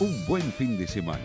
Un 0.00 0.24
buen 0.26 0.50
fin 0.52 0.78
de 0.78 0.86
semana. 0.86 1.20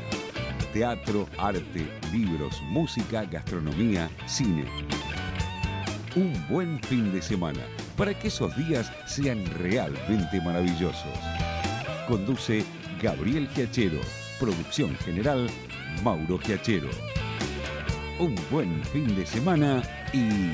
Teatro, 0.73 1.29
arte, 1.37 1.87
libros, 2.11 2.61
música, 2.63 3.23
gastronomía, 3.23 4.09
cine. 4.25 4.65
Un 6.13 6.33
buen 6.49 6.81
fin 6.83 7.09
de 7.13 7.21
semana 7.21 7.61
para 7.95 8.13
que 8.13 8.27
esos 8.27 8.53
días 8.57 8.91
sean 9.07 9.45
realmente 9.59 10.41
maravillosos. 10.41 11.17
Conduce 12.05 12.65
Gabriel 13.01 13.47
Giachero. 13.47 14.01
Producción 14.41 14.93
general 14.97 15.49
Mauro 16.03 16.37
Giachero. 16.37 16.89
Un 18.19 18.35
buen 18.51 18.83
fin 18.83 19.15
de 19.15 19.25
semana 19.25 19.83
y... 20.11 20.51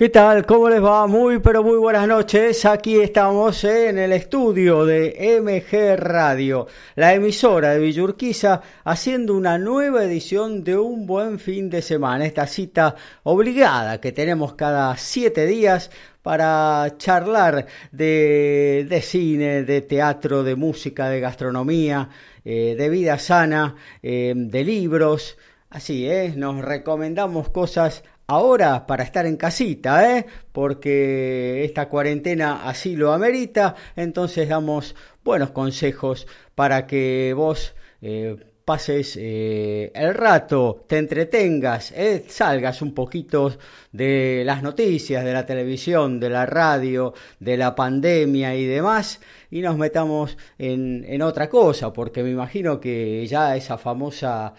¿Qué 0.00 0.08
tal? 0.08 0.46
¿Cómo 0.46 0.70
les 0.70 0.82
va? 0.82 1.06
Muy 1.06 1.40
pero 1.40 1.62
muy 1.62 1.76
buenas 1.76 2.08
noches. 2.08 2.64
Aquí 2.64 2.98
estamos 2.98 3.64
en 3.64 3.98
el 3.98 4.12
estudio 4.12 4.86
de 4.86 5.38
MG 5.42 6.00
Radio, 6.02 6.66
la 6.96 7.12
emisora 7.12 7.74
de 7.74 7.80
Villurquiza, 7.80 8.62
haciendo 8.82 9.34
una 9.34 9.58
nueva 9.58 10.02
edición 10.02 10.64
de 10.64 10.78
Un 10.78 11.04
Buen 11.06 11.38
Fin 11.38 11.68
de 11.68 11.82
Semana. 11.82 12.24
Esta 12.24 12.46
cita 12.46 12.96
obligada 13.24 14.00
que 14.00 14.10
tenemos 14.10 14.54
cada 14.54 14.96
siete 14.96 15.44
días 15.44 15.90
para 16.22 16.94
charlar 16.96 17.66
de, 17.92 19.02
cine, 19.04 19.64
de 19.64 19.82
teatro, 19.82 20.42
de 20.42 20.56
música, 20.56 21.10
de 21.10 21.20
gastronomía, 21.20 22.08
eh, 22.42 22.74
de 22.74 22.88
vida 22.88 23.18
sana, 23.18 23.76
eh, 24.02 24.32
de 24.34 24.64
libros. 24.64 25.36
Así 25.68 26.08
es, 26.08 26.38
nos 26.38 26.64
recomendamos 26.64 27.50
cosas 27.50 28.02
ahora 28.30 28.86
para 28.86 29.02
estar 29.02 29.26
en 29.26 29.36
casita, 29.36 30.16
¿eh? 30.16 30.24
porque 30.52 31.64
esta 31.64 31.88
cuarentena 31.88 32.68
así 32.68 32.94
lo 32.94 33.12
amerita, 33.12 33.74
entonces 33.96 34.48
damos 34.48 34.94
buenos 35.24 35.50
consejos 35.50 36.28
para 36.54 36.86
que 36.86 37.32
vos 37.36 37.74
eh, 38.00 38.36
pases 38.64 39.18
eh, 39.20 39.90
el 39.96 40.14
rato, 40.14 40.84
te 40.86 40.98
entretengas, 40.98 41.90
¿eh? 41.90 42.24
salgas 42.28 42.82
un 42.82 42.94
poquito 42.94 43.52
de 43.90 44.44
las 44.46 44.62
noticias, 44.62 45.24
de 45.24 45.32
la 45.32 45.44
televisión, 45.44 46.20
de 46.20 46.30
la 46.30 46.46
radio, 46.46 47.12
de 47.40 47.56
la 47.56 47.74
pandemia 47.74 48.54
y 48.54 48.64
demás, 48.64 49.20
y 49.50 49.60
nos 49.60 49.76
metamos 49.76 50.38
en, 50.56 51.04
en 51.08 51.20
otra 51.22 51.48
cosa, 51.48 51.92
porque 51.92 52.22
me 52.22 52.30
imagino 52.30 52.78
que 52.78 53.26
ya 53.26 53.56
esa 53.56 53.76
famosa 53.76 54.54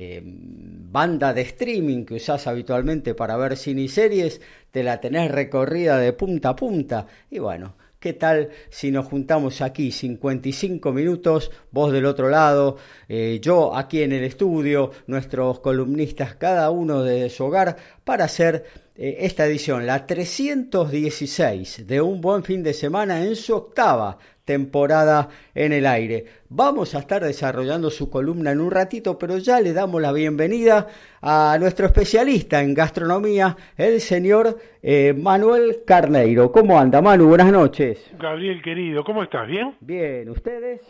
eh, 0.00 0.22
banda 0.22 1.34
de 1.34 1.40
streaming 1.40 2.04
que 2.04 2.14
usás 2.14 2.46
habitualmente 2.46 3.16
para 3.16 3.36
ver 3.36 3.56
cine 3.56 3.82
y 3.82 3.88
series, 3.88 4.40
te 4.70 4.84
la 4.84 5.00
tenés 5.00 5.28
recorrida 5.28 5.98
de 5.98 6.12
punta 6.12 6.50
a 6.50 6.56
punta. 6.56 7.08
Y 7.28 7.40
bueno, 7.40 7.74
¿qué 7.98 8.12
tal 8.12 8.50
si 8.70 8.92
nos 8.92 9.06
juntamos 9.06 9.60
aquí 9.60 9.90
55 9.90 10.92
minutos, 10.92 11.50
vos 11.72 11.92
del 11.92 12.06
otro 12.06 12.28
lado, 12.28 12.76
eh, 13.08 13.40
yo 13.42 13.74
aquí 13.74 14.02
en 14.02 14.12
el 14.12 14.22
estudio, 14.22 14.92
nuestros 15.08 15.58
columnistas, 15.58 16.36
cada 16.36 16.70
uno 16.70 17.02
de 17.02 17.28
su 17.28 17.46
hogar, 17.46 17.76
para 18.04 18.26
hacer 18.26 18.66
eh, 18.94 19.16
esta 19.22 19.46
edición, 19.46 19.84
la 19.84 20.06
316 20.06 21.88
de 21.88 22.00
un 22.00 22.20
buen 22.20 22.44
fin 22.44 22.62
de 22.62 22.72
semana 22.72 23.24
en 23.24 23.34
su 23.34 23.52
octava 23.52 24.16
temporada 24.48 25.28
en 25.54 25.74
el 25.74 25.86
aire. 25.86 26.24
Vamos 26.48 26.94
a 26.94 27.00
estar 27.00 27.22
desarrollando 27.22 27.90
su 27.90 28.08
columna 28.08 28.50
en 28.50 28.62
un 28.62 28.70
ratito, 28.70 29.18
pero 29.18 29.36
ya 29.36 29.60
le 29.60 29.74
damos 29.74 30.00
la 30.00 30.10
bienvenida 30.10 30.86
a 31.20 31.58
nuestro 31.60 31.84
especialista 31.84 32.62
en 32.62 32.72
gastronomía, 32.72 33.54
el 33.76 34.00
señor 34.00 34.56
eh, 34.82 35.12
Manuel 35.14 35.80
Carneiro. 35.86 36.50
¿Cómo 36.50 36.80
anda, 36.80 37.02
Manu? 37.02 37.28
Buenas 37.28 37.52
noches. 37.52 38.10
Gabriel, 38.18 38.62
querido, 38.62 39.04
¿cómo 39.04 39.22
estás? 39.22 39.46
¿Bien? 39.46 39.74
Bien, 39.80 40.30
¿ustedes? 40.30 40.80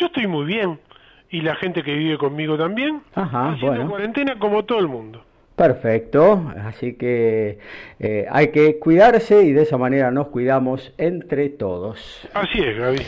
Yo 0.00 0.06
estoy 0.06 0.26
muy 0.26 0.44
bien. 0.44 0.80
Y 1.30 1.40
la 1.40 1.54
gente 1.54 1.84
que 1.84 1.94
vive 1.94 2.18
conmigo 2.18 2.58
también. 2.58 3.00
Ajá, 3.14 3.56
bueno. 3.60 3.88
cuarentena 3.88 4.40
como 4.40 4.64
todo 4.64 4.80
el 4.80 4.88
mundo. 4.88 5.24
Perfecto, 5.56 6.50
así 6.64 6.94
que 6.94 7.58
eh, 8.00 8.26
hay 8.30 8.48
que 8.48 8.78
cuidarse 8.78 9.44
y 9.44 9.52
de 9.52 9.62
esa 9.62 9.76
manera 9.76 10.10
nos 10.10 10.28
cuidamos 10.28 10.92
entre 10.96 11.50
todos. 11.50 12.26
Así 12.32 12.58
es, 12.58 12.78
Gaby. 12.78 13.02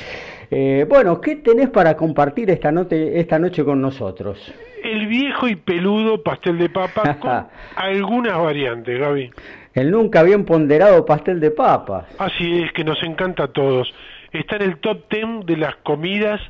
Eh, 0.50 0.86
bueno, 0.88 1.20
¿qué 1.20 1.36
tenés 1.36 1.70
para 1.70 1.96
compartir 1.96 2.50
esta 2.50 2.70
noche, 2.70 3.18
esta 3.18 3.38
noche 3.38 3.64
con 3.64 3.80
nosotros? 3.80 4.52
El 4.82 5.06
viejo 5.06 5.48
y 5.48 5.56
peludo 5.56 6.22
pastel 6.22 6.58
de 6.58 6.68
papa 6.68 7.14
con 7.20 7.46
algunas 7.76 8.38
variantes, 8.38 9.00
Gaby. 9.00 9.30
El 9.72 9.90
nunca 9.90 10.22
bien 10.22 10.44
ponderado 10.44 11.04
pastel 11.06 11.40
de 11.40 11.50
papas. 11.50 12.04
Así 12.18 12.62
es, 12.62 12.72
que 12.72 12.84
nos 12.84 13.02
encanta 13.02 13.44
a 13.44 13.48
todos. 13.48 13.92
Está 14.32 14.56
en 14.56 14.62
el 14.62 14.76
top 14.78 15.08
ten 15.08 15.40
de 15.40 15.56
las 15.56 15.76
comidas 15.76 16.40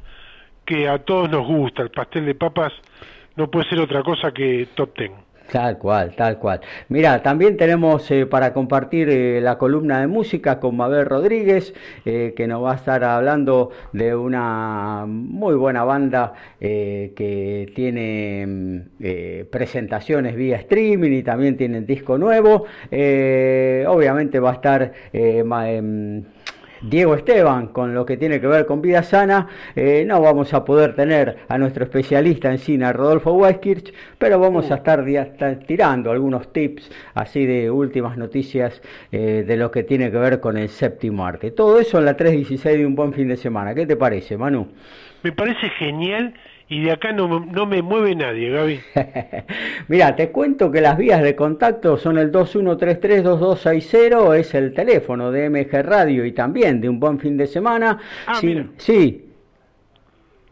que 0.67 0.89
a 0.89 0.99
todos 0.99 1.31
nos 1.31 1.47
gusta. 1.47 1.83
El 1.83 1.91
pastel 1.91 2.27
de 2.27 2.35
papas 2.35 2.73
no 3.37 3.51
puede 3.51 3.69
ser 3.69 3.79
otra 3.79 4.03
cosa 4.03 4.33
que 4.33 4.67
top 4.75 4.95
ten. 4.95 5.24
Tal 5.51 5.79
cual, 5.79 6.15
tal 6.17 6.39
cual. 6.39 6.61
Mira, 6.89 7.23
también 7.23 7.57
tenemos 7.57 8.11
eh, 8.11 8.27
para 8.27 8.53
compartir 8.53 9.09
eh, 9.11 9.41
la 9.41 9.59
columna 9.59 10.01
de 10.01 10.07
música 10.07 10.59
con 10.59 10.77
Mabel 10.77 11.05
Rodríguez, 11.07 11.75
eh, 12.05 12.33
que 12.37 12.47
nos 12.47 12.65
va 12.65 12.73
a 12.73 12.75
estar 12.77 13.05
hablando 13.05 13.71
de 13.93 14.17
una 14.17 15.05
muy 15.07 15.55
buena 15.55 15.85
banda 15.85 16.33
que 16.59 17.71
tiene 17.75 18.47
mm, 18.47 19.47
presentaciones 19.51 20.35
vía 20.35 20.57
streaming 20.57 21.13
y 21.13 21.23
también 21.23 21.57
tiene 21.57 21.83
disco 21.83 22.17
nuevo. 22.17 22.65
obviamente 22.91 24.41
va 24.41 24.51
a 24.51 24.55
estar 24.55 24.93
em, 25.13 26.25
Diego 26.89 27.15
Esteban 27.15 27.69
con 27.69 27.95
lo 27.95 28.05
que 28.05 28.17
tiene 28.17 28.41
que 28.41 28.47
ver 28.47 28.67
con 28.67 28.83
vida 28.83 29.03
sana. 29.03 29.49
Eh, 29.75 30.05
no 30.07 30.21
vamos 30.21 30.53
a 30.53 30.65
poder 30.65 30.95
tener 30.95 31.39
a 31.49 31.57
nuestro 31.57 31.85
especialista 31.85 32.51
en 32.51 32.59
cine, 32.59 32.93
Rodolfo 32.93 33.33
Weiskirch, 33.33 33.93
pero 34.19 34.39
vamos 34.39 34.71
a 34.71 34.77
estar 34.77 35.05
tirando 35.67 36.11
algunos 36.11 36.53
tips 36.53 36.91
así 37.15 37.47
de 37.47 37.71
últimas 37.71 38.19
noticias 38.19 38.83
eh, 39.11 39.45
de 39.47 39.57
lo 39.57 39.71
que 39.71 39.83
tiene 39.83 40.11
que 40.11 40.19
ver 40.19 40.41
con 40.41 40.59
el 40.59 40.69
séptimo 40.69 41.27
arte. 41.27 41.51
Todo 41.53 41.81
eso 41.81 41.99
en 41.99 42.05
la 42.05 42.17
3.16 42.17 42.77
de 42.77 42.87
un 42.87 42.95
buen 42.95 43.13
fin 43.13 43.29
de 43.29 43.37
semana. 43.37 43.75
¿Qué 43.75 43.87
te 43.87 43.97
parece, 43.97 44.37
Manu? 44.37 44.69
Me 45.23 45.33
parece 45.33 45.71
genial 45.71 46.35
y 46.69 46.83
de 46.83 46.93
acá 46.93 47.13
no, 47.13 47.41
no 47.41 47.67
me 47.67 47.83
mueve 47.83 48.15
nadie, 48.15 48.51
Gaby. 48.51 48.81
Mira, 49.89 50.15
te 50.17 50.31
cuento 50.31 50.71
que 50.71 50.81
las 50.81 50.97
vías 50.97 51.23
de 51.23 51.37
contacto 51.37 51.99
son 51.99 52.17
el 52.19 52.33
2133-2260, 52.33 54.39
es 54.39 54.55
el 54.55 54.73
teléfono 54.73 55.31
de 55.31 55.51
MG 55.51 55.83
Radio 55.83 56.25
y 56.25 56.33
también 56.33 56.81
de 56.81 56.89
un 56.89 56.99
buen 56.99 57.19
fin 57.19 57.37
de 57.37 57.47
semana. 57.47 57.99
Ah, 58.27 58.41
sí. 58.79 59.21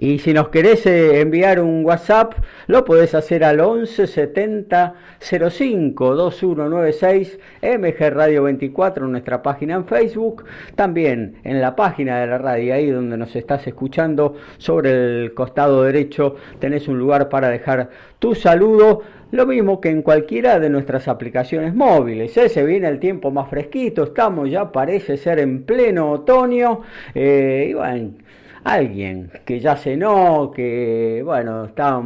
Y 0.03 0.19
si 0.19 0.33
nos 0.33 0.49
querés 0.49 0.85
eh, 0.87 1.21
enviar 1.21 1.61
un 1.61 1.85
WhatsApp, 1.85 2.35
lo 2.67 2.85
podés 2.85 3.15
hacer 3.15 3.45
al 3.45 3.61
11 3.61 4.09
70 4.09 4.95
05 5.21 6.17
2196 6.17 7.39
MG 7.63 8.11
Radio 8.11 8.43
24 8.43 9.07
en 9.07 9.13
nuestra 9.13 9.43
página 9.43 9.77
en 9.77 9.85
Facebook, 9.87 10.45
también 10.75 11.37
en 11.45 11.61
la 11.61 11.77
página 11.77 12.19
de 12.19 12.27
la 12.27 12.39
radio, 12.39 12.75
ahí 12.75 12.91
donde 12.91 13.17
nos 13.17 13.37
estás 13.37 13.65
escuchando, 13.69 14.35
sobre 14.59 14.91
el 14.91 15.35
costado 15.35 15.85
derecho 15.85 16.35
tenés 16.59 16.89
un 16.89 16.99
lugar 16.99 17.29
para 17.29 17.49
dejar 17.49 17.89
tu 18.19 18.35
saludo. 18.35 19.03
Lo 19.31 19.47
mismo 19.47 19.81
que 19.81 19.89
en 19.89 20.03
cualquiera 20.03 20.59
de 20.59 20.69
nuestras 20.69 21.07
aplicaciones 21.07 21.75
móviles. 21.77 22.37
¿eh? 22.37 22.49
Se 22.49 22.65
viene 22.65 22.89
el 22.89 22.99
tiempo 22.99 23.31
más 23.31 23.49
fresquito, 23.49 24.03
estamos 24.03 24.51
ya, 24.51 24.73
parece 24.73 25.17
ser 25.17 25.39
en 25.39 25.63
pleno 25.63 26.11
otoño. 26.11 26.81
Eh, 27.15 27.69
y 27.71 27.75
bueno, 27.75 28.11
alguien 28.65 29.31
que 29.45 29.61
ya 29.61 29.77
cenó, 29.77 30.51
que 30.55 31.23
bueno, 31.25 31.67
está 31.67 32.01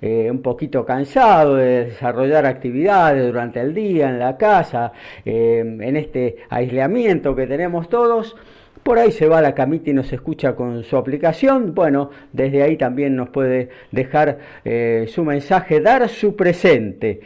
eh, 0.00 0.28
un 0.30 0.42
poquito 0.42 0.84
cansado 0.84 1.56
de 1.56 1.86
desarrollar 1.86 2.46
actividades 2.46 3.26
durante 3.26 3.60
el 3.60 3.74
día 3.74 4.08
en 4.10 4.18
la 4.18 4.36
casa, 4.36 4.92
eh, 5.24 5.58
en 5.58 5.96
este 5.96 6.36
aislamiento 6.50 7.34
que 7.34 7.46
tenemos 7.46 7.88
todos. 7.88 8.36
Por 8.82 8.98
ahí 8.98 9.12
se 9.12 9.28
va 9.28 9.40
la 9.40 9.54
camita 9.54 9.90
y 9.90 9.92
nos 9.92 10.12
escucha 10.12 10.56
con 10.56 10.82
su 10.82 10.96
aplicación. 10.96 11.72
Bueno, 11.72 12.10
desde 12.32 12.64
ahí 12.64 12.76
también 12.76 13.14
nos 13.14 13.28
puede 13.28 13.68
dejar 13.92 14.38
eh, 14.64 15.04
su 15.06 15.24
mensaje, 15.24 15.80
dar 15.80 16.08
su 16.08 16.34
presente 16.34 17.20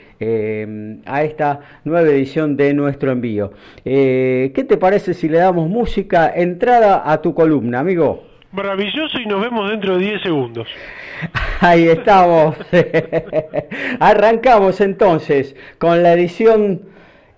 a 1.06 1.22
esta 1.22 1.60
nueva 1.84 2.08
edición 2.10 2.58
de 2.58 2.74
nuestro 2.74 3.10
envío. 3.10 3.52
¿Qué 3.82 4.66
te 4.68 4.76
parece 4.76 5.14
si 5.14 5.30
le 5.30 5.38
damos 5.38 5.70
música, 5.70 6.30
entrada 6.34 7.10
a 7.10 7.22
tu 7.22 7.34
columna, 7.34 7.80
amigo? 7.80 8.35
Maravilloso 8.52 9.18
y 9.20 9.26
nos 9.26 9.40
vemos 9.40 9.70
dentro 9.70 9.98
de 9.98 10.06
10 10.06 10.22
segundos. 10.22 10.68
Ahí 11.60 11.88
estamos. 11.88 12.56
Arrancamos 14.00 14.80
entonces 14.80 15.56
con 15.78 16.02
la 16.02 16.12
edición 16.12 16.82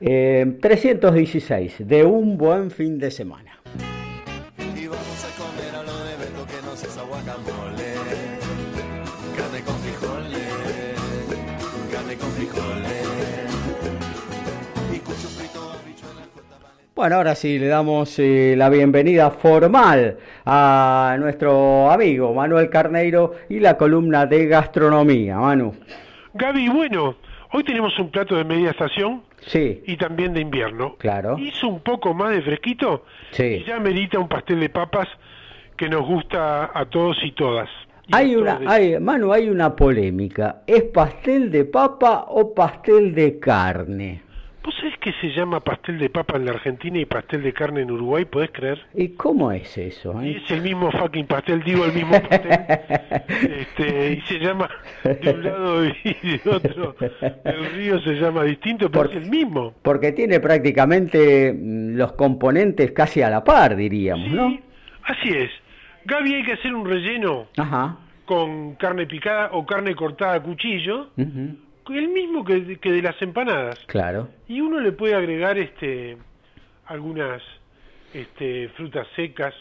316 0.01 1.81
eh, 1.81 1.85
de 1.85 2.05
Un 2.05 2.37
Buen 2.37 2.71
Fin 2.71 2.99
de 2.99 3.11
Semana. 3.11 3.48
Bueno, 16.99 17.15
ahora 17.15 17.37
sí 17.37 17.61
le 17.61 17.69
damos 17.69 18.19
eh, 18.19 18.57
la 18.57 18.69
bienvenida 18.69 19.31
formal 19.31 20.19
a 20.45 21.15
nuestro 21.21 21.93
amigo 21.93 22.35
Manuel 22.35 22.69
Carneiro 22.69 23.37
y 23.49 23.61
la 23.61 23.77
columna 23.77 24.27
de 24.27 24.47
gastronomía. 24.49 25.37
Manu. 25.37 25.77
Gaby, 26.35 26.69
bueno, 26.71 27.15
hoy 27.53 27.63
tenemos 27.63 27.97
un 28.01 28.11
plato 28.11 28.35
de 28.35 28.43
media 28.43 28.71
estación. 28.73 29.23
Sí. 29.47 29.81
Y 29.87 29.97
también 29.97 30.35
de 30.35 30.41
invierno. 30.41 30.97
Claro. 30.99 31.39
Hizo 31.39 31.69
un 31.69 31.79
poco 31.83 32.15
más 32.15 32.33
de 32.33 32.43
fresquito. 32.43 33.05
Sí. 33.31 33.45
Y 33.45 33.65
ya 33.65 33.79
merita 33.79 34.19
un 34.19 34.27
pastel 34.27 34.59
de 34.59 34.69
papas 34.69 35.07
que 35.77 35.89
nos 35.89 36.05
gusta 36.05 36.73
a 36.75 36.85
todos 36.87 37.17
y 37.23 37.31
todas. 37.31 37.71
hay 38.11 38.35
una, 38.35 38.59
hay, 38.67 38.99
Manu, 38.99 39.33
hay 39.33 39.49
una 39.49 39.77
polémica. 39.77 40.63
¿Es 40.67 40.83
pastel 40.83 41.53
de 41.53 41.65
papa 41.65 42.25
o 42.27 42.53
pastel 42.53 43.15
de 43.15 43.39
carne? 43.39 44.23
¿Vos 44.63 44.75
sabés 44.75 44.99
que 44.99 45.13
se 45.21 45.29
llama 45.29 45.61
pastel 45.61 45.99
de 45.99 46.11
papa 46.11 46.37
en 46.37 46.45
la 46.45 46.53
Argentina 46.53 46.99
y 46.99 47.05
pastel 47.05 47.43
de 47.43 47.53
carne 47.53 47.83
en 47.83 47.91
Uruguay? 47.91 48.25
¿Podés 48.25 48.51
creer? 48.51 48.81
¿Y 48.95 49.11
cómo 49.11 49.53
es 49.53 49.79
eso? 49.79 50.21
Eh? 50.21 50.41
es 50.45 50.51
el 50.51 50.63
mismo 50.63 50.91
fucking 50.91 51.27
pastel, 51.27 51.63
digo 51.63 51.85
el 51.85 51.93
mismo 51.93 52.21
pastel. 52.21 52.51
este, 53.29 54.13
y 54.13 54.21
se 54.23 54.39
llama 54.39 54.69
de 55.05 55.31
un 55.31 55.45
lado 55.45 55.85
y 55.87 56.39
de 56.39 56.41
otro. 56.51 56.97
El 57.45 57.67
río 57.73 58.01
se 58.01 58.15
llama 58.15 58.45
distinto, 58.45 58.91
pero 58.91 59.09
es 59.09 59.17
el 59.17 59.31
mismo. 59.31 59.75
Porque 59.83 60.13
tiene 60.13 60.41
prácticamente 60.41 61.53
mm, 61.53 61.97
los 61.97 62.13
componentes 62.13 62.91
casi 62.93 63.23
a 63.23 63.31
la 63.31 63.45
par, 63.45 63.77
diríamos, 63.77 64.31
¿no? 64.31 64.59
Así 65.05 65.31
es. 65.31 65.51
Gaby, 66.05 66.35
hay 66.35 66.43
que 66.43 66.53
hacer 66.53 66.75
un 66.75 66.87
relleno 66.87 67.47
con 68.25 68.75
carne 68.75 69.07
picada 69.07 69.51
o 69.53 69.65
carne 69.65 69.95
cortada 69.95 70.35
a 70.35 70.43
cuchillo 70.43 71.11
el 71.97 72.09
mismo 72.09 72.45
que, 72.45 72.61
de 72.61 73.03
las 73.03 73.21
empanadas. 73.23 73.79
Claro. 73.87 74.29
Y 74.47 74.61
uno 74.61 74.81
le 74.81 74.93
puede 74.93 75.15
agregar 75.15 75.59
este 75.59 76.17
algunas 76.87 77.43
este, 78.15 78.69
frutas 78.71 79.07
secas, 79.15 79.55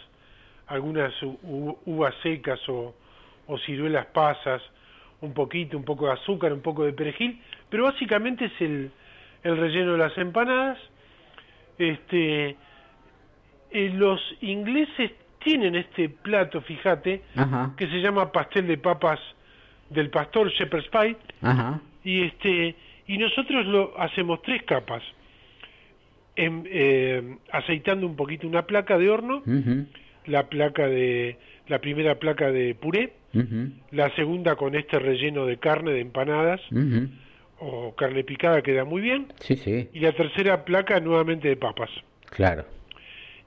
algunas 0.68 1.13
uvas 1.21 2.15
secas 2.24 2.59
o, 2.69 2.95
o 3.47 3.57
ciruelas 3.59 4.07
pasas, 4.07 4.62
un 5.21 5.33
poquito, 5.33 5.77
un 5.77 5.83
poco 5.83 6.07
de 6.07 6.13
azúcar, 6.13 6.53
un 6.53 6.62
poco 6.62 6.85
de 6.85 6.94
perejil, 6.94 7.41
pero 7.69 7.83
básicamente 7.83 8.45
es 8.45 8.62
el, 8.62 8.91
el 9.44 9.57
relleno 9.57 9.94
de 9.94 9.97
las 9.97 10.18
empanadas. 10.18 10.77
Este, 11.77 12.56
eh, 13.71 13.89
los 13.94 14.21
ingleses 14.41 15.12
tienen 15.44 15.75
este 15.75 16.09
plato, 16.09 16.62
fíjate, 16.62 17.24
que 17.77 17.88
se 17.88 18.01
llama 18.01 18.31
pastel 18.31 18.68
de 18.68 18.77
papas 18.77 19.19
del 19.89 20.09
pastor 20.09 20.50
Shepherd's 20.50 20.89
Pie, 20.89 21.18
Ajá 21.41 21.79
y 22.07 22.24
este 22.24 22.75
y 23.06 23.18
nosotros 23.18 23.65
lo 23.65 24.00
hacemos 24.00 24.42
tres 24.42 24.63
capas. 24.63 25.04
En, 26.38 26.63
eh, 26.69 27.36
aceitando 27.51 28.06
un 28.06 28.15
poquito 28.15 28.48
una 28.48 28.65
placa 28.65 28.98
de 28.98 29.09
horno 29.09 29.44
la 30.25 30.48
placa 30.50 30.88
de 30.88 31.38
la 31.68 31.80
primera 31.80 32.19
placa 32.19 32.51
de 32.51 32.75
puré 32.75 33.13
la 33.92 34.13
segunda 34.15 34.56
con 34.56 34.75
este 34.75 35.00
relleno 35.00 35.45
de 35.45 35.57
carne 35.57 35.92
de 35.92 36.01
empanadas 36.01 36.62
o 37.59 37.94
carne 37.95 38.24
picada 38.24 38.62
queda 38.62 38.86
muy 38.86 39.01
bien. 39.01 39.33
Sí, 39.39 39.57
sí. 39.57 39.89
y 39.92 40.00
la 40.00 40.13
tercera 40.13 40.63
placa 40.63 41.00
nuevamente 41.00 41.50
de 41.50 41.57
papas. 41.57 41.89
Claro. 42.30 42.65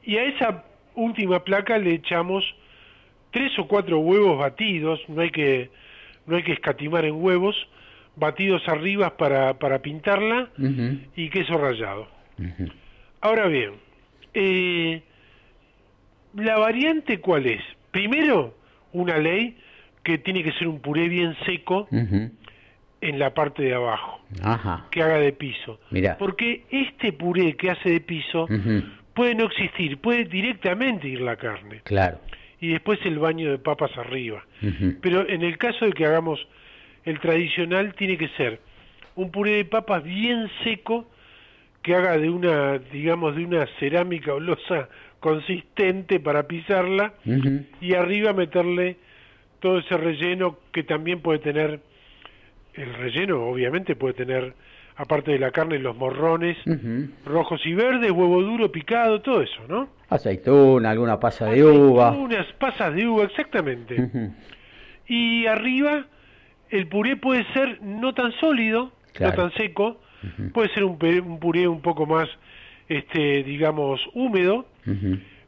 Y 0.03 0.17
a 0.17 0.25
esa 0.25 0.65
última 0.97 1.45
placa 1.45 1.79
le 1.79 1.95
echamos 1.95 2.45
tres 3.31 3.57
o 3.59 3.67
cuatro 3.69 4.01
huevos 4.01 4.39
batidos 4.39 5.01
no 5.09 5.23
hay 5.23 5.31
que 5.31 5.71
no 6.27 6.37
hay 6.37 6.43
que 6.43 6.53
escatimar 6.53 7.05
en 7.05 7.15
huevos 7.15 7.57
batidos 8.17 8.67
arriba 8.69 9.17
para, 9.17 9.55
para 9.59 9.81
pintarla 9.81 10.49
y 11.17 11.31
queso 11.31 11.57
rallado. 11.59 12.09
Ahora 13.21 13.47
bien, 13.47 13.73
eh, 14.35 15.03
la 16.35 16.59
variante 16.59 17.21
cuál 17.21 17.47
es? 17.47 17.63
Primero, 17.91 18.55
una 18.93 19.19
ley 19.19 19.57
que 20.03 20.19
tiene 20.19 20.43
que 20.43 20.53
ser 20.53 20.69
un 20.69 20.81
puré 20.81 21.09
bien 21.09 21.37
seco 21.45 21.89
en 21.91 23.19
la 23.19 23.35
parte 23.35 23.63
de 23.63 23.75
abajo, 23.75 24.21
que 24.91 25.03
haga 25.03 25.19
de 25.19 25.33
piso. 25.33 25.81
Porque 26.19 26.65
este 26.71 27.13
puré 27.13 27.57
que 27.57 27.71
hace 27.71 27.91
de 27.91 28.01
piso 28.01 28.49
puede 29.15 29.35
no 29.35 29.45
existir, 29.47 29.99
puede 29.99 30.25
directamente 30.25 31.09
ir 31.09 31.21
la 31.21 31.37
carne. 31.37 31.81
Claro. 31.85 32.21
Y 32.61 32.69
después 32.69 32.99
el 33.05 33.19
baño 33.19 33.51
de 33.51 33.59
papas 33.59 33.97
arriba. 33.97 34.45
Pero 35.01 35.29
en 35.29 35.43
el 35.43 35.59
caso 35.59 35.85
de 35.85 35.93
que 35.93 36.07
hagamos 36.07 36.47
el 37.05 37.19
tradicional 37.21 37.95
tiene 37.95 38.17
que 38.17 38.29
ser 38.31 38.61
un 39.17 39.31
puré 39.31 39.57
de 39.57 39.65
papas 39.65 40.03
bien 40.03 40.51
seco 40.65 41.07
que 41.83 41.95
haga 41.95 42.19
de 42.19 42.29
una, 42.29 42.79
digamos, 42.79 43.37
de 43.37 43.45
una 43.45 43.67
cerámica 43.79 44.35
o 44.35 44.41
losa 44.41 44.89
consistente 45.19 46.21
para 46.21 46.45
pisarla 46.45 47.15
y 47.81 47.95
arriba 47.95 48.33
meterle 48.33 48.97
todo 49.61 49.79
ese 49.79 49.97
relleno 49.97 50.59
que 50.73 50.83
también 50.83 51.21
puede 51.21 51.39
tener, 51.39 51.81
el 52.75 52.95
relleno 52.95 53.45
obviamente 53.45 53.97
puede 53.97 54.15
tener, 54.15 54.55
aparte 54.97 55.33
de 55.33 55.39
la 55.39 55.51
carne, 55.51 55.79
los 55.79 55.97
morrones 55.97 56.57
rojos 57.25 57.61
y 57.65 57.75
verdes, 57.75 58.11
huevo 58.11 58.43
duro 58.43 58.73
picado, 58.73 59.21
todo 59.21 59.43
eso, 59.43 59.63
¿no? 59.69 59.89
Aceituna, 60.09 60.91
alguna 60.91 61.21
pasa 61.21 61.47
de 61.47 61.63
uva. 61.63 62.13
Unas 62.13 62.47
pasas 62.55 62.95
de 62.95 63.07
uva, 63.07 63.25
exactamente. 63.25 64.33
Y 65.07 65.47
arriba 65.47 66.07
el 66.71 66.87
puré 66.87 67.17
puede 67.17 67.45
ser 67.53 67.83
no 67.83 68.15
tan 68.15 68.33
sólido, 68.33 68.93
no 69.19 69.33
tan 69.33 69.53
seco, 69.55 70.01
puede 70.53 70.73
ser 70.75 70.85
un, 70.85 70.99
puré 71.39 71.67
un 71.67 71.81
poco 71.81 72.07
más, 72.07 72.29
este, 72.89 73.43
digamos, 73.43 74.01
húmedo, 74.15 74.67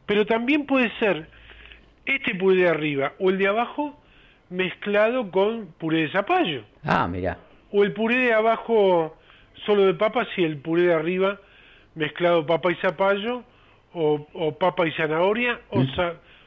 pero 0.07 0.27
también 0.27 0.67
puede 0.67 0.91
ser 0.99 1.29
este 2.05 2.35
puré 2.35 2.57
de 2.57 2.69
arriba 2.69 3.13
o 3.19 3.31
el 3.31 3.39
de 3.39 3.49
abajo 3.49 3.99
mezclado 4.51 5.31
con 5.31 5.69
puré 5.79 6.03
de 6.03 6.11
zapallo. 6.11 6.65
Ah, 6.85 7.07
mira. 7.09 7.39
O 7.71 7.85
el 7.85 7.93
puré 7.93 8.17
de 8.17 8.33
abajo 8.35 9.17
solo 9.65 9.85
de 9.85 9.95
papas 9.95 10.29
y 10.37 10.45
el 10.45 10.59
puré 10.59 10.83
de 10.83 10.95
arriba 10.95 11.39
mezclado 11.95 12.45
papa 12.47 12.73
y 12.73 12.75
zapallo, 12.77 13.45
o, 13.95 14.57
papa 14.59 14.87
y 14.87 14.93
zanahoria, 14.93 15.61
o, 15.71 15.85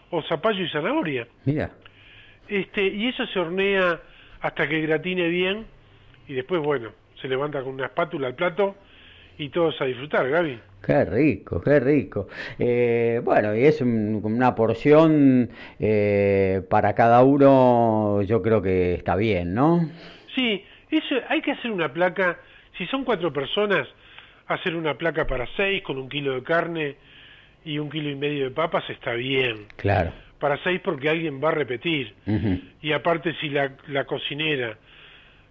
o 0.09 0.21
zapallo 0.23 0.63
y 0.63 0.69
zanahoria. 0.69 1.27
Mira. 1.45 1.71
Este, 2.47 2.87
y 2.87 3.07
eso 3.07 3.25
se 3.27 3.39
hornea 3.39 3.99
hasta 4.45 4.67
que 4.69 4.79
gratine 4.81 5.27
bien 5.27 5.65
y 6.27 6.35
después, 6.35 6.61
bueno, 6.61 6.91
se 7.19 7.27
levanta 7.27 7.63
con 7.63 7.73
una 7.73 7.87
espátula 7.87 8.27
al 8.27 8.35
plato 8.35 8.75
y 9.39 9.49
todos 9.49 9.81
a 9.81 9.85
disfrutar, 9.85 10.29
Gaby. 10.29 10.59
Qué 10.85 11.03
rico, 11.03 11.59
qué 11.59 11.79
rico. 11.79 12.27
Eh, 12.59 13.21
bueno, 13.23 13.55
y 13.55 13.65
es 13.65 13.81
una 13.81 14.53
porción 14.53 15.49
eh, 15.79 16.61
para 16.69 16.93
cada 16.93 17.23
uno, 17.23 18.21
yo 18.21 18.43
creo 18.43 18.61
que 18.61 18.93
está 18.93 19.15
bien, 19.15 19.55
¿no? 19.55 19.89
Sí, 20.35 20.63
eso, 20.91 21.15
hay 21.27 21.41
que 21.41 21.53
hacer 21.53 21.71
una 21.71 21.91
placa, 21.91 22.37
si 22.77 22.85
son 22.85 23.03
cuatro 23.03 23.33
personas, 23.33 23.87
hacer 24.45 24.75
una 24.75 24.95
placa 24.95 25.25
para 25.25 25.47
seis 25.57 25.81
con 25.81 25.97
un 25.97 26.07
kilo 26.07 26.35
de 26.35 26.43
carne 26.43 26.95
y 27.63 27.79
un 27.79 27.89
kilo 27.89 28.11
y 28.11 28.15
medio 28.15 28.43
de 28.43 28.51
papas 28.51 28.87
está 28.91 29.13
bien. 29.13 29.65
Claro. 29.75 30.11
Para 30.39 30.61
seis 30.63 30.81
porque 30.83 31.09
alguien 31.09 31.41
va 31.43 31.49
a 31.49 31.53
repetir. 31.53 32.13
Y 32.81 32.91
aparte 32.91 33.33
si 33.39 33.49
la, 33.49 33.71
la 33.87 34.05
cocinera, 34.05 34.77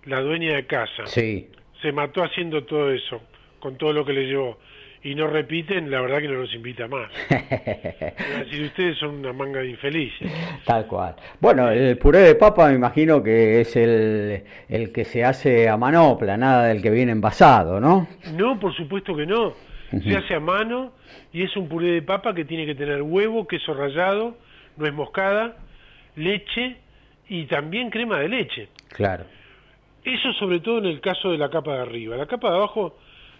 la 0.04 0.20
dueña 0.20 0.56
de 0.56 0.66
casa, 0.66 1.06
sí. 1.06 1.48
se 1.80 1.92
mató 1.92 2.22
haciendo 2.22 2.64
todo 2.64 2.92
eso, 2.92 3.22
con 3.60 3.76
todo 3.76 3.92
lo 3.92 4.04
que 4.04 4.12
le 4.12 4.26
llevó 4.26 4.58
y 5.04 5.14
no 5.14 5.26
repiten, 5.26 5.90
la 5.90 6.00
verdad 6.00 6.18
que 6.18 6.28
no 6.28 6.34
los 6.34 6.54
invita 6.54 6.88
más. 6.88 7.10
es 7.28 8.38
decir, 8.38 8.64
ustedes 8.64 8.96
son 8.96 9.16
una 9.16 9.34
manga 9.34 9.60
de 9.60 9.68
infelices. 9.68 10.32
Tal 10.64 10.86
cual. 10.86 11.14
Bueno, 11.40 11.70
el 11.70 11.98
puré 11.98 12.20
de 12.20 12.34
papa 12.34 12.68
me 12.68 12.74
imagino 12.74 13.22
que 13.22 13.60
es 13.60 13.76
el, 13.76 14.42
el 14.66 14.92
que 14.92 15.04
se 15.04 15.22
hace 15.22 15.68
a 15.68 15.76
manopla, 15.76 16.38
nada 16.38 16.68
del 16.68 16.80
que 16.80 16.88
viene 16.88 17.12
envasado, 17.12 17.80
¿no? 17.80 18.08
No, 18.34 18.58
por 18.58 18.74
supuesto 18.74 19.14
que 19.14 19.26
no. 19.26 19.52
Se 20.02 20.16
hace 20.16 20.34
a 20.34 20.40
mano 20.40 20.92
y 21.32 21.42
es 21.42 21.54
un 21.54 21.68
puré 21.68 21.88
de 21.88 22.02
papa 22.02 22.34
que 22.34 22.46
tiene 22.46 22.64
que 22.64 22.74
tener 22.74 23.02
huevo, 23.02 23.46
queso 23.46 23.74
rallado, 23.74 24.38
nuez 24.76 24.92
moscada, 24.92 25.56
leche 26.16 26.76
y 27.28 27.44
también 27.46 27.90
crema 27.90 28.18
de 28.20 28.28
leche. 28.28 28.68
Claro. 28.88 29.24
Eso 30.04 30.32
sobre 30.34 30.60
todo 30.60 30.78
en 30.78 30.86
el 30.86 31.00
caso 31.00 31.30
de 31.30 31.38
la 31.38 31.48
capa 31.48 31.74
de 31.74 31.82
arriba. 31.82 32.16
La 32.16 32.26
capa 32.26 32.50
de 32.50 32.56
abajo 32.56 32.96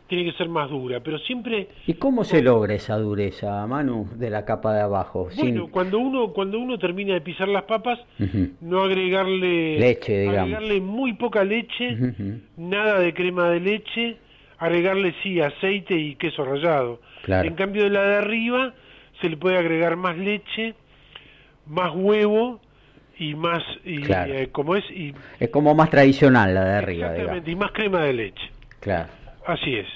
tiene 0.07 0.31
que 0.31 0.37
ser 0.37 0.49
más 0.49 0.69
dura, 0.71 1.01
pero 1.01 1.19
siempre... 1.19 1.69
¿Y 1.87 1.95
cómo 1.95 2.25
se 2.25 2.43
logra 2.43 2.75
esa 2.75 2.97
dureza, 2.99 3.67
Manu, 3.67 4.09
de 4.17 4.31
la 4.31 4.45
capa 4.45 4.75
de 4.75 4.83
abajo? 4.83 5.29
Bueno, 5.37 5.69
cuando 5.71 5.99
uno 5.99 6.33
cuando 6.33 6.59
uno 6.59 6.79
termina 6.79 7.15
de 7.15 7.21
pisar 7.21 7.49
las 7.49 7.65
papas, 7.65 7.99
no 8.61 8.83
agregarle... 8.83 9.79
Leche, 9.79 10.21
digamos. 10.21 10.41
Agregarle 10.41 10.81
muy 10.81 11.15
poca 11.15 11.45
leche, 11.45 11.97
nada 12.57 12.99
de 12.99 13.15
crema 13.15 13.49
de 13.51 13.61
leche, 13.61 14.17
agregarle 14.59 15.15
sí 15.23 15.41
aceite 15.41 15.95
y 15.95 16.17
queso 16.17 16.45
rallado. 16.45 17.01
En 17.27 17.55
cambio 17.55 17.85
de 17.85 17.91
la 17.91 18.03
de 18.05 18.17
arriba, 18.17 18.75
se 19.21 19.29
le 19.29 19.37
puede 19.37 19.57
agregar 19.57 19.97
más 19.97 20.19
leche, 20.19 20.75
más 21.67 21.93
huevo 21.95 22.61
y 23.19 23.35
más... 23.35 23.63
Y, 23.85 24.11
eh, 24.11 24.49
como 24.53 24.77
es... 24.77 24.85
Y, 24.91 25.15
es 25.39 25.51
como 25.51 25.75
más 25.75 25.91
tradicional 25.91 26.55
la 26.55 26.65
de 26.65 26.75
arriba, 26.75 27.11
Exactamente, 27.11 27.51
y 27.51 27.57
más 27.57 27.73
crema 27.73 28.03
de 28.03 28.13
leche. 28.13 28.51
Claro. 28.81 29.09
Así 29.47 29.77
es. 29.77 29.87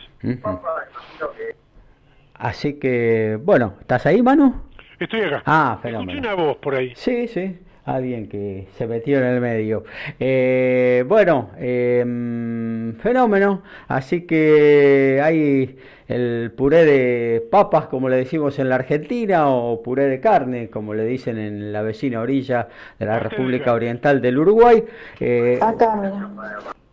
Así 2.35 2.79
que, 2.79 3.39
bueno, 3.43 3.75
¿estás 3.81 4.07
ahí, 4.07 4.23
Manu? 4.23 4.63
Estoy 4.99 5.23
acá. 5.23 5.43
Ah, 5.47 5.79
fenómeno. 5.83 6.13
Escuché 6.13 6.35
una 6.35 6.43
voz 6.43 6.57
por 6.59 6.75
ahí. 6.75 6.93
Sí, 6.95 7.29
sí, 7.29 7.59
alguien 7.95 8.28
que 8.28 8.68
se 8.76 8.87
metió 8.87 9.18
en 9.18 9.25
el 9.25 9.40
medio. 9.40 9.85
Eh, 10.21 11.04
bueno, 11.07 11.50
em, 11.59 12.95
fenómeno. 12.97 13.62
Así 13.88 14.26
que 14.26 15.21
hay 15.23 15.76
el 16.09 16.52
puré 16.57 16.85
de 16.85 17.47
papas, 17.50 17.87
como 17.87 18.09
le 18.09 18.16
decimos 18.16 18.59
en 18.59 18.68
la 18.68 18.76
Argentina, 18.76 19.49
o 19.49 19.83
puré 19.83 20.07
de 20.07 20.21
carne, 20.21 20.71
como 20.71 20.95
le 20.95 21.04
dicen 21.04 21.38
en 21.38 21.73
la 21.73 21.83
vecina 21.83 22.21
orilla 22.21 22.68
de 22.99 23.07
la 23.07 23.18
República 23.18 23.73
Oriental 23.73 24.21
del 24.21 24.38
Uruguay. 24.38 24.85
Eh, 25.21 25.59
acá, 25.61 25.97
mira. 25.97 26.30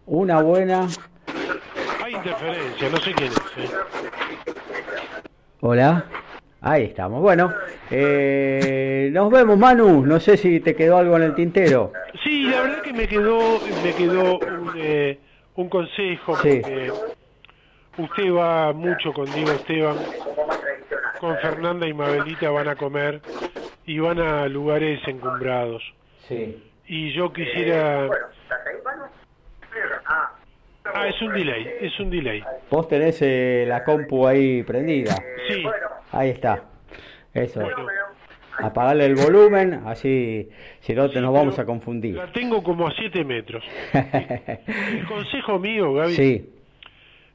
Una 0.07 0.41
buena 0.41 0.87
interferencia, 2.25 2.89
no 2.89 2.97
sé 2.97 3.13
quién 3.13 3.31
es. 3.31 3.37
¿eh? 3.37 3.75
Hola. 5.61 6.05
Ahí 6.65 6.85
estamos. 6.85 7.21
Bueno, 7.21 7.53
eh, 7.91 9.09
nos 9.13 9.31
vemos, 9.31 9.55
Manu. 9.55 10.03
No 10.03 10.19
sé 10.19 10.35
si 10.35 10.59
te 10.61 10.75
quedó 10.75 10.97
algo 10.97 11.15
en 11.15 11.21
el 11.21 11.35
tintero. 11.35 11.93
Sí, 12.23 12.41
la 12.45 12.63
verdad 12.63 12.81
que 12.81 12.91
me 12.91 13.07
quedó, 13.07 13.59
me 13.83 13.93
quedó 13.93 14.39
un, 14.39 14.73
eh, 14.75 15.19
un 15.57 15.69
consejo. 15.69 16.33
Porque 16.33 16.91
usted 17.99 18.33
va 18.33 18.73
mucho 18.73 19.13
con 19.13 19.25
Diego 19.31 19.51
Esteban, 19.51 19.95
con 21.19 21.37
Fernanda 21.37 21.85
y 21.87 21.93
Mabelita 21.93 22.49
van 22.49 22.69
a 22.69 22.75
comer 22.75 23.21
y 23.85 23.99
van 23.99 24.19
a 24.19 24.47
lugares 24.47 25.07
encumbrados. 25.07 25.83
Sí. 26.27 26.63
Y 26.87 27.13
yo 27.13 27.31
quisiera 27.31 28.09
Ah, 30.93 31.07
es 31.07 31.21
un 31.21 31.33
delay, 31.33 31.67
es 31.81 31.99
un 31.99 32.09
delay. 32.09 32.43
Vos 32.69 32.87
tenés 32.87 33.21
eh, 33.21 33.65
la 33.67 33.83
compu 33.83 34.27
ahí 34.27 34.63
prendida. 34.63 35.15
Sí. 35.47 35.63
Ahí 36.11 36.29
está. 36.29 36.63
Eso. 37.33 37.61
Apagarle 38.57 39.05
el 39.05 39.15
volumen, 39.15 39.81
así 39.85 40.49
si 40.79 40.93
no 40.93 41.09
te 41.09 41.19
nos 41.19 41.33
vamos 41.33 41.59
a 41.59 41.65
confundir. 41.65 42.15
La 42.15 42.31
tengo 42.31 42.63
como 42.63 42.87
a 42.87 42.93
7 42.95 43.25
metros. 43.25 43.63
el 43.93 45.05
consejo 45.07 45.59
mío, 45.59 45.93
Gaby, 45.93 46.13
sí. 46.13 46.49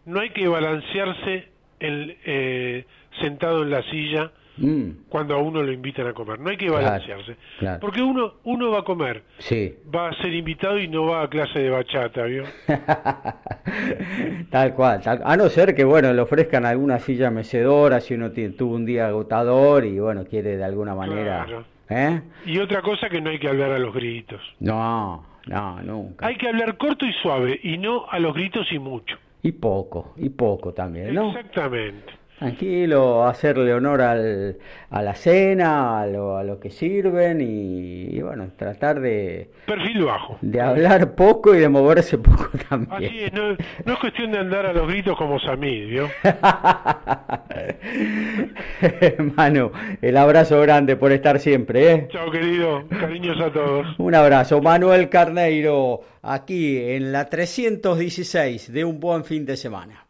no 0.06 0.20
hay 0.20 0.30
que 0.30 0.48
balancearse 0.48 1.48
el, 1.78 2.16
eh, 2.24 2.84
sentado 3.20 3.62
en 3.62 3.70
la 3.70 3.82
silla 3.90 4.32
Mm. 4.56 5.08
cuando 5.08 5.34
a 5.34 5.38
uno 5.38 5.62
lo 5.62 5.72
invitan 5.72 6.06
a 6.06 6.12
comer. 6.12 6.38
No 6.38 6.50
hay 6.50 6.56
que 6.56 6.68
balancearse. 6.68 7.36
Porque 7.80 8.02
uno, 8.02 8.34
uno 8.44 8.70
va 8.70 8.80
a 8.80 8.82
comer, 8.82 9.22
sí. 9.38 9.74
va 9.94 10.08
a 10.08 10.14
ser 10.14 10.34
invitado 10.34 10.78
y 10.78 10.88
no 10.88 11.06
va 11.06 11.22
a 11.22 11.28
clase 11.28 11.58
de 11.58 11.70
bachata, 11.70 12.24
¿vio? 12.24 12.44
tal 14.50 14.74
cual, 14.74 15.00
a 15.04 15.36
no 15.36 15.48
ser 15.48 15.74
que, 15.74 15.84
bueno, 15.84 16.12
le 16.12 16.20
ofrezcan 16.20 16.66
alguna 16.66 16.98
silla 16.98 17.30
mecedora 17.30 18.00
si 18.00 18.14
uno 18.14 18.30
tuvo 18.32 18.74
un 18.74 18.84
día 18.84 19.06
agotador 19.06 19.84
y, 19.84 19.98
bueno, 19.98 20.24
quiere 20.24 20.56
de 20.56 20.64
alguna 20.64 20.94
manera... 20.94 21.46
¿eh? 21.88 22.20
Y 22.46 22.58
otra 22.58 22.82
cosa 22.82 23.08
que 23.08 23.20
no 23.20 23.30
hay 23.30 23.38
que 23.38 23.48
hablar 23.48 23.72
a 23.72 23.78
los 23.78 23.94
gritos. 23.94 24.40
No, 24.60 25.24
no, 25.46 25.82
nunca. 25.82 26.26
Hay 26.26 26.36
que 26.36 26.48
hablar 26.48 26.76
corto 26.76 27.06
y 27.06 27.12
suave 27.14 27.58
y 27.62 27.78
no 27.78 28.06
a 28.10 28.18
los 28.18 28.34
gritos 28.34 28.70
y 28.72 28.78
mucho. 28.78 29.16
Y 29.42 29.52
poco, 29.52 30.14
y 30.16 30.28
poco 30.28 30.72
también, 30.72 31.14
¿no? 31.14 31.30
Exactamente. 31.30 32.19
Tranquilo, 32.40 33.26
hacerle 33.26 33.74
honor 33.74 34.00
al, 34.00 34.56
a 34.88 35.02
la 35.02 35.14
cena, 35.14 36.00
a 36.00 36.06
lo, 36.06 36.38
a 36.38 36.42
lo 36.42 36.58
que 36.58 36.70
sirven 36.70 37.38
y, 37.42 38.18
bueno, 38.22 38.48
tratar 38.56 38.98
de... 38.98 39.50
Perfil 39.66 40.06
bajo. 40.06 40.38
De 40.40 40.58
hablar 40.58 41.14
poco 41.14 41.54
y 41.54 41.58
de 41.58 41.68
moverse 41.68 42.16
poco 42.16 42.48
también. 42.70 43.04
Así 43.04 43.24
es, 43.24 43.32
no, 43.34 43.50
es 43.50 43.98
cuestión 44.00 44.32
de 44.32 44.38
andar 44.38 44.64
a 44.64 44.72
los 44.72 44.88
gritos 44.88 45.18
como 45.18 45.38
Samid, 45.38 45.90
¿vio? 45.90 46.08
Manu, 49.36 49.70
el 50.00 50.16
abrazo 50.16 50.62
grande 50.62 50.96
por 50.96 51.12
estar 51.12 51.40
siempre, 51.40 51.92
¿eh? 51.92 52.08
Chao, 52.10 52.30
querido. 52.30 52.88
Cariños 52.88 53.38
a 53.38 53.52
todos. 53.52 53.86
Un 53.98 54.14
abrazo. 54.14 54.62
Manuel 54.62 55.10
Carneiro, 55.10 56.00
aquí 56.22 56.78
en 56.78 57.12
la 57.12 57.28
316 57.28 58.72
de 58.72 58.82
un 58.82 58.98
buen 58.98 59.26
fin 59.26 59.44
de 59.44 59.58
semana. 59.58 60.06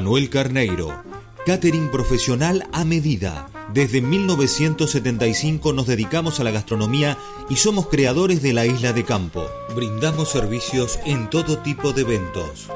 Manuel 0.00 0.30
Carneiro, 0.30 1.02
catering 1.44 1.90
profesional 1.90 2.66
a 2.72 2.86
medida. 2.86 3.50
Desde 3.74 4.00
1975 4.00 5.74
nos 5.74 5.86
dedicamos 5.86 6.40
a 6.40 6.44
la 6.44 6.50
gastronomía 6.50 7.18
y 7.50 7.56
somos 7.56 7.88
creadores 7.88 8.40
de 8.40 8.54
la 8.54 8.64
isla 8.64 8.94
de 8.94 9.04
campo. 9.04 9.44
Brindamos 9.76 10.30
servicios 10.30 10.98
en 11.04 11.28
todo 11.28 11.58
tipo 11.58 11.92
de 11.92 12.00
eventos. 12.00 12.70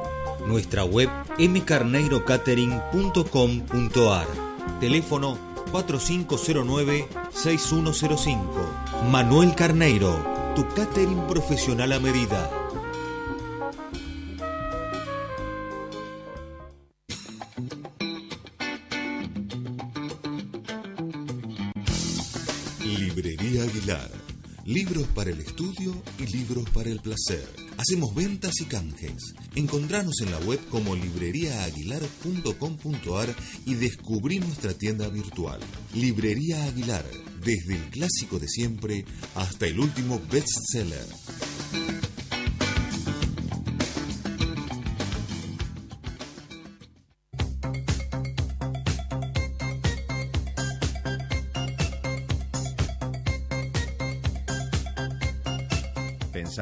Nuestra 0.46 0.84
web 0.84 1.08
mcarneirocatering.com.ar. 1.38 4.26
Teléfono 4.80 5.38
4509-6105. 5.72 8.36
Manuel 9.10 9.54
Carneiro, 9.54 10.14
tu 10.54 10.68
catering 10.74 11.26
profesional 11.26 11.94
a 11.94 12.00
medida. 12.00 12.63
Libros 24.74 25.06
para 25.14 25.30
el 25.30 25.38
estudio 25.38 25.94
y 26.18 26.26
libros 26.36 26.68
para 26.70 26.90
el 26.90 26.98
placer. 26.98 27.46
Hacemos 27.78 28.12
ventas 28.12 28.60
y 28.60 28.64
canjes. 28.64 29.32
Encontranos 29.54 30.20
en 30.20 30.32
la 30.32 30.40
web 30.40 30.58
como 30.68 30.96
libreriaaguilar.com.ar 30.96 33.36
y 33.66 33.74
descubrí 33.74 34.40
nuestra 34.40 34.74
tienda 34.74 35.08
virtual. 35.10 35.60
Librería 35.94 36.64
Aguilar, 36.64 37.04
desde 37.44 37.76
el 37.76 37.88
clásico 37.90 38.40
de 38.40 38.48
siempre 38.48 39.04
hasta 39.36 39.68
el 39.68 39.78
último 39.78 40.20
bestseller. 40.28 41.06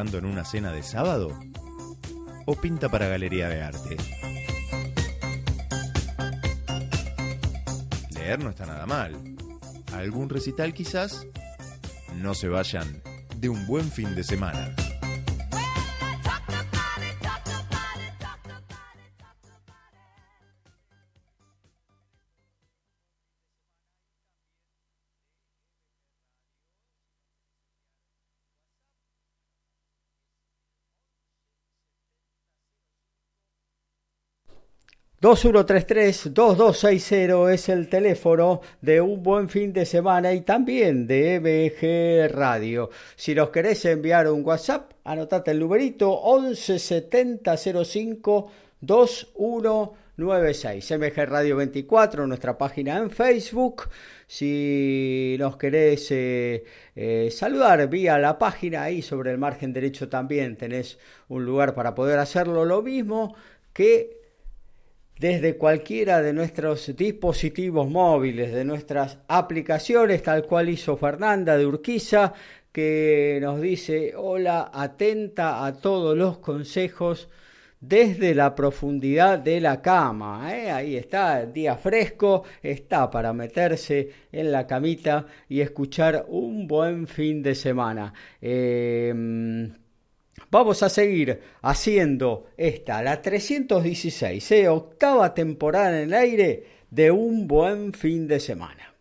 Pensando 0.02 0.18
en 0.18 0.24
una 0.24 0.44
cena 0.44 0.72
de 0.72 0.82
sábado? 0.82 1.38
¿O 2.44 2.56
pinta 2.56 2.88
para 2.88 3.06
galería 3.06 3.48
de 3.48 3.62
arte? 3.62 3.96
Leer 8.12 8.40
no 8.42 8.50
está 8.50 8.66
nada 8.66 8.84
mal. 8.84 9.14
¿Algún 9.94 10.28
recital 10.28 10.74
quizás? 10.74 11.24
No 12.16 12.34
se 12.34 12.48
vayan 12.48 13.00
de 13.36 13.48
un 13.48 13.64
buen 13.68 13.92
fin 13.92 14.16
de 14.16 14.24
semana. 14.24 14.74
2133-2260 35.22 37.52
es 37.52 37.68
el 37.68 37.88
teléfono 37.88 38.60
de 38.80 39.00
un 39.00 39.22
buen 39.22 39.48
fin 39.48 39.72
de 39.72 39.86
semana 39.86 40.32
y 40.32 40.40
también 40.40 41.06
de 41.06 41.38
MG 41.38 42.28
Radio. 42.34 42.90
Si 43.14 43.32
nos 43.32 43.50
querés 43.50 43.84
enviar 43.84 44.28
un 44.28 44.44
WhatsApp, 44.44 44.90
anotate 45.04 45.52
el 45.52 45.60
numerito 45.60 46.10
117005 46.10 48.50
2196. 48.80 50.90
MG 50.90 51.24
Radio 51.24 51.54
24, 51.54 52.26
nuestra 52.26 52.58
página 52.58 52.98
en 52.98 53.12
Facebook. 53.12 53.90
Si 54.26 55.36
nos 55.38 55.56
querés 55.56 56.10
eh, 56.10 56.64
eh, 56.96 57.28
saludar 57.30 57.88
vía 57.88 58.18
la 58.18 58.40
página, 58.40 58.82
ahí 58.82 59.02
sobre 59.02 59.30
el 59.30 59.38
margen 59.38 59.72
derecho 59.72 60.08
también 60.08 60.56
tenés 60.56 60.98
un 61.28 61.44
lugar 61.44 61.76
para 61.76 61.94
poder 61.94 62.18
hacerlo. 62.18 62.64
Lo 62.64 62.82
mismo 62.82 63.36
que 63.72 64.21
desde 65.22 65.56
cualquiera 65.56 66.20
de 66.20 66.32
nuestros 66.32 66.96
dispositivos 66.96 67.88
móviles, 67.88 68.52
de 68.52 68.64
nuestras 68.64 69.18
aplicaciones, 69.28 70.20
tal 70.20 70.44
cual 70.46 70.68
hizo 70.68 70.96
Fernanda 70.96 71.56
de 71.56 71.64
Urquiza, 71.64 72.32
que 72.72 73.38
nos 73.40 73.60
dice, 73.60 74.14
hola, 74.16 74.72
atenta 74.74 75.64
a 75.64 75.74
todos 75.74 76.18
los 76.18 76.38
consejos 76.38 77.28
desde 77.80 78.34
la 78.34 78.56
profundidad 78.56 79.38
de 79.38 79.60
la 79.60 79.80
cama. 79.80 80.52
¿eh? 80.52 80.72
Ahí 80.72 80.96
está, 80.96 81.46
día 81.46 81.76
fresco, 81.76 82.42
está 82.60 83.08
para 83.08 83.32
meterse 83.32 84.10
en 84.32 84.50
la 84.50 84.66
camita 84.66 85.26
y 85.48 85.60
escuchar 85.60 86.24
un 86.30 86.66
buen 86.66 87.06
fin 87.06 87.44
de 87.44 87.54
semana. 87.54 88.12
Eh, 88.40 89.70
Vamos 90.50 90.82
a 90.82 90.88
seguir 90.88 91.40
haciendo 91.62 92.46
esta, 92.56 93.02
la 93.02 93.22
316, 93.22 94.50
¿eh? 94.52 94.68
octava 94.68 95.34
temporada 95.34 95.90
en 95.90 96.08
el 96.08 96.14
aire 96.14 96.66
de 96.90 97.10
un 97.10 97.46
buen 97.46 97.92
fin 97.92 98.28
de 98.28 98.40
semana. 98.40 98.91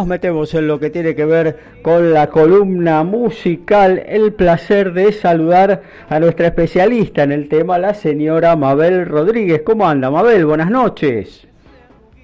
Nos 0.00 0.06
metemos 0.06 0.54
en 0.54 0.66
lo 0.66 0.80
que 0.80 0.88
tiene 0.88 1.14
que 1.14 1.26
ver 1.26 1.58
con 1.82 2.14
la 2.14 2.28
columna 2.28 3.04
musical. 3.04 4.02
El 4.06 4.32
placer 4.32 4.94
de 4.94 5.12
saludar 5.12 5.82
a 6.08 6.18
nuestra 6.18 6.46
especialista 6.46 7.22
en 7.22 7.32
el 7.32 7.50
tema, 7.50 7.76
la 7.76 7.92
señora 7.92 8.56
Mabel 8.56 9.04
Rodríguez. 9.04 9.60
¿Cómo 9.60 9.86
anda, 9.86 10.10
Mabel? 10.10 10.46
Buenas 10.46 10.70
noches. 10.70 11.46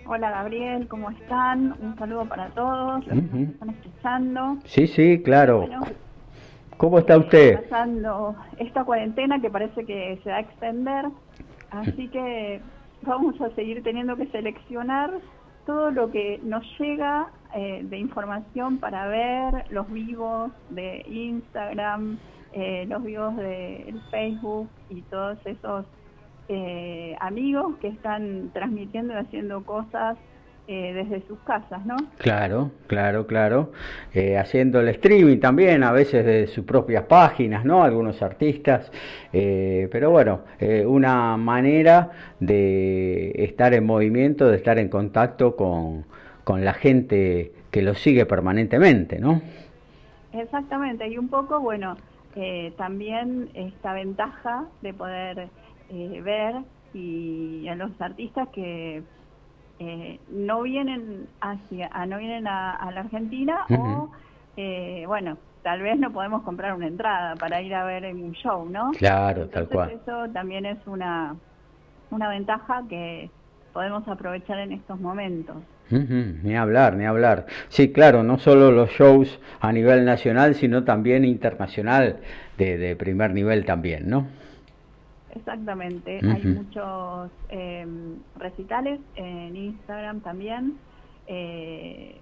Hola 0.07 0.31
Gabriel, 0.31 0.89
¿cómo 0.89 1.11
están? 1.11 1.75
Un 1.83 1.95
saludo 1.99 2.25
para 2.25 2.47
todos 2.55 3.07
los 3.09 3.15
que 3.15 3.43
están 3.43 3.69
escuchando. 3.69 4.57
Sí, 4.65 4.87
sí, 4.87 5.21
claro. 5.23 5.69
¿Cómo 6.79 7.01
está 7.01 7.19
usted? 7.19 7.61
Pasando 7.69 8.37
esta 8.57 8.85
cuarentena 8.85 9.39
que 9.39 9.51
parece 9.51 9.85
que 9.85 10.19
se 10.25 10.31
va 10.31 10.37
a 10.37 10.41
extender, 10.41 11.05
así 11.73 12.09
que 12.09 12.63
vamos 13.03 13.39
a 13.43 13.51
seguir 13.51 13.83
teniendo 13.83 14.17
que 14.17 14.25
seleccionar 14.29 15.11
todo 15.67 15.91
lo 15.91 16.11
que 16.11 16.41
nos 16.43 16.65
llega 16.79 17.29
eh, 17.55 17.81
de 17.85 17.99
información 17.99 18.79
para 18.79 19.09
ver 19.09 19.71
los 19.71 19.91
vivos 19.91 20.53
de 20.71 21.05
Instagram, 21.09 22.19
eh, 22.53 22.87
los 22.89 23.03
vivos 23.03 23.37
de 23.37 23.95
Facebook 24.11 24.69
y 24.89 25.03
todos 25.03 25.39
esos 25.45 25.85
eh, 26.49 27.17
amigos 27.21 27.77
que 27.81 27.89
están 27.89 28.51
transmitiendo 28.55 29.13
y 29.15 29.17
haciendo 29.17 29.65
cosas 29.65 30.17
eh, 30.69 30.93
desde 30.95 31.27
sus 31.27 31.39
casas, 31.41 31.85
¿no? 31.87 31.97
Claro, 32.19 32.71
claro, 32.87 33.27
claro. 33.27 33.73
Eh, 34.13 34.37
haciendo 34.37 34.81
el 34.81 34.89
streaming 34.89 35.39
también, 35.39 35.85
a 35.85 35.93
veces 35.93 36.25
de 36.25 36.47
sus 36.47 36.65
propias 36.65 37.05
páginas, 37.05 37.65
¿no? 37.65 37.83
Algunos 37.83 38.23
artistas. 38.23 38.91
pero 39.33 40.11
bueno, 40.11 40.41
una 40.87 41.37
manera 41.37 42.11
de 42.41 43.33
estar 43.37 43.75
en 43.75 43.85
movimiento, 43.85 44.49
de 44.49 44.57
estar 44.57 44.79
en 44.79 44.89
contacto 44.89 45.57
con, 45.57 46.05
con 46.45 46.65
la 46.65 46.73
gente 46.73 47.53
que 47.71 47.83
lo 47.83 47.95
sigue 47.95 48.25
permanentemente, 48.27 49.19
¿no? 49.19 49.43
Exactamente, 50.33 51.09
y 51.09 51.19
un 51.19 51.29
poco, 51.29 51.61
bueno, 51.61 51.97
también 52.77 53.49
esta 53.55 53.95
ventaja 53.95 54.67
de 54.83 54.93
poder 54.93 55.49
eh, 55.89 56.21
ver 56.23 56.57
y 56.95 57.69
a 57.69 57.77
los 57.77 57.91
artistas 58.01 58.49
que 58.49 59.03
eh, 59.79 60.19
no 60.31 60.63
vienen 60.63 61.27
hacia, 61.41 61.89
a, 61.93 62.07
no 62.07 62.19
vienen 62.19 62.47
a, 62.47 62.91
la 62.93 63.01
Argentina 63.01 63.67
o 63.71 64.11
eh, 64.57 65.05
bueno 65.07 65.37
tal 65.63 65.83
vez 65.83 65.99
no 65.99 66.13
podemos 66.13 66.43
comprar 66.45 66.75
una 66.75 66.87
entrada 66.87 67.35
para 67.35 67.61
ir 67.61 67.75
a 67.75 67.85
ver 67.85 68.05
un 68.15 68.33
show, 68.35 68.69
¿no? 68.71 68.93
Claro, 68.93 69.49
tal 69.49 69.69
cual. 69.69 69.91
Eso 69.91 70.29
también 70.33 70.65
es 70.65 70.79
una, 70.87 71.35
una 72.13 72.29
ventaja 72.29 72.85
que 72.89 73.29
podemos 73.73 74.07
aprovechar 74.07 74.61
en 74.61 74.71
estos 74.71 75.01
momentos. 75.01 75.57
ni 75.91 76.55
hablar, 76.55 76.95
ni 76.95 77.05
hablar. 77.05 77.47
Sí, 77.69 77.93
claro, 77.93 78.23
no 78.23 78.39
solo 78.39 78.71
los 78.71 78.91
shows 78.91 79.41
a 79.61 79.73
nivel 79.73 80.05
nacional, 80.05 80.55
sino 80.55 80.85
también 80.85 81.25
internacional 81.25 82.19
de, 82.59 82.79
de 82.79 82.95
primer 82.95 83.35
nivel 83.35 83.65
también, 83.65 84.09
¿no? 84.09 84.29
Exactamente, 85.37 86.21
hay 86.23 86.43
muchos 86.45 87.31
em, 87.49 88.17
recitales 88.37 89.01
en 89.17 89.57
Instagram 89.57 90.21
también. 90.21 90.79
Eh, 91.27 92.21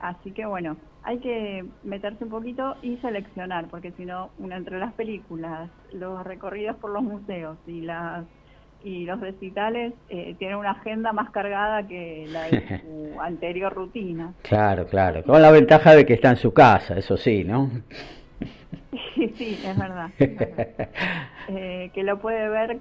Así 0.00 0.30
que 0.32 0.44
bueno, 0.44 0.76
hay 1.02 1.18
que 1.18 1.64
meterse 1.82 2.24
un 2.24 2.30
poquito 2.30 2.76
y 2.82 2.96
seleccionar, 2.98 3.66
porque 3.68 3.92
si 3.92 4.04
no, 4.04 4.30
una 4.38 4.56
entre 4.56 4.78
las 4.78 4.92
películas, 4.92 5.70
los 5.92 6.22
recorridos 6.24 6.76
por 6.76 6.90
los 6.90 7.02
museos 7.02 7.56
y 7.66 7.80
las 7.82 8.24
y 8.84 9.04
los 9.04 9.18
recitales 9.20 9.94
eh, 10.10 10.36
tiene 10.38 10.54
una 10.54 10.72
agenda 10.72 11.12
más 11.12 11.30
cargada 11.30 11.88
que 11.88 12.26
la 12.28 12.42
de 12.44 12.80
su 13.14 13.20
anterior 13.20 13.72
rutina. 13.72 14.32
Claro, 14.42 14.86
claro, 14.86 15.24
con 15.24 15.40
la 15.42 15.50
ventaja 15.50 15.94
de 15.94 16.04
que 16.06 16.14
está 16.14 16.30
en 16.30 16.36
su 16.36 16.52
casa, 16.52 16.96
eso 16.96 17.16
sí, 17.16 17.42
¿no? 17.42 17.70
Sí, 19.14 19.60
es 19.64 19.78
verdad. 19.78 20.10
Eh, 21.48 21.92
que 21.94 22.02
lo 22.02 22.18
puede 22.18 22.48
ver 22.48 22.80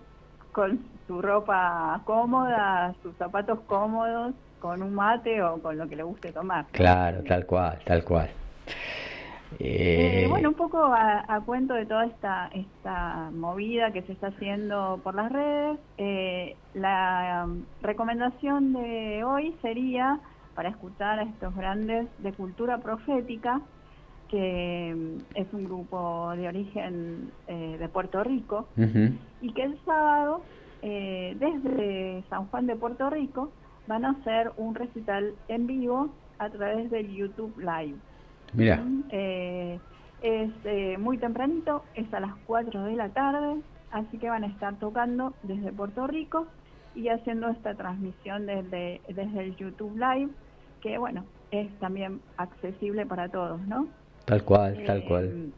con 0.51 0.79
su 1.05 1.21
ropa 1.21 2.01
cómoda, 2.03 2.95
sus 3.03 3.15
zapatos 3.15 3.59
cómodos, 3.67 4.33
con 4.57 4.81
un 4.81 4.95
mate 4.95 5.43
o 5.43 5.61
con 5.61 5.77
lo 5.77 5.87
que 5.87 5.95
le 5.95 6.01
guste 6.01 6.31
tomar. 6.31 6.65
Claro, 6.71 7.23
tal 7.25 7.45
cual, 7.45 7.79
tal 7.85 8.03
cual. 8.03 8.29
Eh, 9.59 10.25
bueno, 10.27 10.49
un 10.49 10.55
poco 10.55 10.83
a, 10.83 11.41
cuento 11.45 11.75
de 11.75 11.85
toda 11.85 12.05
esta, 12.05 12.49
esta 12.53 13.29
movida 13.31 13.91
que 13.91 14.01
se 14.03 14.13
está 14.13 14.27
haciendo 14.27 14.99
por 15.03 15.13
las 15.15 15.31
redes, 15.31 15.79
eh, 15.97 16.57
la 16.73 17.45
um, 17.45 17.63
recomendación 17.81 18.73
de 18.73 19.23
hoy 19.23 19.55
sería 19.61 20.19
para 20.55 20.69
escuchar 20.69 21.19
a 21.19 21.23
estos 21.23 21.55
grandes 21.55 22.07
de 22.17 22.33
cultura 22.33 22.79
profética, 22.79 23.61
que 24.29 24.91
um, 24.93 25.19
es 25.35 25.47
un 25.53 25.65
grupo 25.65 26.31
de 26.35 26.47
origen 26.47 27.31
eh, 27.47 27.77
de 27.79 27.89
Puerto 27.89 28.23
Rico, 28.23 28.67
y 29.41 29.53
que 29.53 29.63
el 29.63 29.77
sábado, 29.85 30.41
desde 30.81 32.23
San 32.29 32.45
Juan 32.47 32.67
de 32.67 32.75
Puerto 32.75 33.09
Rico, 33.09 33.51
van 33.87 34.05
a 34.05 34.11
hacer 34.11 34.51
un 34.57 34.75
recital 34.75 35.33
en 35.47 35.67
vivo 35.67 36.09
a 36.39 36.49
través 36.49 36.89
del 36.91 37.13
YouTube 37.13 37.57
Live. 37.57 37.95
Mira. 38.53 38.83
Eh, 39.09 39.79
es 40.21 40.51
eh, 40.63 40.97
muy 40.97 41.17
tempranito, 41.17 41.83
es 41.93 42.11
a 42.13 42.19
las 42.19 42.33
4 42.47 42.85
de 42.85 42.95
la 42.95 43.09
tarde, 43.09 43.61
así 43.91 44.17
que 44.17 44.29
van 44.29 44.43
a 44.43 44.47
estar 44.47 44.75
tocando 44.79 45.33
desde 45.43 45.71
Puerto 45.71 46.07
Rico 46.07 46.47
y 46.95 47.09
haciendo 47.09 47.49
esta 47.49 47.75
transmisión 47.75 48.45
desde, 48.45 49.01
desde 49.07 49.43
el 49.43 49.55
YouTube 49.55 49.95
Live, 49.95 50.29
que 50.81 50.97
bueno, 50.97 51.25
es 51.51 51.69
también 51.79 52.21
accesible 52.37 53.05
para 53.05 53.29
todos, 53.29 53.61
¿no? 53.67 53.87
Tal 54.25 54.43
cual, 54.43 54.83
tal 54.85 54.99
eh, 54.99 55.05
cual. 55.07 55.53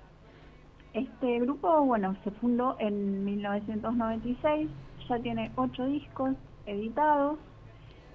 Este 0.93 1.39
grupo, 1.39 1.85
bueno, 1.85 2.15
se 2.23 2.31
fundó 2.31 2.75
en 2.79 3.23
1996, 3.23 4.69
ya 5.07 5.19
tiene 5.19 5.51
ocho 5.55 5.85
discos 5.85 6.35
editados, 6.65 7.39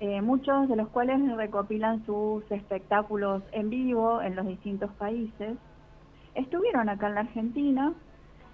eh, 0.00 0.20
muchos 0.20 0.68
de 0.68 0.76
los 0.76 0.88
cuales 0.88 1.20
recopilan 1.36 2.04
sus 2.04 2.42
espectáculos 2.50 3.42
en 3.52 3.70
vivo 3.70 4.20
en 4.20 4.34
los 4.34 4.46
distintos 4.46 4.90
países. 4.94 5.56
Estuvieron 6.34 6.88
acá 6.88 7.08
en 7.08 7.14
la 7.14 7.20
Argentina, 7.20 7.94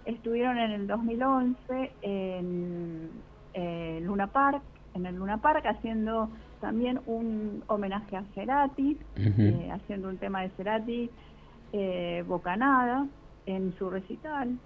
estuvieron 0.05 0.59
en 0.59 0.73
el 0.73 0.87
2011 0.87 1.93
en 2.03 3.11
eh, 3.55 4.01
Luna 4.03 4.27
Park, 4.27 4.63
en 4.95 5.07
el 5.07 5.17
Luna 5.17 5.39
Park 5.39 5.65
haciendo 5.67 6.29
también 6.61 7.01
un 7.07 7.63
homenaje 7.67 8.17
a 8.17 8.25
Cerati, 8.35 8.99
eh, 9.17 9.71
haciendo 9.73 10.09
un 10.09 10.19
tema 10.19 10.43
de 10.43 10.51
Cerati, 10.51 11.11
Bocanada, 12.27 13.07
en 13.47 13.75
su 13.79 13.91
recital. 13.91 14.59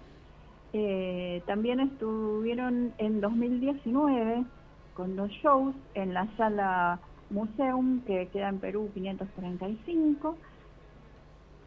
también 1.45 1.79
estuvieron 1.79 2.93
en 2.97 3.21
2019 3.21 4.45
con 4.93 5.15
dos 5.15 5.29
shows 5.31 5.75
en 5.93 6.13
la 6.13 6.27
sala 6.37 6.99
Museum 7.29 8.01
que 8.01 8.27
queda 8.27 8.49
en 8.49 8.59
Perú 8.59 8.89
535 8.93 10.37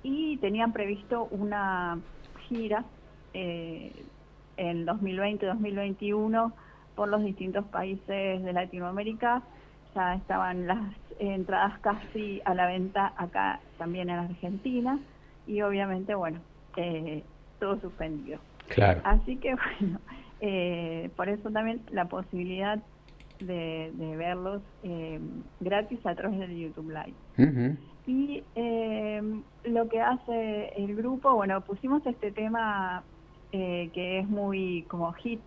y 0.03 0.37
tenían 0.39 0.73
previsto 0.73 1.27
una 1.31 1.99
gira 2.49 2.85
eh, 3.35 3.93
en 4.57 4.87
2020-2021 4.87 6.53
por 6.95 7.09
los 7.09 7.23
distintos 7.25 7.65
países 7.67 8.43
de 8.43 8.53
Latinoamérica. 8.53 9.43
Ya 9.95 10.15
estaban 10.15 10.67
las 10.67 10.95
entradas 11.19 11.79
casi 11.81 12.41
a 12.45 12.55
la 12.55 12.67
venta 12.67 13.13
acá 13.17 13.61
también 13.79 14.11
en 14.11 14.19
Argentina 14.19 14.99
y 15.47 15.63
obviamente, 15.63 16.15
bueno, 16.15 16.41
eh, 16.77 17.23
todo 17.59 17.81
suspendido. 17.81 18.39
Claro. 18.69 19.01
Así 19.05 19.37
que, 19.37 19.55
bueno, 19.81 20.01
eh, 20.41 21.11
por 21.17 21.29
eso 21.29 21.51
también 21.51 21.81
la 21.91 22.07
posibilidad 22.07 22.83
de, 23.41 24.15
verlos 24.17 24.63
eh, 24.83 25.21
gratis 25.61 26.05
a 26.05 26.15
través 26.15 26.39
del 26.39 26.57
YouTube 26.57 26.91
Live. 26.91 27.77
Y 28.07 28.45
eh, 28.55 29.21
lo 29.65 29.89
que 29.89 30.01
hace 30.01 30.73
el 30.77 30.95
grupo, 30.95 31.35
bueno, 31.35 31.61
pusimos 31.63 32.07
este 32.07 32.31
tema 32.31 33.03
eh, 33.51 33.91
que 33.93 34.21
es 34.21 34.29
muy 34.29 34.85
como 34.89 35.13
hit, 35.15 35.41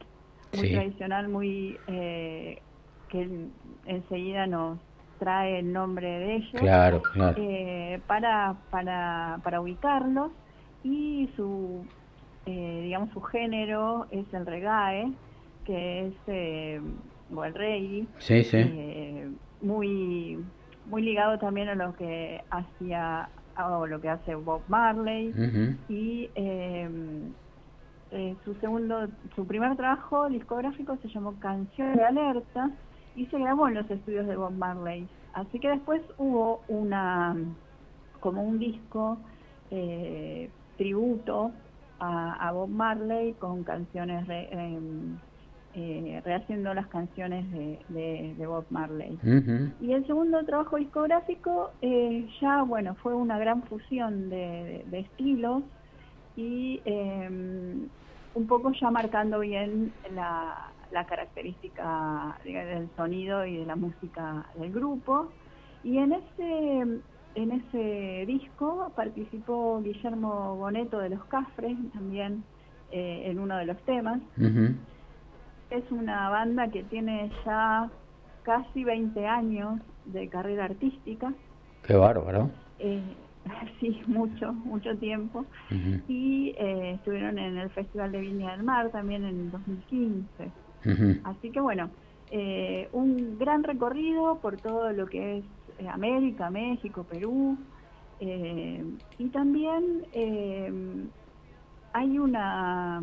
muy 0.56 0.72
tradicional, 0.72 1.30
muy 1.30 1.78
que 1.88 3.48
enseguida 3.86 4.46
nos 4.46 4.78
trae 5.20 5.60
el 5.60 5.72
nombre 5.72 6.08
de 6.08 6.36
ellos 6.38 6.62
claro, 6.62 7.02
para, 8.08 8.56
para, 8.72 9.40
para 9.44 9.62
ubicarlos. 9.62 10.32
Y 10.84 11.30
su 11.36 11.86
digamos 12.46 13.12
su 13.12 13.22
género 13.22 14.08
es 14.10 14.26
el 14.34 14.46
reggae 14.46 15.12
que 15.66 16.08
es 16.08 16.84
o 17.36 17.44
el 17.46 17.54
reggae, 17.54 18.08
sí, 18.18 18.44
sí. 18.44 18.58
Eh, 18.58 19.30
muy, 19.62 20.44
muy 20.86 21.02
ligado 21.02 21.38
también 21.38 21.70
a 21.70 21.76
lo 21.76 21.96
que 21.96 22.42
hacía 22.50 23.30
o 23.58 23.86
lo 23.86 24.00
que 24.00 24.10
hace 24.10 24.36
Bob 24.36 24.62
Marley. 24.68 25.34
Y 25.90 26.30
em, 26.36 27.34
eh, 28.12 28.36
su 28.46 28.54
segundo, 28.56 29.08
su 29.36 29.46
primer 29.46 29.76
trabajo 29.76 30.30
discográfico 30.30 30.98
se 31.02 31.10
llamó 31.10 31.34
Canción 31.40 31.96
de 31.96 32.04
Alerta 32.04 32.72
y 33.20 33.26
se 33.26 33.38
grabó 33.38 33.68
en 33.68 33.74
los 33.74 33.92
estudios 33.92 34.26
de 34.28 34.38
Bob 34.38 34.54
Marley. 34.54 35.06
Así 35.34 35.60
que 35.60 35.70
después 35.70 36.02
hubo 36.18 36.62
una 36.70 37.36
como 38.22 38.44
un 38.44 38.60
disco 38.60 39.18
eh, 39.72 40.50
tributo 40.78 41.52
a, 42.00 42.52
Bob 42.54 42.70
Marley 42.70 43.34
con 43.34 43.64
canciones 43.66 44.26
em, 44.30 45.18
eh, 45.74 46.22
rehaciendo 46.24 46.74
las 46.74 46.88
canciones 46.88 47.46
de, 47.52 48.46
Bob 48.48 48.66
Marley. 48.70 49.20
Y 49.82 49.92
el 49.92 50.08
segundo 50.08 50.42
trabajo 50.46 50.78
discográfico 50.78 51.72
eh, 51.82 52.26
ya, 52.40 52.64
bueno, 52.64 52.96
fue 52.96 53.14
una 53.14 53.38
gran 53.38 53.64
fusión 53.64 54.30
de, 54.30 54.86
estilos 54.94 55.64
y 56.38 56.82
em, 56.86 57.90
un 58.34 58.48
poco 58.48 58.72
ya 58.72 58.90
marcando 58.90 59.40
bien 59.40 59.92
la, 60.16 60.72
característica 61.06 62.38
del 62.44 62.90
sonido 62.96 63.46
y 63.46 63.58
de 63.58 63.66
la 63.66 63.76
música 63.76 64.46
del 64.56 64.72
grupo. 64.72 65.30
Y 65.84 65.98
en 65.98 66.14
ese 66.14 67.02
en 67.36 67.52
ese 67.52 68.26
disco 68.26 68.92
participó 68.96 69.82
Guillermo 69.82 70.56
Boneto 70.58 71.00
de 71.00 71.10
Los 71.10 71.24
Cafres, 71.26 71.78
también 71.94 72.44
eh, 72.92 73.24
en 73.26 73.40
uno 73.40 73.56
de 73.58 73.66
los 73.66 73.78
temas 73.84 74.20
es 75.70 75.84
una 75.92 76.30
banda 76.30 76.70
que 76.70 76.84
tiene 76.84 77.32
ya 77.46 77.90
casi 78.44 78.84
20 78.84 79.26
años 79.28 79.80
de 80.06 80.28
carrera 80.28 80.66
artística. 80.66 81.34
Qué 81.84 81.96
bárbaro. 81.96 82.50
Eh, 82.80 83.02
sí, 83.80 84.02
mucho, 84.08 84.54
mucho 84.54 84.96
tiempo. 84.98 85.46
Y 86.08 86.56
eh, 86.58 86.94
estuvieron 86.96 87.38
en 87.38 87.58
el 87.58 87.70
Festival 87.70 88.12
de 88.12 88.22
Viña 88.22 88.52
del 88.52 88.64
Mar 88.64 88.90
también 88.90 89.26
en 89.26 89.52
2015. 89.52 90.52
Así 91.24 91.52
que 91.52 91.60
bueno, 91.60 91.90
eh, 92.32 92.90
un 92.94 93.38
gran 93.38 93.64
recorrido 93.64 94.40
por 94.40 94.58
todo 94.58 94.92
lo 94.92 95.08
que 95.08 95.40
es 95.40 95.46
América, 95.88 96.50
México, 96.50 97.04
Perú. 97.04 97.58
y 98.20 99.30
también 99.30 100.06
hay 101.94 102.20
una 102.20 103.02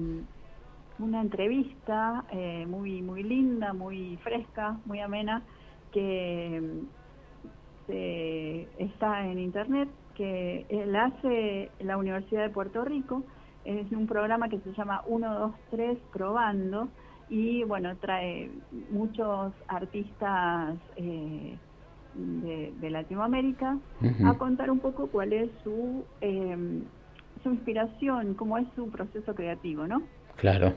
una 0.98 1.20
entrevista 1.20 2.24
eh, 2.32 2.66
muy 2.66 3.02
muy 3.02 3.22
linda, 3.22 3.72
muy 3.72 4.16
fresca, 4.22 4.78
muy 4.84 5.00
amena, 5.00 5.42
que 5.92 6.82
está 8.78 9.26
en 9.26 9.38
internet, 9.38 9.88
que 10.14 10.66
la 10.86 11.06
hace 11.06 11.70
la 11.80 11.96
Universidad 11.96 12.42
de 12.42 12.50
Puerto 12.50 12.84
Rico, 12.84 13.22
es 13.64 13.90
un 13.92 14.06
programa 14.06 14.48
que 14.48 14.58
se 14.60 14.72
llama 14.72 15.02
123 15.06 15.98
Probando, 16.12 16.88
y 17.28 17.64
bueno, 17.64 17.96
trae 17.96 18.50
muchos 18.90 19.52
artistas 19.68 20.76
eh, 20.96 21.56
de, 22.14 22.90
Latinoamérica 22.90 23.78
a 24.24 24.34
contar 24.34 24.70
un 24.70 24.78
poco 24.78 25.08
cuál 25.08 25.32
es 25.32 25.50
su, 25.62 26.04
eh, 26.20 26.82
su 27.42 27.50
inspiración, 27.50 28.34
cómo 28.34 28.58
es 28.58 28.66
su 28.74 28.88
proceso 28.90 29.34
creativo, 29.34 29.86
¿no? 29.86 30.02
Claro. 30.36 30.74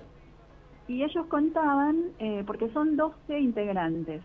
Y 0.87 1.03
ellos 1.03 1.25
contaban, 1.27 1.97
eh, 2.17 2.43
porque 2.45 2.69
son 2.71 2.97
12 2.97 3.39
integrantes 3.39 4.21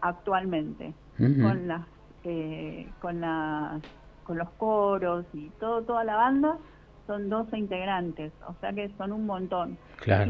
actualmente, 0.00 0.94
con 1.16 1.66
las, 1.66 1.86
eh, 2.24 2.88
con 3.00 3.20
las 3.20 3.82
con 4.24 4.38
los 4.38 4.50
coros 4.58 5.24
y 5.32 5.50
todo 5.60 5.82
toda 5.82 6.02
la 6.02 6.16
banda 6.16 6.58
son 7.06 7.28
12 7.28 7.56
integrantes, 7.56 8.32
o 8.46 8.54
sea 8.60 8.72
que 8.72 8.90
son 8.96 9.12
un 9.12 9.26
montón. 9.26 9.78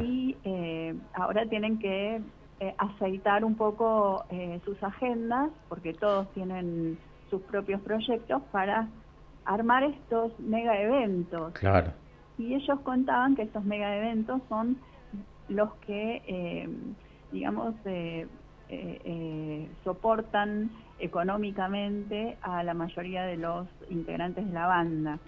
Y 0.04 0.36
eh, 0.44 0.94
ahora 1.14 1.46
tienen 1.46 1.78
que 1.78 2.20
eh, 2.60 2.74
aceitar 2.78 3.44
un 3.44 3.54
poco 3.56 4.24
eh, 4.30 4.60
sus 4.64 4.82
agendas, 4.82 5.50
porque 5.68 5.92
todos 5.94 6.30
tienen 6.32 6.98
sus 7.30 7.42
propios 7.42 7.80
proyectos 7.80 8.42
para 8.52 8.88
armar 9.44 9.84
estos 9.84 10.38
mega 10.38 10.80
eventos. 10.80 11.52
Claro. 11.54 11.92
Y 12.38 12.54
ellos 12.54 12.78
contaban 12.80 13.34
que 13.34 13.42
estos 13.42 13.64
mega 13.64 13.96
eventos 13.96 14.42
son 14.48 14.78
los 15.48 15.72
que, 15.86 16.68
digamos, 17.32 17.74
soportan 19.84 20.70
económicamente 20.98 22.36
a 22.40 22.62
la 22.62 22.74
mayoría 22.74 23.24
de 23.24 23.36
los 23.36 23.66
integrantes 23.90 24.46
de 24.46 24.52
la 24.52 24.66
banda. 24.66 25.18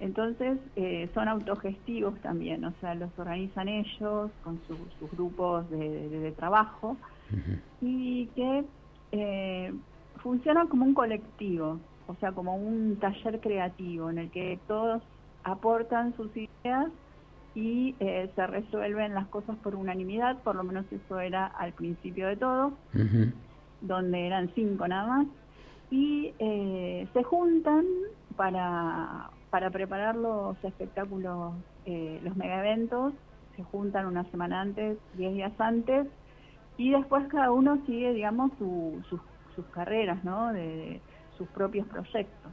Entonces 0.00 0.58
eh, 0.76 1.08
son 1.14 1.28
autogestivos 1.28 2.18
también, 2.20 2.64
o 2.64 2.72
sea, 2.80 2.94
los 2.94 3.10
organizan 3.18 3.68
ellos 3.68 4.30
con 4.42 4.60
sus 4.66 5.10
grupos 5.12 5.68
de, 5.70 6.32
trabajo 6.36 6.96
y 7.80 8.26
que 8.28 8.64
eh, 9.12 9.72
funcionan 10.22 10.68
como 10.68 10.84
un 10.84 10.94
colectivo, 10.94 11.78
o 12.06 12.14
sea, 12.16 12.32
como 12.32 12.56
un 12.56 12.96
taller 12.96 13.40
creativo 13.40 14.10
en 14.10 14.18
el 14.18 14.30
que 14.30 14.58
todos 14.66 15.02
aportan 15.44 16.14
sus 16.16 16.30
ideas 16.34 16.90
y 17.54 17.94
eh, 18.00 18.30
se 18.34 18.46
resuelven 18.46 19.14
las 19.14 19.28
cosas 19.28 19.56
por 19.58 19.76
unanimidad, 19.76 20.38
por 20.42 20.56
lo 20.56 20.64
menos 20.64 20.86
eso 20.90 21.20
era 21.20 21.46
al 21.46 21.72
principio 21.72 22.26
de 22.26 22.36
todo 22.36 22.72
donde 23.86 24.26
eran 24.26 24.50
cinco 24.54 24.86
nada 24.88 25.06
más, 25.06 25.26
y 25.90 26.34
eh, 26.38 27.06
se 27.12 27.22
juntan 27.22 27.84
para, 28.36 29.30
para 29.50 29.70
preparar 29.70 30.16
los 30.16 30.56
espectáculos, 30.64 31.54
eh, 31.86 32.20
los 32.22 32.36
mega 32.36 32.58
eventos, 32.58 33.12
se 33.56 33.62
juntan 33.64 34.06
una 34.06 34.24
semana 34.30 34.60
antes, 34.60 34.98
diez 35.16 35.32
días 35.34 35.52
antes, 35.58 36.06
y 36.76 36.90
después 36.90 37.26
cada 37.28 37.52
uno 37.52 37.78
sigue, 37.86 38.12
digamos, 38.12 38.50
sus, 38.58 39.20
sus 39.54 39.64
carreras, 39.66 40.24
¿no? 40.24 40.52
De, 40.52 41.00
sus 41.36 41.48
propios 41.48 41.86
proyectos. 41.88 42.52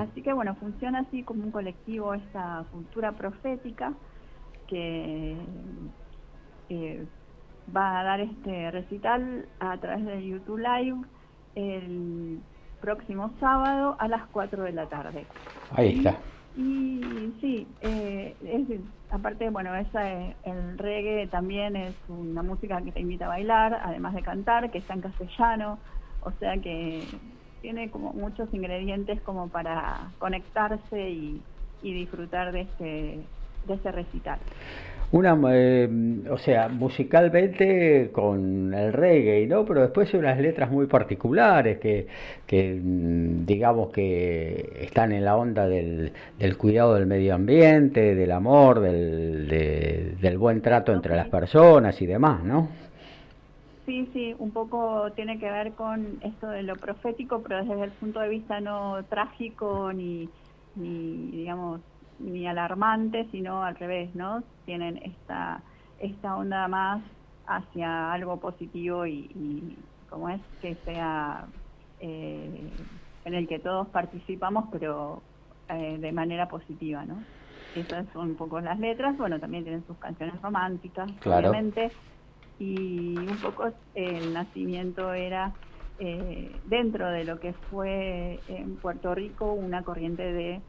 Así 0.00 0.22
que 0.22 0.32
bueno, 0.32 0.56
funciona 0.56 1.00
así 1.00 1.22
como 1.22 1.44
un 1.44 1.52
colectivo 1.52 2.14
esta 2.14 2.64
cultura 2.72 3.12
profética 3.12 3.92
que 4.66 5.36
eh, 6.68 7.06
va 7.74 8.00
a 8.00 8.04
dar 8.04 8.20
este 8.20 8.70
recital 8.70 9.46
a 9.60 9.76
través 9.78 10.04
de 10.04 10.26
YouTube 10.26 10.58
Live 10.58 11.00
el 11.54 12.40
próximo 12.80 13.32
sábado 13.38 13.96
a 13.98 14.08
las 14.08 14.26
4 14.32 14.64
de 14.64 14.72
la 14.72 14.86
tarde. 14.86 15.24
Ahí 15.70 15.98
está. 15.98 16.18
Y, 16.56 17.32
sí, 17.40 17.66
eh, 17.80 18.34
es, 18.44 18.80
aparte, 19.10 19.48
bueno, 19.48 19.74
esa, 19.74 20.02
el 20.44 20.76
reggae 20.76 21.26
también 21.28 21.76
es 21.76 21.94
una 22.08 22.42
música 22.42 22.82
que 22.82 22.92
te 22.92 23.00
invita 23.00 23.24
a 23.24 23.28
bailar, 23.28 23.80
además 23.82 24.14
de 24.14 24.22
cantar, 24.22 24.70
que 24.70 24.78
está 24.78 24.92
en 24.94 25.00
castellano, 25.00 25.78
o 26.22 26.30
sea 26.32 26.58
que 26.58 27.04
tiene 27.62 27.90
como 27.90 28.12
muchos 28.12 28.52
ingredientes 28.52 29.20
como 29.22 29.48
para 29.48 30.10
conectarse 30.18 31.10
y, 31.10 31.40
y 31.82 31.94
disfrutar 31.94 32.52
de 32.52 32.62
este, 32.62 33.20
de 33.66 33.74
ese 33.74 33.92
recital. 33.92 34.38
Una, 35.12 35.38
eh, 35.52 35.88
o 36.30 36.38
sea, 36.38 36.68
musicalmente 36.68 38.10
con 38.12 38.72
el 38.72 38.94
reggae, 38.94 39.46
¿no? 39.46 39.62
Pero 39.66 39.82
después 39.82 40.12
unas 40.14 40.38
letras 40.40 40.70
muy 40.70 40.86
particulares 40.86 41.78
que, 41.78 42.06
que 42.46 42.80
mm, 42.82 43.44
digamos 43.44 43.92
que 43.92 44.72
están 44.80 45.12
en 45.12 45.26
la 45.26 45.36
onda 45.36 45.68
del, 45.68 46.12
del 46.38 46.56
cuidado 46.56 46.94
del 46.94 47.04
medio 47.06 47.34
ambiente, 47.34 48.14
del 48.14 48.32
amor, 48.32 48.80
del, 48.80 50.18
del 50.18 50.38
buen 50.38 50.62
trato 50.62 50.94
entre 50.94 51.14
las 51.14 51.28
personas 51.28 52.00
y 52.00 52.06
demás, 52.06 52.42
¿no? 52.42 52.68
Sí, 53.84 54.08
sí, 54.14 54.34
un 54.38 54.50
poco 54.52 55.10
tiene 55.12 55.38
que 55.38 55.50
ver 55.50 55.72
con 55.72 56.20
esto 56.22 56.48
de 56.48 56.62
lo 56.62 56.76
profético, 56.76 57.42
pero 57.42 57.62
desde 57.62 57.84
el 57.84 57.90
punto 57.90 58.20
de 58.20 58.30
vista 58.30 58.60
no 58.60 59.04
trágico 59.10 59.92
ni, 59.92 60.28
ni 60.76 61.30
digamos, 61.32 61.82
ni 62.22 62.46
alarmante, 62.46 63.26
sino 63.30 63.64
al 63.64 63.76
revés, 63.76 64.14
¿no? 64.14 64.42
Tienen 64.64 64.98
esta, 64.98 65.62
esta 65.98 66.36
onda 66.36 66.68
más 66.68 67.02
hacia 67.46 68.12
algo 68.12 68.38
positivo 68.38 69.06
y, 69.06 69.76
como 70.08 70.28
es 70.28 70.40
que 70.60 70.76
sea 70.84 71.46
eh, 72.00 72.70
en 73.24 73.34
el 73.34 73.48
que 73.48 73.58
todos 73.58 73.88
participamos, 73.88 74.66
pero 74.70 75.22
eh, 75.68 75.98
de 75.98 76.12
manera 76.12 76.48
positiva, 76.48 77.04
¿no? 77.04 77.22
Esas 77.74 78.06
son 78.12 78.30
un 78.30 78.36
poco 78.36 78.60
las 78.60 78.78
letras, 78.78 79.16
bueno, 79.16 79.40
también 79.40 79.64
tienen 79.64 79.86
sus 79.86 79.96
canciones 79.96 80.40
románticas, 80.42 81.10
obviamente, 81.24 81.90
y 82.58 83.16
un 83.16 83.38
poco 83.42 83.72
el 83.94 84.34
nacimiento 84.34 85.14
era 85.14 85.52
eh, 85.98 86.50
dentro 86.66 87.10
de 87.10 87.24
lo 87.24 87.40
que 87.40 87.54
fue 87.70 88.40
en 88.48 88.76
Puerto 88.76 89.14
Rico 89.14 89.52
una 89.52 89.82
corriente 89.82 90.22
de 90.32 90.60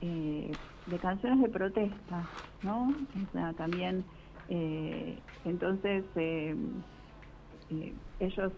eh, 0.00 0.50
de 0.88 0.98
canciones 0.98 1.40
de 1.42 1.48
protesta, 1.48 2.26
¿no? 2.62 2.88
O 2.88 3.32
sea, 3.32 3.52
también, 3.52 4.04
eh, 4.48 5.18
entonces, 5.44 6.04
eh, 6.16 6.56
eh, 7.70 7.94
ellos 8.20 8.52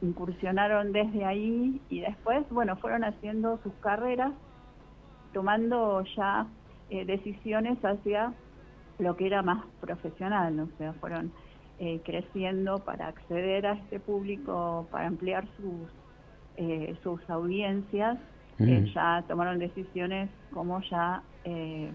incursionaron 0.00 0.92
desde 0.92 1.24
ahí 1.24 1.80
y 1.90 2.00
después, 2.00 2.48
bueno, 2.50 2.76
fueron 2.76 3.04
haciendo 3.04 3.58
sus 3.62 3.72
carreras, 3.74 4.32
tomando 5.32 6.04
ya 6.16 6.46
decisiones 6.88 7.78
hacia 7.84 8.32
lo 8.98 9.16
que 9.16 9.26
era 9.26 9.42
más 9.42 9.64
profesional, 9.80 10.60
o 10.60 10.68
sea, 10.78 10.92
fueron 10.94 11.32
creciendo 12.04 12.78
para 12.78 13.08
acceder 13.08 13.66
a 13.66 13.72
este 13.74 14.00
público, 14.00 14.86
para 14.90 15.08
ampliar 15.08 15.46
sus, 15.56 15.90
sus 17.02 17.28
audiencias 17.28 18.18
ya 18.58 19.22
tomaron 19.28 19.58
decisiones 19.58 20.30
como 20.50 20.80
ya 20.90 21.22
eh, 21.46 21.90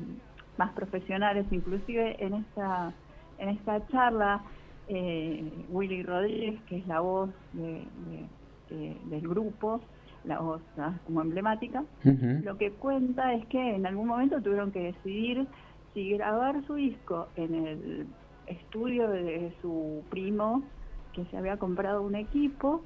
más 0.58 0.72
profesionales, 0.72 1.46
inclusive 1.52 2.24
en 2.24 2.36
esta, 2.36 2.94
en 3.38 3.50
esta 3.50 3.86
charla, 3.88 4.42
eh, 4.88 5.52
Willy 5.70 6.04
Rodríguez, 6.04 6.62
que 6.68 6.78
es 6.78 6.88
la 6.88 7.02
voz 7.02 7.30
del 7.54 9.28
grupo, 9.28 9.82
la 10.24 10.40
voz 10.40 10.62
como 11.06 11.22
emblemática, 11.22 11.84
lo 12.04 12.58
que 12.58 12.72
cuenta 12.72 13.34
es 13.34 13.46
que 13.48 13.76
en 13.76 13.86
algún 13.86 14.08
momento 14.08 14.42
tuvieron 14.42 14.72
que 14.72 14.94
decidir 14.94 15.48
si 15.94 16.12
grabar 16.12 16.64
su 16.66 16.76
disco 16.76 17.28
en 17.36 17.56
el 17.56 18.08
estudio 18.48 19.10
de 19.10 19.54
su 19.62 20.04
primo, 20.10 20.64
que 21.12 21.26
se 21.26 21.38
había 21.38 21.58
comprado 21.58 22.02
un 22.04 22.16
equipo, 22.16 22.84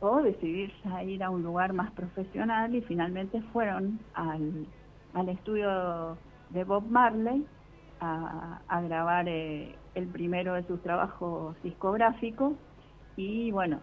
o 0.00 0.22
decidir 0.22 0.72
ir 1.06 1.22
a 1.22 1.30
un 1.30 1.42
lugar 1.42 1.72
más 1.72 1.90
profesional 1.92 2.74
y 2.74 2.82
finalmente 2.82 3.40
fueron 3.52 4.00
al, 4.14 4.66
al 5.14 5.28
estudio 5.28 6.16
de 6.50 6.64
Bob 6.64 6.84
Marley 6.88 7.46
a, 8.00 8.80
grabar 8.82 9.28
eh, 9.28 9.74
el 9.94 10.06
primero 10.06 10.54
de 10.54 10.62
sus 10.64 10.80
trabajos 10.82 11.56
discográficos 11.62 12.54
y 13.16 13.50
bueno, 13.50 13.80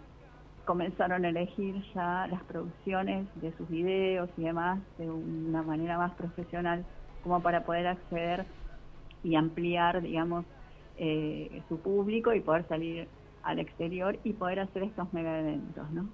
comenzaron 0.65 1.25
a 1.25 1.29
elegir 1.29 1.83
ya 1.93 2.27
las 2.27 2.41
producciones 2.43 3.27
de 3.41 3.51
sus 3.57 3.67
videos 3.69 4.29
y 4.37 4.43
demás 4.43 4.79
de 4.97 5.09
una 5.09 5.61
manera 5.61 5.97
más 5.97 6.13
profesional 6.13 6.85
como 7.23 7.41
para 7.41 7.65
poder 7.65 7.87
acceder 7.87 8.45
y 9.23 9.35
ampliar, 9.35 10.01
digamos, 10.01 10.45
eh, 10.97 11.61
su 11.67 11.79
público 11.79 12.33
y 12.33 12.39
poder 12.39 12.67
salir 12.67 13.07
al 13.43 13.59
exterior 13.59 14.17
y 14.23 14.33
poder 14.33 14.61
hacer 14.61 14.83
estos 14.83 15.11
mega 15.13 15.39
eventos, 15.39 15.89
¿no? 15.91 16.07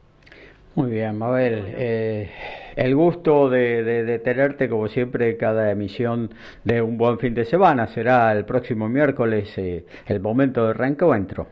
Muy 0.73 0.89
bien, 0.89 1.17
Mabel. 1.17 1.65
Eh, 1.67 2.31
el 2.77 2.95
gusto 2.95 3.49
de, 3.49 4.21
tenerte, 4.23 4.69
como 4.69 4.87
siempre, 4.87 5.35
cada 5.35 5.69
emisión 5.69 6.33
de 6.63 6.81
un 6.81 6.97
buen 6.97 7.19
fin 7.19 7.33
de 7.33 7.43
semana. 7.43 7.87
Será 7.87 8.31
el 8.31 8.45
próximo 8.45 8.87
miércoles 8.87 9.57
eh, 9.57 9.85
el 10.05 10.21
momento 10.21 10.67
de 10.67 10.73
reencuentro. 10.73 11.47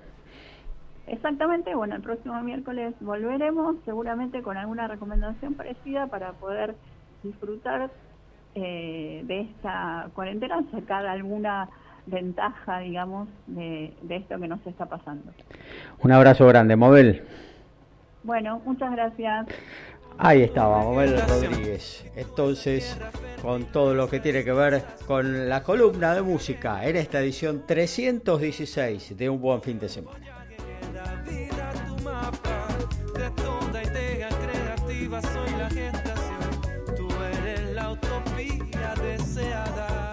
Exactamente, 1.08 1.75
bueno, 1.75 1.95
el 1.95 2.01
próximo 2.01 2.41
miércoles 2.43 2.93
volveremos, 3.01 3.75
seguramente 3.84 4.41
con 4.41 4.55
alguna 4.55 4.88
recomendación 4.88 5.55
parecida 5.55 6.08
para 6.08 6.34
poder 6.34 6.75
disfrutar 7.23 7.89
eh, 8.55 9.23
de 9.25 9.41
esta 9.41 10.10
cuarentena, 10.13 10.63
sacar 10.71 11.05
alguna 11.08 11.67
ventaja, 12.05 12.79
digamos, 12.79 13.27
de, 13.47 13.91
de 14.03 14.15
esto 14.15 14.39
que 14.39 14.47
nos 14.47 14.65
está 14.65 14.86
pasando. 14.86 15.32
Un 16.01 16.12
abrazo 16.12 16.47
grande, 16.47 16.75
Mabel. 16.75 17.23
Bueno, 18.23 18.62
muchas 18.65 18.91
gracias. 18.91 19.47
Ahí 20.17 20.41
estaba, 20.43 20.84
Mabel 20.84 21.21
Rodríguez. 21.27 22.03
Entonces, 22.15 22.97
con 23.41 23.65
todo 23.71 23.93
lo 23.93 24.10
que 24.10 24.19
tiene 24.19 24.43
que 24.43 24.51
ver 24.51 24.84
con 25.08 25.47
la 25.47 25.63
columna 25.63 26.13
de 26.13 26.21
música 26.21 26.86
en 26.86 26.97
esta 26.97 27.21
edición 27.21 27.63
316 27.65 29.17
de 29.17 29.29
Un 29.29 29.39
Buen 29.39 29.62
Fin 29.62 29.79
de 29.79 29.88
Semana. 29.88 30.39
Soy 35.10 35.51
la 35.58 35.69
gestación, 35.69 36.62
tú 36.95 37.08
eres 37.41 37.73
la 37.73 37.91
utopía 37.91 38.93
deseada. 39.01 40.12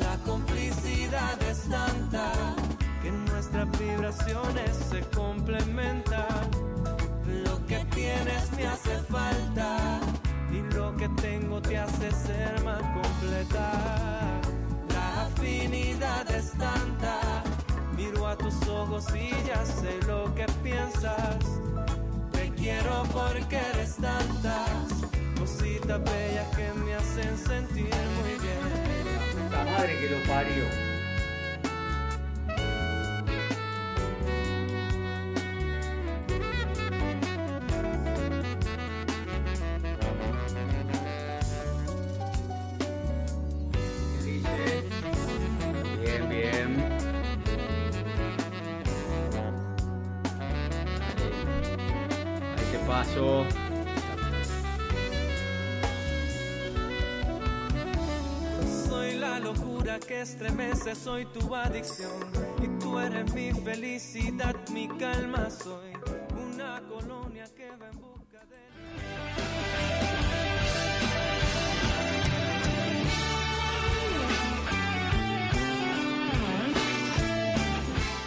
La 0.00 0.16
complicidad 0.24 1.42
es 1.50 1.68
tanta 1.68 2.32
que 3.02 3.10
nuestras 3.10 3.68
vibraciones 3.78 4.76
se 4.76 5.00
complementan. 5.14 6.51
Tienes 8.14 8.52
me 8.52 8.66
hace 8.66 8.98
falta 9.10 10.00
y 10.52 10.60
lo 10.74 10.94
que 10.96 11.08
tengo 11.20 11.60
te 11.62 11.78
hace 11.78 12.10
ser 12.12 12.62
más 12.62 12.82
completa. 12.82 14.40
La 14.92 15.22
afinidad 15.22 16.30
es 16.30 16.52
tanta, 16.52 17.42
miro 17.96 18.26
a 18.26 18.36
tus 18.36 18.68
ojos 18.68 19.06
y 19.14 19.30
ya 19.46 19.64
sé 19.64 19.98
lo 20.06 20.32
que 20.34 20.44
piensas. 20.62 21.38
Te 22.32 22.50
quiero 22.50 23.02
porque 23.12 23.58
eres 23.74 23.96
tantas 23.96 24.92
cositas 25.38 26.00
bellas 26.04 26.56
que 26.56 26.70
me 26.84 26.94
hacen 26.94 27.38
sentir 27.38 27.94
muy 28.20 28.34
bien. 28.42 29.50
La 29.50 29.64
madre 29.64 29.98
que 29.98 30.10
lo 30.10 30.22
parió. 30.28 30.91
Soy 58.88 59.14
la 59.18 59.40
locura 59.40 59.98
que 59.98 60.20
estremece, 60.20 60.94
soy 60.94 61.26
tu 61.26 61.54
adicción. 61.54 62.12
Y 62.62 62.68
tú 62.78 62.98
eres 62.98 63.32
mi 63.34 63.52
felicidad, 63.52 64.54
mi 64.72 64.86
calma 64.88 65.50
soy. 65.50 65.92
Una 66.52 66.80
colonia 66.88 67.44
que 67.56 67.70
va 67.70 67.88
en 67.88 68.00
busca 68.00 68.40
de 68.46 68.56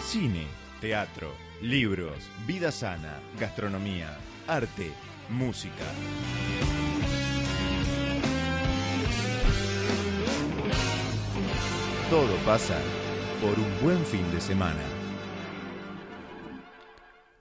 Cine, 0.06 0.48
teatro, 0.82 1.32
libros, 1.62 2.30
vida 2.46 2.72
sana, 2.72 3.20
gastronomía, 3.40 4.18
arte, 4.48 4.92
música. 5.30 5.86
Todo 12.10 12.36
pasa 12.46 12.78
por 13.42 13.58
un 13.58 13.82
buen 13.82 14.06
fin 14.06 14.30
de 14.32 14.40
semana. 14.40 14.84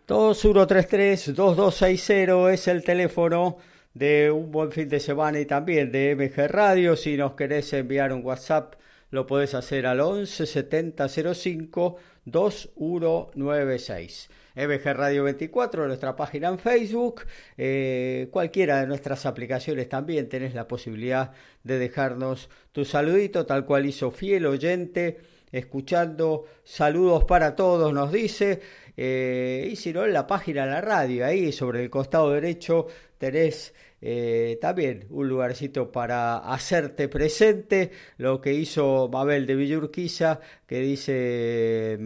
2133-2260 0.09 2.53
es 2.53 2.69
el 2.69 2.85
teléfono 2.85 3.59
de 3.95 4.31
un 4.31 4.51
buen 4.51 4.71
fin 4.73 4.89
de 4.89 5.01
semana 5.01 5.41
y 5.41 5.47
también 5.47 5.91
de 5.93 6.17
MG 6.17 6.49
Radio. 6.49 6.97
Si 6.97 7.17
nos 7.17 7.35
querés 7.35 7.73
enviar 7.73 8.13
un 8.13 8.25
WhatsApp, 8.25 8.75
lo 9.11 9.27
podés 9.27 9.55
hacer 9.55 9.87
al 9.87 10.01
11 10.01 10.47
70 10.47 11.09
05 11.09 11.97
2196. 12.25 14.31
MG 14.55 14.93
Radio 14.95 15.25
24, 15.25 15.87
nuestra 15.87 16.15
página 16.15 16.49
en 16.49 16.59
Facebook, 16.59 17.23
eh, 17.59 18.29
cualquiera 18.31 18.81
de 18.81 18.87
nuestras 18.87 19.27
aplicaciones 19.27 19.89
también 19.89 20.29
tenés 20.29 20.55
la 20.55 20.69
posibilidad 20.69 21.33
de 21.65 21.79
dejarnos 21.79 22.49
tu 22.73 22.85
saludito, 22.85 23.47
tal 23.47 23.65
cual 23.65 23.87
hizo 23.87 24.11
fiel 24.11 24.47
oyente, 24.47 25.19
escuchando 25.51 26.47
saludos 26.63 27.25
para 27.25 27.57
todos, 27.57 27.93
nos 27.93 28.13
dice, 28.13 28.61
eh, 28.97 29.69
y 29.73 29.77
si 29.77 29.93
no 29.93 30.05
en 30.05 30.13
la 30.13 30.27
página 30.27 30.65
de 30.65 30.71
la 30.71 30.81
radio, 30.81 31.27
ahí 31.27 31.51
sobre 31.51 31.83
el 31.83 31.91
costado 31.91 32.31
derecho 32.31 32.87
tenés 33.19 33.75
eh, 34.01 34.59
también 34.61 35.07
un 35.11 35.29
lugarcito 35.29 35.91
para 35.91 36.39
hacerte 36.39 37.09
presente, 37.09 37.91
lo 38.19 38.41
que 38.41 38.53
hizo 38.53 39.09
Mabel 39.13 39.47
de 39.47 39.57
Villurquiza, 39.57 40.41
que 40.67 40.81
dice... 40.81 41.99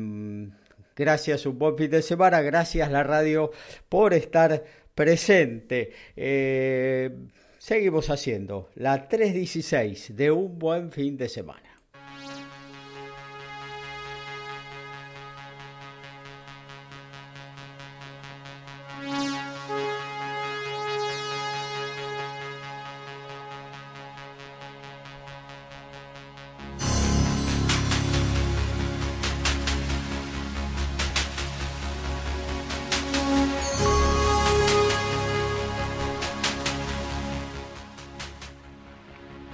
Gracias, 0.98 1.46
un 1.46 1.56
buen 1.56 1.76
fin 1.76 1.90
de 1.90 2.02
semana. 2.02 2.40
Gracias, 2.42 2.90
la 2.90 3.04
radio, 3.04 3.52
por 3.88 4.14
estar 4.14 4.64
presente. 4.96 5.92
Eh, 6.16 7.08
seguimos 7.56 8.10
haciendo 8.10 8.70
la 8.74 9.06
316 9.06 10.16
de 10.16 10.32
un 10.32 10.58
buen 10.58 10.90
fin 10.90 11.16
de 11.16 11.28
semana. 11.28 11.67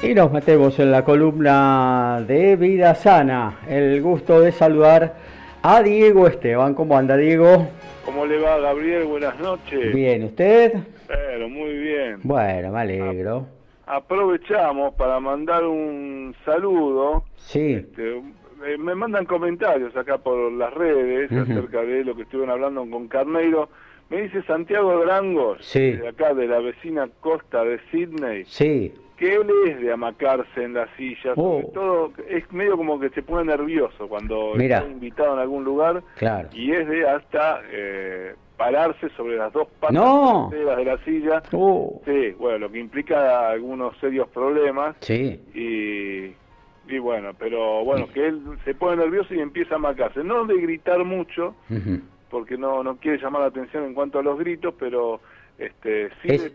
Y 0.04 0.14
nos 0.14 0.30
metemos 0.32 0.78
en 0.78 0.90
la 0.90 1.04
columna 1.04 2.22
de 2.26 2.56
Vida 2.56 2.94
Sana. 2.94 3.60
El 3.68 4.02
gusto 4.02 4.40
de 4.40 4.52
saludar 4.52 5.14
a 5.62 5.82
Diego 5.82 6.26
Esteban. 6.26 6.74
¿Cómo 6.74 6.96
anda 6.98 7.16
Diego? 7.16 7.68
¿Cómo 8.04 8.26
le 8.26 8.38
va 8.38 8.58
Gabriel? 8.58 9.04
Buenas 9.04 9.38
noches. 9.40 9.94
Bien, 9.94 10.24
¿usted? 10.24 10.74
Pero 11.08 11.48
muy 11.48 11.72
bien. 11.78 12.18
Bueno, 12.22 12.70
me 12.72 12.80
alegro. 12.80 13.46
Aprovechamos 13.86 14.94
para 14.94 15.20
mandar 15.20 15.64
un 15.64 16.34
saludo. 16.44 17.24
Sí. 17.36 17.74
Este, 17.74 18.16
eh, 18.18 18.78
me 18.78 18.94
mandan 18.94 19.24
comentarios 19.24 19.96
acá 19.96 20.18
por 20.18 20.52
las 20.52 20.72
redes 20.74 21.32
acerca 21.32 21.82
de 21.82 22.04
lo 22.04 22.14
que 22.14 22.22
estuvieron 22.22 22.50
hablando 22.52 22.88
con 22.90 23.08
Carneiro. 23.08 23.68
Me 24.10 24.22
dice 24.22 24.42
Santiago 24.42 24.98
Drangos, 25.04 25.58
Sí. 25.64 25.92
de 25.92 26.08
acá 26.08 26.34
de 26.34 26.46
la 26.46 26.58
vecina 26.60 27.08
costa 27.20 27.64
de 27.64 27.78
Sydney, 27.90 28.44
Sí. 28.44 28.92
Que 29.16 29.34
él 29.36 29.46
es 29.66 29.80
de 29.80 29.92
amacarse 29.92 30.62
en 30.62 30.74
la 30.74 30.88
silla, 30.96 31.32
Oh. 31.36 31.60
sobre 31.60 31.66
todo 31.74 32.12
es 32.28 32.52
medio 32.52 32.76
como 32.76 32.98
que 32.98 33.10
se 33.10 33.22
pone 33.22 33.44
nervioso 33.44 34.08
cuando 34.08 34.54
Mira. 34.56 34.78
está 34.78 34.90
invitado 34.90 35.34
en 35.34 35.38
algún 35.40 35.64
lugar 35.64 36.02
Claro. 36.16 36.48
y 36.52 36.72
es 36.72 36.88
de 36.88 37.08
hasta 37.08 37.60
eh, 37.70 38.34
pararse 38.56 39.08
sobre 39.16 39.36
las 39.36 39.52
dos 39.52 39.68
patas 39.80 39.92
No. 39.94 40.50
de 40.52 40.84
la 40.84 40.98
silla. 41.04 41.42
Uh, 41.52 42.00
Sí, 42.04 42.32
bueno, 42.38 42.58
lo 42.58 42.72
que 42.72 42.78
implica 42.80 43.50
algunos 43.50 43.96
serios 43.98 44.28
problemas 44.28 44.96
sí. 45.00 45.40
y, 45.54 46.34
y 46.92 46.98
bueno, 46.98 47.30
pero 47.38 47.84
bueno, 47.84 48.06
que 48.12 48.26
él 48.26 48.40
se 48.64 48.74
pone 48.74 48.96
nervioso 48.96 49.32
y 49.34 49.40
empieza 49.40 49.74
a 49.74 49.78
amacarse. 49.78 50.22
No 50.24 50.44
de 50.44 50.60
gritar 50.60 51.04
mucho, 51.04 51.54
porque 52.30 52.56
no, 52.58 52.82
no 52.82 52.96
quiere 52.96 53.18
llamar 53.18 53.42
la 53.42 53.48
atención 53.48 53.84
en 53.84 53.94
cuanto 53.94 54.18
a 54.18 54.22
los 54.22 54.38
gritos, 54.38 54.74
pero 54.78 55.20
este 55.58 56.08
sí, 56.22 56.28
Es- 56.28 56.42
de, 56.44 56.52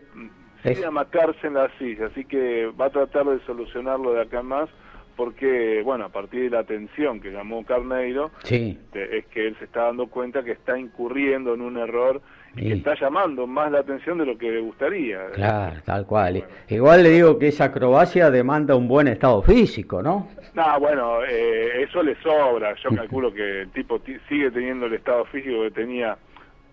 sí 0.62 0.74
de 0.74 0.86
amacarse 0.86 1.46
en 1.46 1.54
la 1.54 1.70
silla, 1.78 2.06
así 2.06 2.24
que 2.24 2.66
va 2.80 2.86
a 2.86 2.90
tratar 2.90 3.26
de 3.26 3.40
solucionarlo 3.46 4.12
de 4.12 4.22
acá 4.22 4.40
en 4.40 4.46
más, 4.46 4.68
porque 5.16 5.82
bueno, 5.84 6.06
a 6.06 6.08
partir 6.08 6.44
de 6.44 6.50
la 6.50 6.60
atención 6.60 7.20
que 7.20 7.30
llamó 7.30 7.64
Carneiro, 7.64 8.30
Sí. 8.44 8.78
este, 8.80 9.18
es 9.18 9.26
que 9.26 9.46
él 9.48 9.56
se 9.58 9.64
está 9.66 9.84
dando 9.84 10.06
cuenta 10.06 10.42
que 10.42 10.52
está 10.52 10.78
incurriendo 10.78 11.52
en 11.54 11.60
un 11.60 11.76
error 11.76 12.22
y 12.54 12.60
que 12.62 12.66
Sí. 12.68 12.72
está 12.78 12.94
llamando 12.94 13.46
más 13.46 13.70
la 13.70 13.80
atención 13.80 14.18
de 14.18 14.26
lo 14.26 14.38
que 14.38 14.50
le 14.50 14.60
gustaría. 14.60 15.26
Claro, 15.34 15.76
tal 15.84 16.06
cual. 16.06 16.42
Igual 16.68 17.02
le 17.02 17.10
digo 17.10 17.38
que 17.38 17.48
esa 17.48 17.64
acrobacia 17.66 18.30
demanda 18.30 18.74
un 18.76 18.88
buen 18.88 19.08
estado 19.08 19.42
físico, 19.42 20.02
¿no? 20.02 20.28
No, 20.54 20.80
bueno, 20.80 21.18
eh, 21.28 21.82
eso 21.82 22.02
le 22.02 22.16
sobra. 22.22 22.74
Yo 22.82 22.90
calculo 22.96 23.32
que 23.32 23.62
el 23.62 23.70
tipo 23.70 24.00
ti- 24.00 24.16
sigue 24.28 24.50
teniendo 24.50 24.86
el 24.86 24.94
estado 24.94 25.24
físico 25.26 25.62
que 25.62 25.70
tenía, 25.70 26.16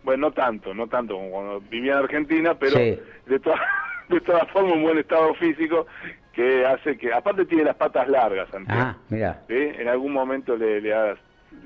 bueno, 0.03 0.27
no 0.27 0.33
tanto, 0.33 0.73
no 0.73 0.87
tanto 0.87 1.15
como 1.15 1.29
cuando 1.31 1.61
vivía 1.61 1.93
en 1.93 1.97
Argentina, 1.99 2.55
pero 2.55 2.77
Sí. 2.77 2.99
de, 3.25 3.39
todas 3.39 3.59
de 4.09 4.21
todas 4.21 4.47
formas 4.51 4.73
un 4.73 4.83
buen 4.83 4.97
estado 4.97 5.33
físico 5.35 5.85
que 6.33 6.65
hace 6.65 6.97
que, 6.97 7.11
aparte 7.13 7.45
tiene 7.45 7.63
las 7.63 7.75
patas 7.75 8.07
largas, 8.07 8.47
Santiago. 8.49 8.79
Ah, 8.81 8.97
mira. 9.09 9.41
¿sí? 9.47 9.55
En 9.55 9.87
algún 9.87 10.13
momento 10.13 10.55
le, 10.55 10.79
le, 10.81 10.93
ha, 10.93 11.15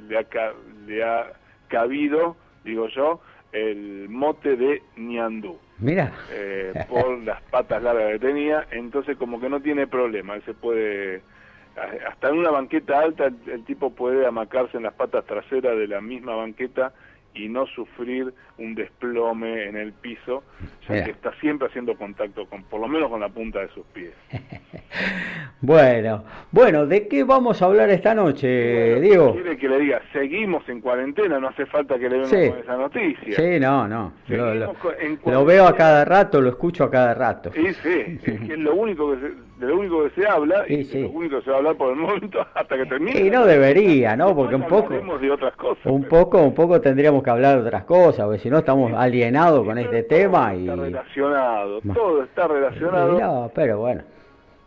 le, 0.08 0.18
ha, 0.18 0.24
ca- 0.24 0.54
le 0.88 1.04
ha 1.04 1.28
cabido, 1.68 2.38
digo 2.64 2.88
yo, 2.88 3.22
el 3.52 4.08
mote 4.10 4.56
de 4.56 4.82
ñandú. 4.96 5.60
Mira. 5.80 6.12
eh, 6.32 6.74
por 6.88 7.18
las 7.26 7.42
patas 7.44 7.84
largas 7.84 8.14
que 8.14 8.20
tenía, 8.20 8.66
entonces 8.72 9.18
como 9.18 9.42
que 9.42 9.50
no 9.50 9.60
tiene 9.62 9.88
problema, 9.88 10.36
él 10.36 10.44
se 10.46 10.54
puede, 10.54 11.22
hasta 12.08 12.30
en 12.30 12.38
una 12.40 12.52
banqueta 12.52 13.00
alta 13.00 13.26
el, 13.26 13.36
el 13.48 13.66
tipo 13.66 13.94
puede 13.94 14.26
amacarse 14.26 14.78
en 14.78 14.84
las 14.84 14.94
patas 14.94 15.26
traseras 15.26 15.76
de 15.78 15.88
la 15.88 16.00
misma 16.00 16.36
banqueta 16.36 16.94
y 17.34 17.48
no 17.50 17.66
sufrir 17.68 18.34
un 18.58 18.76
desplome 18.76 19.68
en 19.68 19.78
el 19.78 19.94
piso, 19.94 20.44
ya 20.88 21.04
que 21.04 21.12
está 21.12 21.34
siempre 21.40 21.68
haciendo 21.68 21.96
contacto 21.96 22.46
con, 22.46 22.64
por 22.64 22.82
lo 22.82 22.88
menos 22.88 23.10
con 23.10 23.20
la 23.20 23.30
punta 23.30 23.60
de 23.60 23.70
sus 23.70 23.86
pies. 23.88 24.14
bueno, 25.62 26.24
bueno, 26.52 26.86
¿de 26.86 27.08
qué 27.08 27.24
vamos 27.24 27.62
a 27.62 27.66
hablar 27.66 27.90
esta 27.90 28.14
noche, 28.14 29.00
Diego? 29.00 29.34
Quiere 29.34 29.58
que 29.58 29.70
le 29.70 29.80
diga, 29.80 30.02
seguimos 30.12 30.68
en 30.70 30.82
cuarentena, 30.82 31.40
no 31.40 31.48
hace 31.48 31.66
falta 31.66 31.98
que 31.98 32.10
le 32.10 32.18
veamos 32.18 32.30
con 32.30 32.60
esa 32.60 32.78
noticia. 32.78 33.36
Sí, 33.36 33.60
no, 33.60 33.88
no. 33.88 34.14
Lo, 35.26 35.46
veo 35.46 35.66
a 35.66 35.76
cada 35.76 36.06
rato, 36.06 36.42
lo 36.42 36.50
escucho 36.50 36.84
a 36.84 36.92
cada 36.92 37.14
rato. 37.14 37.52
Sí, 37.54 37.74
sí, 37.82 38.20
es 38.24 38.42
que 38.42 38.58
lo 38.58 38.76
único 38.76 39.14
que 39.14 39.20
se, 39.22 39.34
de 39.62 39.68
lo 39.68 39.78
único 39.78 40.04
que 40.04 40.22
se 40.22 40.28
habla, 40.28 40.66
y 40.68 40.84
lo 40.84 41.10
único 41.12 41.38
que 41.38 41.44
se 41.44 41.50
va 41.52 41.58
a 41.58 41.60
hablar 41.60 41.76
por 41.76 41.92
el 41.92 41.96
momento 41.98 42.44
hasta 42.56 42.76
que 42.76 42.86
termine. 42.88 43.20
Y 43.20 43.30
no 43.30 43.46
debería, 43.46 44.16
¿no? 44.16 44.36
Porque 44.36 44.56
un 44.56 44.68
poco... 44.68 44.90
De 44.92 45.32
otras 45.32 45.56
cosas, 45.56 45.86
un 45.86 46.04
poco, 46.06 46.42
un 46.42 46.56
poco 46.56 46.82
tendríamos 46.82 47.22
que 47.22 47.30
hablar 47.30 47.62
de 47.62 47.68
otras 47.68 47.84
cosas, 47.84 48.26
porque 48.26 48.40
si 48.40 48.50
no 48.50 48.58
estamos 48.58 48.92
alienados 48.94 49.64
con 49.64 49.78
este 49.78 50.02
tema 50.04 50.56
y... 50.56 50.68
Está 50.68 50.76
relacionado, 50.76 51.82
todo 51.94 52.24
está 52.24 52.48
relacionado. 52.48 53.20
No, 53.20 53.52
pero 53.54 53.78
bueno. 53.78 54.02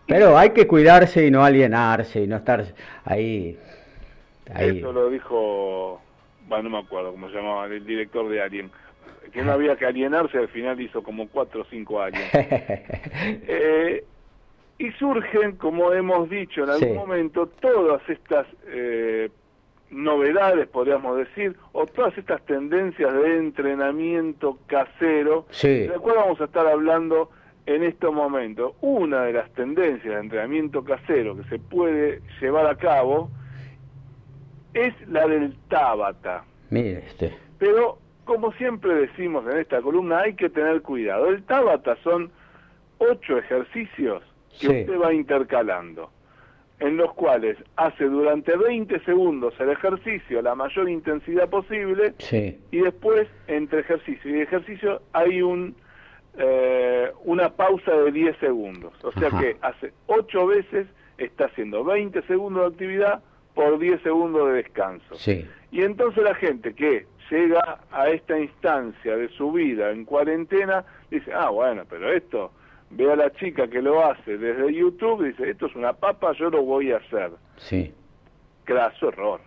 Pero 0.07 0.39
hay 0.39 0.51
que 0.51 0.67
cuidarse 0.67 1.27
y 1.27 1.31
no 1.31 1.45
alienarse 1.45 2.23
y 2.23 2.27
no 2.29 2.37
estar 2.37 2.65
ahí. 3.05 3.59
ahí. 4.55 4.79
Eso 4.79 4.93
lo 4.93 5.11
dijo, 5.11 6.01
bueno, 6.47 6.65
no 6.65 6.71
me 6.71 6.79
acuerdo 6.85 7.11
cómo 7.11 7.29
se 7.31 7.37
llamaba, 7.37 7.67
el 7.67 7.85
director 7.85 8.29
de 8.29 8.43
Alien. 8.43 8.71
Que 9.33 9.43
no 9.43 9.53
había 9.53 9.75
que 9.75 9.87
alienarse, 9.87 10.39
al 10.39 10.49
final 10.49 10.81
hizo 10.81 11.03
como 11.03 11.27
cuatro 11.29 11.63
o 11.63 11.65
cinco 11.65 12.01
años. 12.01 12.23
eh, 12.33 14.05
y 14.79 14.91
surgen, 14.93 15.57
como 15.57 15.93
hemos 15.93 16.29
dicho 16.29 16.65
en 16.65 16.71
algún 16.71 16.97
momento, 16.97 17.47
todas 17.47 18.03
estas 18.09 18.47
eh, 18.67 19.31
novedades, 19.91 20.67
podríamos 20.69 21.17
decir, 21.17 21.57
o 21.73 21.87
todas 21.87 22.17
estas 22.19 22.45
tendencias 22.45 23.13
de 23.13 23.39
entrenamiento 23.39 24.59
casero, 24.67 25.47
de 25.63 25.89
las 25.89 25.99
cuales 26.01 26.23
vamos 26.23 26.41
a 26.41 26.45
estar 26.45 26.67
hablando 26.67 27.31
en 27.67 27.85
estos 27.85 28.13
momentos. 28.13 28.75
Una 28.81 29.23
de 29.23 29.35
las 29.35 29.51
tendencias 29.53 30.15
de 30.15 30.21
entrenamiento 30.21 30.83
casero 30.83 31.37
que 31.37 31.45
se 31.45 31.59
puede 31.59 32.21
llevar 32.41 32.67
a 32.67 32.77
cabo 32.77 33.31
es 34.75 34.93
la 35.09 35.27
del 35.29 35.57
Tabata. 35.69 36.45
Mire 36.71 37.05
este. 37.07 37.33
Pero, 37.59 37.99
como 38.25 38.53
siempre 38.55 38.93
decimos 38.95 39.45
en 39.51 39.59
esta 39.59 39.81
columna, 39.81 40.21
hay 40.21 40.35
que 40.35 40.51
tener 40.51 40.83
cuidado. 40.83 41.29
El 41.29 41.45
Tabata 41.45 41.97
son 42.03 42.33
ocho 42.99 43.39
ejercicios 43.39 44.23
que 44.61 44.69
usted 44.69 45.01
va 45.01 45.13
intercalando, 45.13 46.11
en 46.81 46.97
los 46.97 47.13
cuales 47.15 47.57
hace 47.77 48.05
durante 48.05 48.57
20 48.57 49.01
segundos 49.05 49.55
el 49.59 49.71
ejercicio 49.71 50.43
la 50.43 50.55
mayor 50.55 50.89
intensidad 50.89 51.49
posible 51.49 52.15
y 52.71 52.79
después 52.79 53.29
entre 53.47 53.81
ejercicio 53.81 54.37
y 54.37 54.41
ejercicio 54.41 55.03
hay 55.13 55.43
un 55.43 55.77
eh, 56.37 57.13
una 57.25 57.51
pausa 57.51 57.93
de 57.93 58.11
10 58.11 58.37
segundos. 58.39 58.93
O 59.05 59.13
sea 59.13 59.31
que 59.31 59.57
hace 59.61 59.93
8 60.07 60.47
veces 60.47 60.89
está 61.17 61.45
haciendo 61.45 61.85
20 61.85 62.23
segundos 62.23 62.63
de 62.63 62.69
actividad 62.75 63.23
por 63.55 63.79
10 63.79 64.03
segundos 64.03 64.49
de 64.49 64.55
descanso. 64.55 65.15
Y 65.71 65.83
entonces 65.83 66.25
la 66.25 66.35
gente 66.35 66.75
que 66.75 67.07
llega 67.31 67.79
a 67.93 68.09
esta 68.09 68.39
instancia 68.39 69.17
de 69.17 69.29
su 69.29 69.53
vida 69.53 69.91
en 69.91 70.05
cuarentena 70.05 70.85
dice, 71.11 71.33
ah, 71.33 71.51
bueno, 71.51 71.85
pero 71.89 72.13
esto 72.13 72.51
ve 72.91 73.13
a 73.13 73.17
la 73.17 73.31
chica 73.33 73.69
que 73.69 73.83
lo 73.83 74.05
hace 74.05 74.39
desde 74.39 74.73
YouTube 74.73 75.25
y 75.25 75.29
dice, 75.29 75.51
esto 75.51 75.67
es 75.67 75.75
una 75.75 75.93
papa, 75.93 76.33
yo 76.33 76.51
lo 76.51 76.63
voy 76.63 76.93
a 76.93 76.99
hacer. 76.99 77.33
Sí. 77.57 77.93
Craso 78.65 79.09
error. 79.09 79.41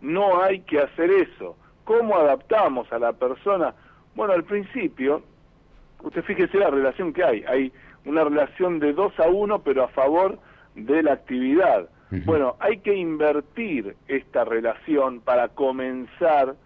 No 0.00 0.42
hay 0.42 0.60
que 0.60 0.78
hacer 0.78 1.10
eso. 1.10 1.56
¿Cómo 1.84 2.16
adaptamos 2.16 2.92
a 2.92 2.98
la 2.98 3.12
persona? 3.12 3.74
Bueno, 4.14 4.34
al 4.34 4.44
principio, 4.44 5.22
usted 6.02 6.22
fíjese 6.22 6.58
la 6.58 6.70
relación 6.70 7.12
que 7.12 7.24
hay. 7.24 7.44
Hay 7.48 7.72
una 8.04 8.24
relación 8.24 8.78
de 8.78 8.92
dos 8.92 9.18
a 9.18 9.28
uno, 9.28 9.62
pero 9.62 9.84
a 9.84 9.88
favor 9.88 10.38
de 10.74 11.02
la 11.02 11.14
actividad. 11.14 11.88
Bueno, 12.24 12.56
hay 12.58 12.78
que 12.78 12.94
invertir 12.94 13.94
esta 14.08 14.44
relación 14.44 15.20
para 15.20 15.48
comenzar 15.48 16.56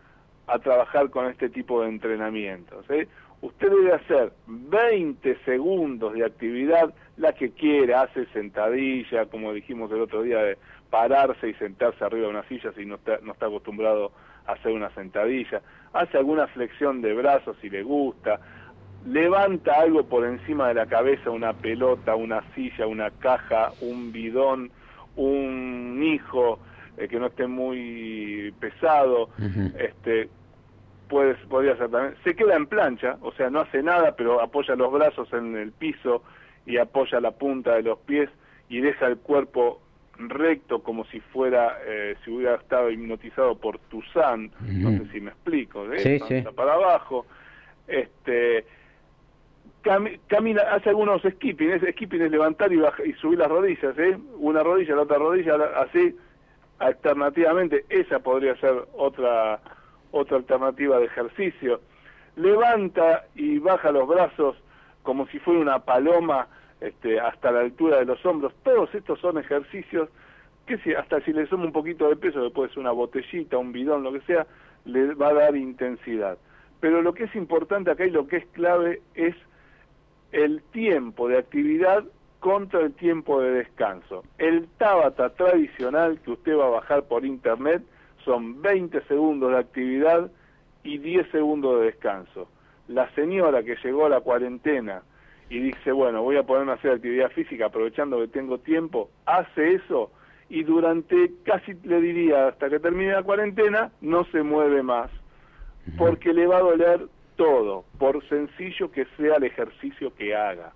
a 0.47 0.59
trabajar 0.59 1.11
con 1.11 1.27
este 1.27 1.51
tipo 1.51 1.83
de 1.83 1.89
entrenamientos. 1.89 2.89
¿eh? 2.89 3.09
Usted 3.41 3.71
debe 3.71 3.93
hacer 3.93 4.33
20 4.47 5.37
segundos 5.45 6.13
de 6.15 6.25
actividad, 6.25 6.95
la 7.17 7.33
que 7.33 7.51
quiera, 7.51 8.03
hace 8.03 8.27
sentadilla, 8.27 9.27
como 9.27 9.53
dijimos 9.53 9.91
el 9.93 10.01
otro 10.01 10.23
día, 10.23 10.39
de 10.39 10.59
pararse 10.91 11.49
y 11.49 11.55
sentarse 11.55 12.05
arriba 12.05 12.27
de 12.27 12.31
una 12.31 12.49
silla 12.49 12.73
si 12.77 12.85
no 12.87 12.97
está, 12.97 13.19
no 13.23 13.33
está 13.33 13.47
acostumbrado 13.47 14.13
a 14.47 14.53
hacer 14.53 14.73
una 14.73 14.91
sentadilla, 14.95 15.63
hace 15.93 16.19
alguna 16.19 16.47
flexión 16.49 17.03
de 17.03 17.15
brazos 17.15 17.57
si 17.61 17.71
le 17.71 17.83
gusta, 17.83 18.41
levanta 19.07 19.81
algo 19.81 20.05
por 20.05 20.25
encima 20.25 20.69
de 20.69 20.75
la 20.75 20.87
cabeza, 20.87 21.31
una 21.31 21.53
pelota, 21.53 22.15
una 22.15 22.43
silla, 22.55 22.87
una 22.87 23.11
caja, 23.11 23.73
un 23.81 24.13
bidón, 24.13 24.71
un 25.17 26.01
hijo 26.03 26.59
eh, 26.97 27.09
que 27.09 27.19
no 27.19 27.27
esté 27.27 27.47
muy 27.47 28.55
pesado, 28.61 29.31
este 29.79 30.29
puede, 31.15 31.35
podría 31.49 31.77
ser 31.77 31.91
también, 31.91 32.17
se 32.25 32.35
queda 32.35 32.57
en 32.57 32.67
plancha, 32.67 33.19
o 33.21 33.31
sea, 33.35 33.49
no 33.49 33.61
hace 33.61 33.85
nada, 33.85 34.17
pero 34.17 34.41
apoya 34.41 34.75
los 34.75 34.91
brazos 34.91 35.33
en 35.33 35.57
el 35.57 35.71
piso 35.71 36.25
y 36.67 36.77
apoya 36.77 37.21
la 37.21 37.31
punta 37.31 37.77
de 37.77 37.83
los 37.83 38.01
pies 38.01 38.29
y 38.69 38.81
deja 38.81 39.07
el 39.07 39.19
cuerpo 39.19 39.81
recto 40.19 40.83
como 40.83 41.05
si 41.05 41.21
fuera, 41.21 41.79
eh, 41.87 42.17
si 42.25 42.33
hubiera 42.33 42.57
estado 42.57 42.91
hipnotizado 42.91 43.55
por 43.55 43.79
Tuzán, 43.79 44.51
no 44.59 44.91
sé 44.91 45.13
si 45.13 45.21
me 45.21 45.31
explico, 45.31 45.85
¿eh? 45.93 46.19
sí, 46.27 46.43
para 46.57 46.73
abajo, 46.73 47.27
este 47.87 48.65
camina, 50.27 50.63
hace 50.63 50.89
algunos 50.89 51.23
skipping, 51.23 51.79
skipping 51.93 52.23
es 52.23 52.31
levantar 52.33 52.73
y, 52.73 52.81
y 53.05 53.13
subir 53.21 53.39
las 53.39 53.49
rodillas, 53.49 53.97
¿eh? 53.99 54.19
una 54.39 54.65
rodilla, 54.65 54.97
la 54.97 55.03
otra 55.03 55.19
rodilla, 55.19 55.55
así, 55.77 56.17
alternativamente, 56.81 57.85
esa 57.89 58.19
podría 58.19 58.57
ser 58.57 58.75
otra 58.95 59.61
otra 60.15 60.37
alternativa 60.37 60.99
de 60.99 61.07
ejercicio. 61.07 61.81
Levanta 62.37 63.27
y 63.35 63.59
baja 63.59 63.91
los 63.91 64.09
brazos 64.09 64.57
como 65.03 65.27
si 65.27 65.39
fuera 65.39 65.61
una 65.61 65.81
paloma 65.81 66.49
este, 66.81 67.21
hasta 67.21 67.51
la 67.51 67.61
altura 67.61 67.99
de 67.99 68.07
los 68.07 68.25
hombros. 68.25 68.53
Todos 68.63 68.95
estos 68.95 69.21
son 69.21 69.39
ejercicios 69.39 70.09
que 70.67 70.79
si, 70.79 70.95
hasta 70.95 71.21
si 71.21 71.33
le 71.33 71.47
suma 71.47 71.65
un 71.65 71.73
poquito 71.73 72.09
de 72.09 72.17
peso, 72.17 72.43
después 72.43 72.77
una 72.77 72.93
botellita, 72.93 73.59
un 73.59 73.73
bidón, 73.73 74.03
lo 74.03 74.13
que 74.13 74.21
sea, 74.23 74.47
le 74.85 75.15
va 75.15 75.29
a 75.29 75.35
dar 75.35 75.57
intensidad. 75.57 76.39
Pero 76.81 77.03
lo 77.03 77.13
que 77.13 77.25
es 77.25 77.35
importante 77.35 77.91
acá 77.91 78.07
y 78.07 78.11
lo 78.11 78.27
que 78.27 78.37
es 78.37 78.47
clave 78.47 79.03
es 79.15 79.35
el 80.33 80.63
tiempo 80.73 81.29
de 81.29 81.39
actividad 81.39 82.05
contra 82.41 82.81
el 82.81 82.93
tiempo 82.95 83.41
de 83.41 83.51
descanso. 83.51 84.23
El 84.39 84.69
Tabata 84.79 85.31
tradicional 85.31 86.21
que 86.21 86.33
usted 86.33 86.57
va 86.57 86.67
a 86.67 86.71
bajar 86.81 87.05
por 87.05 87.25
internet 87.25 87.83
son 88.25 88.63
20 88.63 89.03
segundos 89.03 89.53
de 89.53 89.59
actividad 89.59 90.31
y 90.83 90.99
10 90.99 91.31
segundos 91.31 91.81
de 91.81 91.87
descanso. 91.87 92.49
La 92.89 93.11
señora 93.15 93.63
que 93.63 93.77
llegó 93.83 94.07
a 94.07 94.11
la 94.11 94.21
cuarentena 94.21 95.03
y 95.49 95.59
dice, 95.59 95.93
bueno, 95.93 96.23
voy 96.23 96.37
a 96.37 96.43
ponerme 96.43 96.73
a 96.73 96.75
hacer 96.77 96.93
actividad 96.93 97.31
física 97.31 97.67
aprovechando 97.67 98.19
que 98.19 98.29
tengo 98.29 98.59
tiempo, 98.59 99.11
hace 99.27 99.75
eso 99.75 100.11
y 100.49 100.63
durante 100.63 101.33
casi 101.45 101.75
le 101.85 102.01
diría 102.01 102.49
hasta 102.49 102.69
que 102.69 102.79
termine 102.79 103.13
la 103.13 103.23
cuarentena 103.23 103.91
no 104.01 104.25
se 104.27 104.43
mueve 104.43 104.83
más, 104.83 105.11
porque 105.97 106.33
le 106.33 106.47
va 106.47 106.59
a 106.59 106.63
doler 106.63 107.09
todo, 107.37 107.85
por 107.99 108.27
sencillo 108.29 108.91
que 108.91 109.07
sea 109.17 109.37
el 109.37 109.45
ejercicio 109.45 110.15
que 110.15 110.35
haga. 110.35 110.73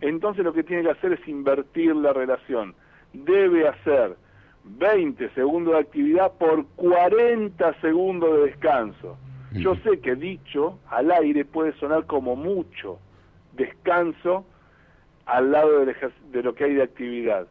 Entonces 0.00 0.42
lo 0.42 0.54
que 0.54 0.64
tiene 0.64 0.84
que 0.84 0.90
hacer 0.90 1.12
es 1.12 1.28
invertir 1.28 1.94
la 1.94 2.14
relación. 2.14 2.74
Debe 3.12 3.68
hacer 3.68 4.16
20 4.64 5.30
segundos 5.30 5.74
de 5.74 5.80
actividad 5.80 6.32
por 6.32 6.66
40 6.76 7.80
segundos 7.80 8.36
de 8.36 8.46
descanso. 8.46 9.16
Yo 9.52 9.74
sé 9.76 9.98
que 10.00 10.14
dicho 10.14 10.78
al 10.88 11.10
aire 11.10 11.44
puede 11.44 11.72
sonar 11.78 12.06
como 12.06 12.36
mucho 12.36 12.98
descanso 13.52 14.44
al 15.26 15.50
lado 15.50 15.84
de 15.84 16.42
lo 16.42 16.54
que 16.54 16.64
hay 16.64 16.74
de 16.74 16.82
actividad. 16.82 17.46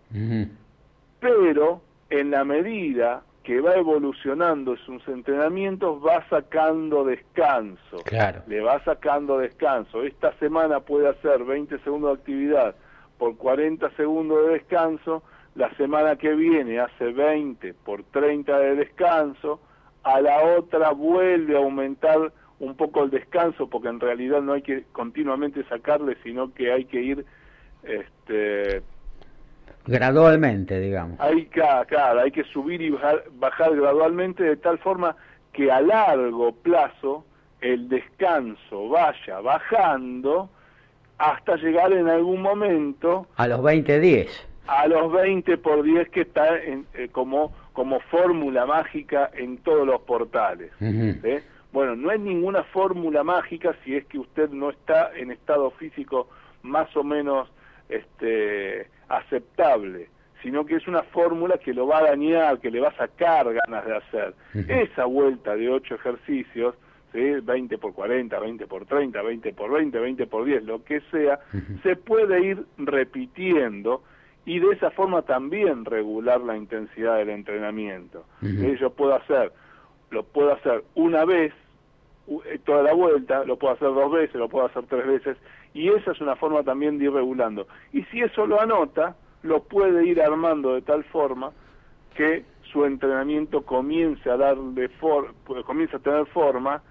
Pero 1.20 1.82
en 2.10 2.32
la 2.32 2.46
medida 2.46 3.24
que 3.44 3.62
va 3.62 3.74
evolucionando 3.76 4.78
sus 4.78 5.08
entrenamientos, 5.08 6.00
va 6.06 6.24
sacando 6.30 7.04
descanso. 7.04 7.98
Claro. 8.06 8.44
Le 8.48 8.62
va 8.62 8.84
sacando 8.84 9.40
descanso. 9.40 10.04
Esta 10.04 10.34
semana 10.38 10.82
puede 10.82 11.10
hacer 11.10 11.44
20 11.44 11.80
segundos 11.80 12.12
de 12.12 12.22
actividad 12.22 12.76
por 13.18 13.36
40 13.38 13.90
segundos 13.92 14.46
de 14.46 14.54
descanso 14.54 15.24
la 15.56 15.74
semana 15.76 16.16
que 16.16 16.34
viene 16.36 16.80
hace 16.80 17.12
20 17.12 17.74
por 17.74 18.04
30 18.04 18.58
de 18.60 18.76
descanso, 18.76 19.60
a 20.04 20.22
la 20.22 20.42
otra 20.58 20.92
vuelve 20.92 21.56
a 21.56 21.60
aumentar 21.60 22.32
un 22.60 22.76
poco 22.76 23.04
el 23.04 23.10
descanso, 23.10 23.70
porque 23.70 23.88
en 23.88 24.00
realidad 24.00 24.42
no 24.42 24.54
hay 24.54 24.62
que 24.62 24.84
continuamente 24.92 25.64
sacarle, 25.66 26.18
sino 26.24 26.54
que 26.54 26.72
hay 26.72 26.86
que 26.86 27.02
ir 27.02 27.26
este 27.84 28.82
gradualmente, 29.86 30.80
digamos. 30.80 31.20
Hay 31.20 31.46
que, 31.46 31.62
claro, 31.88 32.22
hay 32.22 32.32
que 32.32 32.44
subir 32.44 32.82
y 32.82 32.90
bajar, 32.92 33.24
bajar 33.34 33.76
gradualmente 33.76 34.44
de 34.44 34.58
tal 34.58 34.78
forma 34.80 35.16
que 35.54 35.72
a 35.72 35.82
largo 35.82 36.52
plazo 36.52 37.26
el 37.62 37.90
descanso 37.90 38.90
vaya 38.90 39.40
bajando 39.42 40.50
hasta 41.18 41.56
llegar 41.58 41.92
en 41.92 42.08
algún 42.08 42.42
momento 42.42 43.28
a 43.36 43.48
los 43.48 43.60
20-10. 43.60 44.49
A 44.70 44.88
los 44.88 45.12
20 45.12 45.58
por 45.58 45.84
10 45.84 46.10
que 46.10 46.22
está 46.22 46.58
en, 46.62 46.86
eh, 46.94 47.10
como, 47.12 47.54
como 47.74 48.00
fórmula 48.02 48.66
mágica 48.68 49.32
en 49.34 49.58
todos 49.58 49.86
los 49.86 50.02
portales. 50.02 50.72
¿eh? 50.80 51.44
Bueno, 51.72 51.96
no 51.96 52.12
es 52.12 52.20
ninguna 52.20 52.64
fórmula 52.66 53.24
mágica 53.24 53.76
si 53.84 53.96
es 53.96 54.06
que 54.06 54.20
usted 54.20 54.50
no 54.52 54.70
está 54.70 55.12
en 55.16 55.32
estado 55.32 55.72
físico 55.72 56.30
más 56.62 56.96
o 56.96 57.04
menos 57.04 57.50
este, 57.90 58.88
aceptable, 59.08 60.10
sino 60.44 60.66
que 60.66 60.76
es 60.76 60.88
una 60.88 61.02
fórmula 61.04 61.58
que 61.58 61.74
lo 61.74 61.88
va 61.88 62.00
a 62.00 62.04
dañar, 62.04 62.60
que 62.60 62.70
le 62.70 62.80
va 62.80 62.90
a 62.90 62.96
sacar 62.96 63.52
ganas 63.52 63.86
de 63.86 63.96
hacer. 63.96 64.34
Esa 64.68 65.06
vuelta 65.06 65.56
de 65.56 65.70
8 65.70 65.96
ejercicios 65.96 66.76
20 67.14 67.78
por 67.78 67.94
40, 67.94 68.40
20 68.40 68.68
por 68.68 68.86
30, 68.86 69.22
20 69.22 69.54
por 69.54 69.72
20, 69.72 70.00
20 70.00 70.28
por 70.28 70.46
10, 70.46 70.64
lo 70.64 70.84
que 70.84 71.02
sea, 71.12 71.40
se 71.82 71.96
puede 71.96 72.46
ir 72.46 72.66
repitiendo 72.78 74.04
y 74.46 74.60
de 74.60 74.72
esa 74.72 74.92
forma 74.92 75.22
también 75.22 75.86
regular 75.86 76.42
la 76.42 76.58
intensidad 76.58 77.18
del 77.18 77.30
entrenamiento. 77.30 78.26
Yo 78.42 78.90
puedo 78.92 79.16
hacer, 79.16 79.52
lo 80.10 80.24
puedo 80.24 80.54
hacer 80.54 80.84
una 80.96 81.26
vez 81.26 81.54
eh, 82.46 82.60
toda 82.66 82.84
la 82.84 82.94
vuelta, 82.94 83.44
lo 83.44 83.58
puedo 83.58 83.74
hacer 83.74 83.90
dos 83.90 84.12
veces, 84.12 84.36
lo 84.36 84.50
puedo 84.50 84.66
hacer 84.66 84.86
tres 84.88 85.06
veces, 85.06 85.38
y 85.74 85.90
esa 85.90 86.12
es 86.12 86.22
una 86.22 86.36
forma 86.36 86.64
también 86.64 86.98
de 86.98 87.06
ir 87.06 87.12
regulando. 87.12 87.68
Y 87.94 88.04
si 88.06 88.22
eso 88.22 88.46
lo 88.46 88.60
anota, 88.62 89.16
lo 89.44 89.64
puede 89.64 90.06
ir 90.06 90.22
armando 90.22 90.74
de 90.74 90.82
tal 90.82 91.04
forma 91.06 91.52
que 92.16 92.44
su 92.72 92.86
entrenamiento 92.86 93.62
comience 93.62 94.30
a 94.30 94.38
darle 94.38 94.90
for, 94.90 95.34
comience 95.66 95.96
a 95.96 96.00
tener 96.00 96.26
forma 96.28 96.82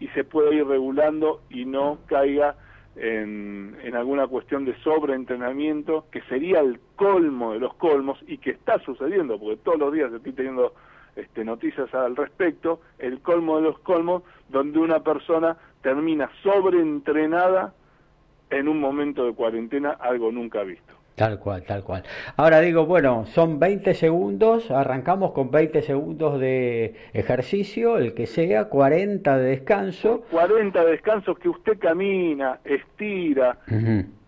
y 0.00 0.08
se 0.08 0.24
puede 0.24 0.56
ir 0.56 0.66
regulando 0.66 1.40
y 1.50 1.64
no 1.64 1.98
caiga 2.06 2.56
en, 2.96 3.94
alguna 3.94 4.26
cuestión 4.26 4.64
de 4.64 4.74
sobreentrenamiento, 4.82 6.06
que 6.10 6.22
sería 6.22 6.60
el 6.60 6.80
colmo 6.96 7.52
de 7.52 7.60
los 7.60 7.74
colmos 7.74 8.18
y 8.26 8.38
que 8.38 8.50
está 8.50 8.78
sucediendo, 8.80 9.38
porque 9.38 9.58
todos 9.58 9.78
los 9.78 9.92
días 9.92 10.12
estoy 10.12 10.32
teniendo 10.32 10.74
este, 11.16 11.44
noticias 11.44 11.92
al 11.94 12.16
respecto, 12.16 12.80
el 12.98 13.20
colmo 13.20 13.56
de 13.56 13.62
los 13.62 13.78
colmos, 13.80 14.22
donde 14.48 14.78
una 14.78 15.00
persona 15.00 15.56
termina 15.82 16.30
sobreentrenada 16.42 17.74
en 18.50 18.68
un 18.68 18.80
momento 18.80 19.24
de 19.24 19.34
cuarentena, 19.34 19.90
algo 19.90 20.30
nunca 20.30 20.62
visto. 20.62 21.01
Tal 21.14 21.38
cual, 21.38 21.62
tal 21.64 21.84
cual. 21.84 22.02
Ahora 22.36 22.60
digo, 22.60 22.86
bueno, 22.86 23.26
son 23.26 23.58
20 23.58 23.94
segundos, 23.94 24.70
arrancamos 24.70 25.32
con 25.32 25.50
20 25.50 25.82
segundos 25.82 26.40
de 26.40 26.94
ejercicio, 27.12 27.98
el 27.98 28.14
que 28.14 28.26
sea, 28.26 28.66
40 28.66 29.36
de 29.36 29.50
descanso. 29.50 30.22
40 30.30 30.84
de 30.84 30.90
descanso 30.92 31.34
que 31.34 31.50
usted 31.50 31.78
camina, 31.78 32.60
estira. 32.64 33.58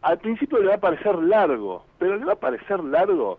Al 0.03 0.19
principio 0.19 0.59
le 0.59 0.69
va 0.69 0.75
a 0.75 0.81
parecer 0.81 1.15
largo, 1.17 1.87
pero 1.99 2.17
le 2.17 2.25
va 2.27 2.35
a 2.35 2.37
parecer 2.37 2.81
largo 2.85 3.39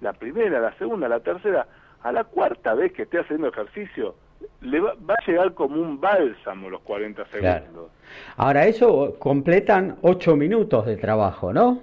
la 0.00 0.14
primera, 0.14 0.60
la 0.60 0.72
segunda, 0.78 1.08
la 1.08 1.20
tercera. 1.20 1.66
A 2.02 2.12
la 2.12 2.24
cuarta 2.24 2.74
vez 2.74 2.92
que 2.92 3.02
esté 3.02 3.18
haciendo 3.18 3.48
ejercicio, 3.48 4.14
le 4.62 4.80
va, 4.80 4.92
a 4.92 5.26
llegar 5.26 5.52
como 5.52 5.80
un 5.80 6.00
bálsamo 6.00 6.70
los 6.70 6.80
40 6.82 7.26
segundos. 7.26 7.90
Ahora, 8.36 8.66
eso 8.66 9.16
completan 9.18 9.96
8 10.02 10.36
minutos 10.36 10.86
de 10.86 10.96
trabajo, 10.96 11.52
¿no? 11.52 11.82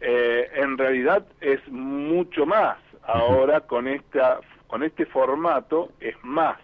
Eh, 0.00 0.48
en 0.54 0.78
realidad 0.78 1.26
es 1.40 1.60
mucho 1.68 2.46
más. 2.46 2.78
Ahora 3.02 3.60
con 3.60 3.88
esta 3.88 4.40
con 4.66 4.82
este 4.82 5.04
formato 5.06 5.90
es 6.00 6.14
más. 6.22 6.56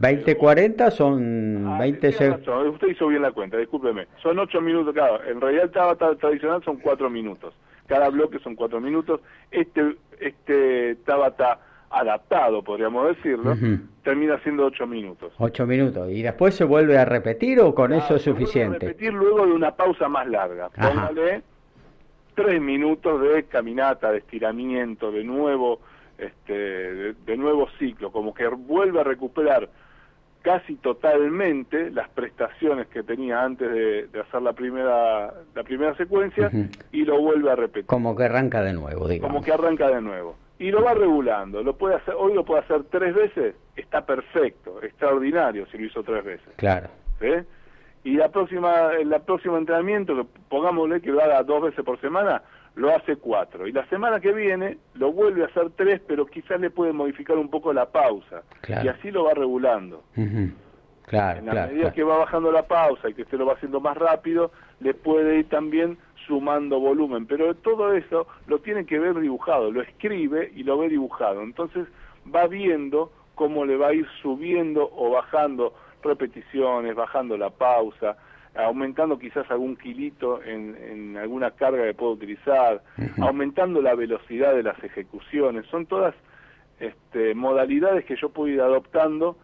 20-40 0.00 0.90
son 0.90 1.78
20 1.78 2.06
ah, 2.08 2.12
segundos. 2.12 2.74
Usted 2.74 2.88
hizo 2.88 3.06
bien 3.06 3.22
la 3.22 3.30
cuenta, 3.30 3.56
discúlpeme. 3.56 4.08
Son 4.20 4.36
8 4.36 4.60
minutos 4.60 4.94
cada. 4.94 5.24
En 5.28 5.40
realidad 5.40 5.64
el 5.64 5.70
Tabata 5.70 6.14
tradicional 6.16 6.62
son 6.64 6.78
4 6.78 7.08
minutos. 7.08 7.54
Cada 7.86 8.08
bloque 8.08 8.40
son 8.40 8.56
4 8.56 8.80
minutos. 8.80 9.20
Este 9.50 9.96
este 10.18 10.96
Tabata 11.04 11.60
adaptado, 11.92 12.62
podríamos 12.62 13.14
decirlo, 13.14 13.54
termina 14.02 14.38
siendo 14.42 14.64
8 14.64 14.86
minutos. 14.86 15.32
8 15.38 15.66
minutos. 15.66 16.10
¿Y 16.10 16.22
después 16.22 16.54
se 16.54 16.64
vuelve 16.64 16.98
a 16.98 17.04
repetir 17.04 17.60
o 17.60 17.74
con 17.74 17.92
eso 17.92 18.16
es 18.16 18.22
suficiente? 18.22 18.86
repetir 18.86 19.12
luego 19.12 19.46
de 19.46 19.52
una 19.52 19.76
pausa 19.76 20.08
más 20.08 20.26
larga. 20.26 20.70
Póngale 20.70 21.42
tres 22.34 22.60
minutos 22.60 23.20
de 23.20 23.44
caminata, 23.44 24.10
de 24.10 24.18
estiramiento, 24.18 25.10
de 25.10 25.24
nuevo, 25.24 25.80
este, 26.18 27.14
de, 27.14 27.36
nuevo 27.36 27.68
ciclo, 27.78 28.12
como 28.12 28.34
que 28.34 28.46
vuelve 28.48 29.00
a 29.00 29.04
recuperar 29.04 29.68
casi 30.42 30.74
totalmente 30.76 31.90
las 31.90 32.08
prestaciones 32.08 32.88
que 32.88 33.02
tenía 33.02 33.42
antes 33.42 33.70
de, 33.70 34.20
hacer 34.20 34.42
la 34.42 34.52
primera 34.52 35.32
la 35.54 35.62
primera 35.62 35.94
secuencia 35.96 36.50
y 36.90 37.04
lo 37.04 37.20
vuelve 37.20 37.50
a 37.50 37.56
repetir. 37.56 37.86
Como 37.86 38.16
que 38.16 38.24
arranca 38.24 38.62
de 38.62 38.72
nuevo, 38.72 39.06
digamos. 39.06 39.32
Como 39.32 39.44
que 39.44 39.52
arranca 39.52 39.88
de 39.88 40.00
nuevo. 40.00 40.36
Y 40.58 40.70
lo 40.70 40.82
va 40.82 40.94
regulando. 40.94 41.62
Lo 41.62 41.76
puede 41.76 41.96
hacer, 41.96 42.14
hoy 42.16 42.34
lo 42.34 42.44
puede 42.44 42.62
hacer 42.62 42.84
tres 42.90 43.14
veces, 43.14 43.54
está 43.76 44.04
perfecto, 44.04 44.82
extraordinario 44.82 45.66
si 45.66 45.78
lo 45.78 45.86
hizo 45.86 46.02
tres 46.02 46.24
veces. 46.24 46.48
Claro. 46.56 46.88
¿Sí? 47.20 47.28
Y 48.04 48.14
la 48.14 48.28
próxima 48.30 48.92
el 48.94 49.10
próximo 49.22 49.56
entrenamiento 49.58 50.16
que 50.16 50.26
pongámosle 50.48 51.00
que 51.00 51.10
lo 51.10 51.22
haga 51.22 51.42
dos 51.42 51.62
veces 51.62 51.84
por 51.84 52.00
semana 52.00 52.42
lo 52.74 52.94
hace 52.94 53.16
cuatro. 53.16 53.66
Y 53.66 53.72
la 53.72 53.86
semana 53.86 54.18
que 54.20 54.32
viene 54.32 54.78
lo 54.94 55.12
vuelve 55.12 55.42
a 55.42 55.46
hacer 55.46 55.70
tres 55.76 56.00
pero 56.06 56.26
quizás 56.26 56.60
le 56.60 56.70
puede 56.70 56.92
modificar 56.92 57.36
un 57.36 57.50
poco 57.50 57.72
la 57.72 57.86
pausa. 57.86 58.42
Y 58.66 58.88
así 58.88 59.10
lo 59.10 59.24
va 59.24 59.34
regulando. 59.34 60.02
Claro, 61.06 61.40
en 61.40 61.46
la 61.46 61.66
medida 61.66 61.92
que 61.92 62.04
va 62.04 62.16
bajando 62.18 62.50
la 62.50 62.66
pausa 62.66 63.10
y 63.10 63.14
que 63.14 63.24
se 63.26 63.36
lo 63.36 63.44
va 63.44 63.54
haciendo 63.54 63.80
más 63.80 63.96
rápido 63.96 64.52
le 64.80 64.94
puede 64.94 65.40
ir 65.40 65.48
también 65.48 65.98
sumando 66.26 66.80
volumen. 66.80 67.26
Pero 67.26 67.54
todo 67.54 67.92
eso 67.92 68.26
lo 68.46 68.60
tiene 68.60 68.86
que 68.86 68.98
ver 68.98 69.18
dibujado 69.20 69.70
lo 69.70 69.82
escribe 69.82 70.50
y 70.54 70.62
lo 70.62 70.78
ve 70.78 70.88
dibujado. 70.88 71.42
Entonces 71.42 71.86
va 72.34 72.46
viendo 72.46 73.12
cómo 73.34 73.64
le 73.64 73.76
va 73.76 73.88
a 73.88 73.94
ir 73.94 74.06
subiendo 74.22 74.90
o 74.94 75.10
bajando 75.10 75.74
repeticiones, 76.02 76.94
bajando 76.94 77.36
la 77.36 77.50
pausa, 77.50 78.16
aumentando 78.54 79.18
quizás 79.18 79.50
algún 79.50 79.76
kilito 79.76 80.42
en, 80.42 81.16
alguna 81.16 81.52
carga 81.52 81.84
que 81.84 81.94
puedo 81.94 82.12
utilizar, 82.12 82.82
aumentando 83.20 83.80
la 83.80 83.94
velocidad 83.94 84.54
de 84.54 84.62
las 84.62 84.82
ejecuciones. 84.82 85.66
Son 85.66 85.86
todas 85.86 86.14
este, 86.80 87.34
modalidades 87.34 88.04
que 88.04 88.16
yo 88.16 88.30
puedo 88.30 88.52
ir 88.52 88.60
adoptando 88.60 89.36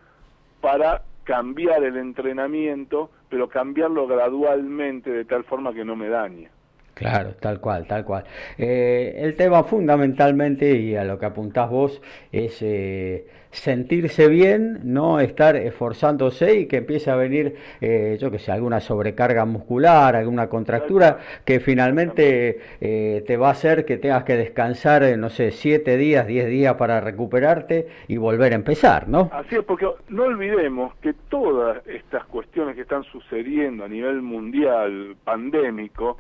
para 0.60 1.02
cambiar 1.24 1.84
el 1.84 1.96
entrenamiento, 1.96 3.10
pero 3.28 3.48
cambiarlo 3.48 4.06
gradualmente 4.06 5.10
de 5.10 5.24
tal 5.24 5.44
forma 5.44 5.72
que 5.72 5.84
no 5.84 5.94
me 5.94 6.08
dañe. 6.08 6.50
Claro, 6.98 7.30
tal 7.38 7.60
cual, 7.60 7.86
tal 7.86 8.04
cual. 8.04 8.24
Eh, 8.58 9.14
el 9.18 9.36
tema 9.36 9.62
fundamentalmente, 9.62 10.74
y 10.74 10.96
a 10.96 11.04
lo 11.04 11.16
que 11.16 11.26
apuntás 11.26 11.70
vos, 11.70 12.02
es 12.32 12.60
eh, 12.60 13.28
sentirse 13.52 14.26
bien, 14.26 14.80
no 14.82 15.20
estar 15.20 15.54
esforzándose 15.54 16.56
y 16.56 16.66
que 16.66 16.78
empiece 16.78 17.12
a 17.12 17.14
venir, 17.14 17.54
eh, 17.80 18.18
yo 18.20 18.32
que 18.32 18.40
sé, 18.40 18.50
alguna 18.50 18.80
sobrecarga 18.80 19.44
muscular, 19.44 20.16
alguna 20.16 20.48
contractura, 20.48 21.18
que 21.44 21.60
finalmente 21.60 22.58
te 22.80 23.36
va 23.36 23.48
a 23.48 23.52
hacer 23.52 23.84
que 23.84 23.98
tengas 23.98 24.24
que 24.24 24.36
descansar, 24.36 25.16
no 25.18 25.30
sé, 25.30 25.52
siete 25.52 25.96
días, 25.96 26.26
diez 26.26 26.48
días 26.48 26.74
para 26.74 27.00
recuperarte 27.00 27.86
y 28.08 28.16
volver 28.16 28.52
a 28.52 28.56
empezar, 28.56 29.08
¿no? 29.08 29.30
Así 29.32 29.54
es, 29.54 29.62
porque 29.62 29.86
no 30.08 30.24
olvidemos 30.24 30.96
que 30.96 31.12
todas 31.28 31.86
estas 31.86 32.24
cuestiones 32.24 32.74
que 32.74 32.82
están 32.82 33.04
sucediendo 33.04 33.84
a 33.84 33.88
nivel 33.88 34.20
mundial, 34.20 35.14
pandémico, 35.22 36.18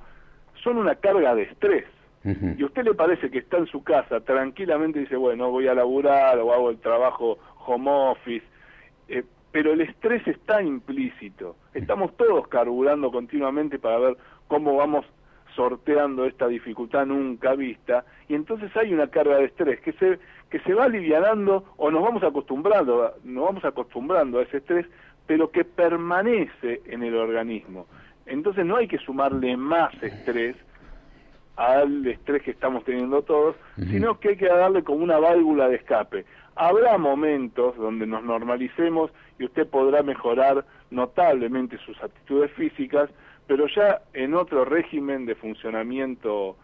son 0.62 0.78
una 0.78 0.94
carga 0.96 1.34
de 1.34 1.42
estrés. 1.42 1.84
Y 2.24 2.62
a 2.62 2.66
usted 2.66 2.84
le 2.84 2.94
parece 2.94 3.30
que 3.30 3.38
está 3.38 3.56
en 3.56 3.66
su 3.66 3.82
casa 3.82 4.20
tranquilamente 4.20 4.98
y 4.98 5.02
dice, 5.02 5.16
bueno, 5.16 5.50
voy 5.50 5.66
a 5.66 5.74
laburar 5.74 6.38
o 6.40 6.52
hago 6.52 6.68
el 6.68 6.78
trabajo 6.78 7.38
home 7.64 7.90
office, 7.90 8.44
eh, 9.08 9.24
pero 9.50 9.72
el 9.72 9.80
estrés 9.80 10.26
está 10.26 10.60
implícito. 10.60 11.56
Estamos 11.72 12.14
todos 12.18 12.46
carburando 12.48 13.10
continuamente 13.10 13.78
para 13.78 13.98
ver 13.98 14.16
cómo 14.46 14.76
vamos 14.76 15.06
sorteando 15.54 16.24
esta 16.26 16.46
dificultad 16.46 17.06
nunca 17.06 17.54
vista 17.54 18.04
y 18.28 18.34
entonces 18.34 18.74
hay 18.76 18.92
una 18.92 19.08
carga 19.08 19.38
de 19.38 19.46
estrés 19.46 19.80
que 19.80 19.92
se 19.94 20.18
que 20.50 20.60
se 20.60 20.72
va 20.72 20.84
alivianando 20.84 21.64
o 21.76 21.90
nos 21.90 22.02
vamos 22.02 22.22
acostumbrando 22.22 23.14
nos 23.24 23.44
vamos 23.44 23.64
acostumbrando 23.64 24.38
a 24.38 24.42
ese 24.42 24.58
estrés 24.58 24.86
pero 25.26 25.50
que 25.50 25.64
permanece 25.64 26.82
en 26.86 27.02
el 27.02 27.16
organismo 27.16 27.86
entonces 28.28 28.64
no 28.64 28.76
hay 28.76 28.88
que 28.88 28.98
sumarle 28.98 29.56
más 29.56 29.92
estrés 30.02 30.56
al 31.56 32.06
estrés 32.06 32.42
que 32.42 32.52
estamos 32.52 32.84
teniendo 32.84 33.22
todos, 33.22 33.56
sino 33.76 34.20
que 34.20 34.30
hay 34.30 34.36
que 34.36 34.46
darle 34.46 34.84
como 34.84 35.02
una 35.02 35.18
válvula 35.18 35.68
de 35.68 35.76
escape. 35.76 36.24
Habrá 36.54 36.96
momentos 36.98 37.76
donde 37.76 38.06
nos 38.06 38.22
normalicemos 38.22 39.10
y 39.40 39.44
usted 39.44 39.66
podrá 39.66 40.02
mejorar 40.04 40.64
notablemente 40.90 41.76
sus 41.78 42.00
actitudes 42.02 42.52
físicas, 42.52 43.10
pero 43.48 43.66
ya 43.66 44.02
en 44.12 44.34
otro 44.34 44.64
régimen 44.64 45.26
de 45.26 45.34
funcionamiento 45.34 46.56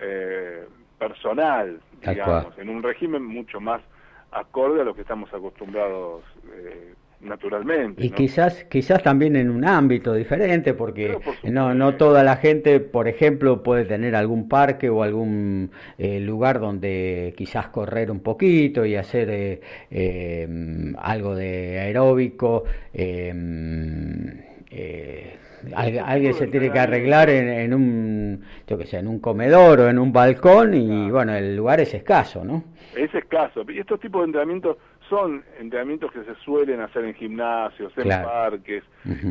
eh, 0.00 0.66
personal, 0.98 1.80
digamos, 2.00 2.56
en 2.58 2.70
un 2.70 2.82
régimen 2.82 3.24
mucho 3.24 3.60
más 3.60 3.82
acorde 4.30 4.80
a 4.80 4.84
lo 4.84 4.94
que 4.94 5.02
estamos 5.02 5.32
acostumbrados 5.32 6.22
eh, 6.54 6.94
naturalmente. 7.20 8.04
Y 8.04 8.10
quizás 8.10 8.64
quizás 8.64 9.02
también 9.02 9.36
en 9.36 9.50
un 9.50 9.64
ámbito 9.64 10.14
diferente, 10.14 10.74
porque 10.74 11.18
no 11.44 11.74
no 11.74 11.94
toda 11.96 12.22
la 12.22 12.36
gente, 12.36 12.80
por 12.80 13.08
ejemplo, 13.08 13.62
puede 13.62 13.84
tener 13.84 14.14
algún 14.14 14.48
parque 14.48 14.88
o 14.88 15.02
algún 15.02 15.70
eh, 15.98 16.20
lugar 16.20 16.60
donde 16.60 17.34
quizás 17.36 17.68
correr 17.68 18.10
un 18.10 18.20
poquito 18.20 18.84
y 18.84 18.96
hacer 18.96 19.30
eh, 19.30 19.60
em, 19.90 20.94
algo 20.98 21.34
de 21.34 21.80
aeróbico. 21.80 22.64
Em, 22.92 24.42
eh, 24.70 25.38
alguien 25.74 26.34
se 26.34 26.46
tiene 26.46 26.70
que 26.70 26.78
arreglar 26.78 27.30
en, 27.30 27.74
un 27.74 28.44
yo 28.66 28.78
que 28.78 28.86
sé 28.86 28.98
en 28.98 29.08
un 29.08 29.18
comedor 29.18 29.80
o 29.80 29.88
en 29.88 29.98
un 29.98 30.12
balcón 30.12 30.74
y 30.74 31.10
bueno 31.10 31.34
el 31.34 31.56
lugar 31.56 31.80
es 31.80 31.94
escaso 31.94 32.44
no 32.44 32.64
es 32.96 33.12
escaso 33.14 33.62
y 33.68 33.78
estos 33.78 34.00
tipos 34.00 34.20
de 34.20 34.26
entrenamientos 34.26 34.76
son 35.08 35.44
entrenamientos 35.58 36.12
que 36.12 36.24
se 36.24 36.34
suelen 36.36 36.80
hacer 36.80 37.04
en 37.04 37.14
gimnasios, 37.14 37.92
en 37.96 38.08
parques, 38.08 38.84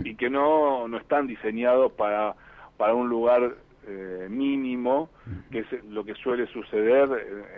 y 0.04 0.16
que 0.16 0.30
no, 0.30 0.88
no 0.88 0.98
están 0.98 1.28
diseñados 1.28 1.92
para, 1.94 2.36
para 2.78 2.94
un 2.94 3.10
lugar 3.10 3.56
eh, 3.90 4.28
mínimo, 4.30 5.10
que 5.50 5.60
es 5.60 5.84
lo 5.86 6.04
que 6.04 6.14
suele 6.16 6.46
suceder 6.48 7.10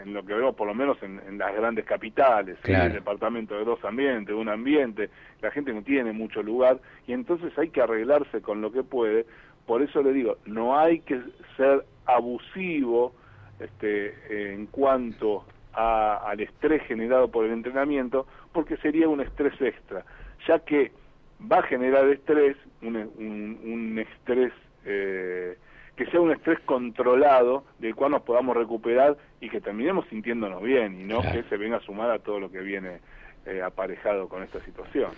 en 0.04 0.14
lo 0.14 0.24
que 0.24 0.36
vemos 0.36 0.54
por 0.54 0.68
lo 0.68 0.76
menos 0.76 0.98
en, 1.02 1.40
las 1.40 1.56
grandes 1.56 1.86
capitales, 1.86 2.58
en 2.66 2.76
el 2.76 2.94
departamento 2.94 3.58
de 3.58 3.66
dos 3.66 3.84
ambientes, 3.84 4.36
un 4.36 4.50
ambiente, 4.50 5.10
la 5.42 5.50
gente 5.50 5.74
no 5.74 5.82
tiene 5.82 6.14
mucho 6.14 6.44
lugar, 6.44 6.80
y 7.08 7.14
entonces 7.14 7.58
hay 7.58 7.70
que 7.70 7.82
arreglarse 7.82 8.42
con 8.42 8.62
lo 8.62 8.72
que 8.72 8.84
puede, 8.84 9.26
por 9.66 9.82
eso 9.82 10.04
le 10.04 10.14
digo, 10.14 10.38
no 10.46 10.78
hay 10.78 11.00
que 11.00 11.20
ser 11.58 11.84
abusivo 12.06 13.16
este, 13.60 14.54
en 14.54 14.68
cuanto 14.68 15.46
al 15.74 16.40
estrés 16.40 16.84
generado 16.84 17.30
por 17.30 17.46
el 17.46 17.52
entrenamiento, 17.52 18.26
porque 18.52 18.78
sería 18.78 19.08
un 19.08 19.22
estrés 19.22 19.54
extra, 19.62 20.04
ya 20.48 20.60
que 20.60 20.92
va 21.52 21.60
a 21.60 21.64
generar 21.64 22.08
estrés, 22.10 22.58
un, 22.82 22.96
un, 22.96 24.00
estrés 24.00 24.52
eh, 24.86 25.58
que 25.96 26.06
sea 26.08 26.20
un 26.20 26.32
estrés 26.32 26.60
controlado, 26.62 27.64
del 27.80 27.96
cual 27.96 28.12
nos 28.12 28.22
podamos 28.24 28.56
recuperar 28.56 29.18
y 29.42 29.50
que 29.50 29.62
terminemos 29.62 30.06
sintiéndonos 30.10 30.62
bien 30.62 31.00
y 31.00 31.04
no 31.04 31.22
que 31.22 31.44
se 31.50 31.58
venga 31.58 31.78
a 31.78 31.82
sumar 31.82 32.10
a 32.12 32.20
todo 32.20 32.40
lo 32.40 32.52
que 32.52 32.60
viene 32.60 33.00
eh, 33.46 33.62
aparejado 33.62 34.28
con 34.28 34.44
esta 34.44 34.60
situación. 34.64 35.12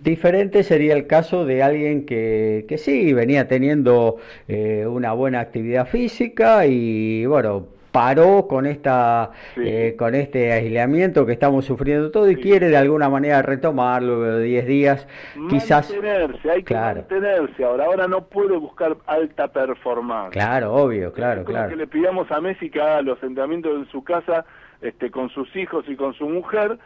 Diferente 0.00 0.62
sería 0.62 0.94
el 0.94 1.06
caso 1.06 1.44
de 1.44 1.62
alguien 1.62 2.06
que, 2.06 2.64
que 2.68 2.78
sí 2.78 3.12
venía 3.12 3.48
teniendo 3.48 4.16
eh, 4.48 4.86
una 4.86 5.12
buena 5.12 5.40
actividad 5.40 5.86
física 5.86 6.66
y 6.66 7.26
bueno, 7.26 7.66
paró 7.96 8.46
con 8.46 8.66
esta 8.66 9.30
eh, 9.56 9.96
con 9.98 10.14
este 10.14 10.52
aislamiento 10.52 11.24
que 11.24 11.32
estamos 11.32 11.64
sufriendo 11.64 12.10
todo 12.10 12.30
y 12.30 12.36
quiere 12.36 12.68
de 12.68 12.76
alguna 12.76 13.08
manera 13.08 13.40
retomarlo 13.40 14.20
de 14.20 14.44
10 14.44 14.66
días 14.66 15.08
quizás 15.48 15.90
mantenerse 15.90 16.50
hay 16.50 16.62
que 16.62 16.74
mantenerse. 16.74 17.64
Ahora 17.64 17.86
ahora 17.86 18.06
no 18.06 18.26
puede 18.26 18.54
buscar 18.58 18.98
alta 19.06 19.48
performance. 19.48 20.32
Claro 20.32 20.74
obvio 20.74 21.10
claro 21.10 21.42
claro. 21.42 21.70
que 21.70 21.76
le 21.76 21.86
pidamos 21.86 22.30
a 22.30 22.38
Messi 22.42 22.68
que 22.68 22.82
haga 22.82 23.00
los 23.00 23.22
entrenamientos 23.22 23.74
en 23.74 23.90
su 23.90 24.04
casa 24.04 24.44
este 24.82 25.10
con 25.10 25.30
sus 25.30 25.56
hijos 25.56 25.86
y 25.88 25.96
con 25.96 26.12
su 26.12 26.28
mujer 26.28 26.78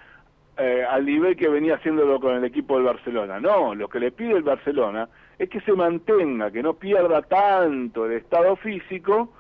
eh, 0.59 0.85
al 0.89 1.05
nivel 1.05 1.37
que 1.37 1.49
venía 1.49 1.75
haciéndolo 1.75 2.21
con 2.21 2.37
el 2.37 2.45
equipo 2.45 2.77
del 2.77 2.85
Barcelona. 2.85 3.41
No, 3.41 3.75
lo 3.75 3.89
que 3.89 3.99
le 3.99 4.13
pide 4.13 4.35
el 4.35 4.45
Barcelona 4.45 5.09
es 5.41 5.51
que 5.51 5.61
se 5.63 5.73
mantenga, 5.73 6.53
que 6.53 6.63
no 6.63 6.75
pierda 6.75 7.23
tanto 7.23 8.07
el 8.07 8.13
estado 8.13 8.55
físico 8.55 9.33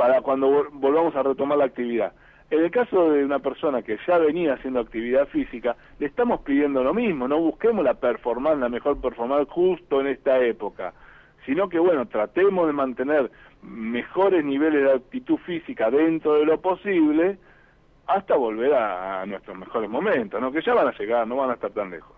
para 0.00 0.22
cuando 0.22 0.66
volvamos 0.72 1.14
a 1.14 1.22
retomar 1.22 1.58
la 1.58 1.66
actividad. 1.66 2.14
En 2.48 2.64
el 2.64 2.70
caso 2.70 3.12
de 3.12 3.22
una 3.22 3.38
persona 3.38 3.82
que 3.82 3.98
ya 4.06 4.16
venía 4.16 4.54
haciendo 4.54 4.80
actividad 4.80 5.28
física, 5.28 5.76
le 5.98 6.06
estamos 6.06 6.40
pidiendo 6.40 6.82
lo 6.82 6.94
mismo, 6.94 7.28
no 7.28 7.38
busquemos 7.38 7.84
la 7.84 7.92
performance, 7.92 8.58
la 8.58 8.70
mejor 8.70 8.98
performance 8.98 9.46
justo 9.50 10.00
en 10.00 10.06
esta 10.06 10.40
época, 10.40 10.94
sino 11.44 11.68
que 11.68 11.78
bueno, 11.78 12.06
tratemos 12.08 12.66
de 12.66 12.72
mantener 12.72 13.30
mejores 13.60 14.42
niveles 14.42 14.84
de 14.84 14.92
actitud 14.92 15.36
física 15.36 15.90
dentro 15.90 16.36
de 16.36 16.46
lo 16.46 16.58
posible 16.62 17.36
hasta 18.06 18.36
volver 18.36 18.72
a, 18.72 19.26
nuestros 19.26 19.58
mejores 19.58 19.90
momentos, 19.90 20.40
¿no? 20.40 20.50
que 20.50 20.62
ya 20.62 20.72
van 20.72 20.88
a 20.88 20.98
llegar, 20.98 21.26
no 21.26 21.36
van 21.36 21.50
a 21.50 21.54
estar 21.54 21.72
tan 21.72 21.90
lejos. 21.90 22.16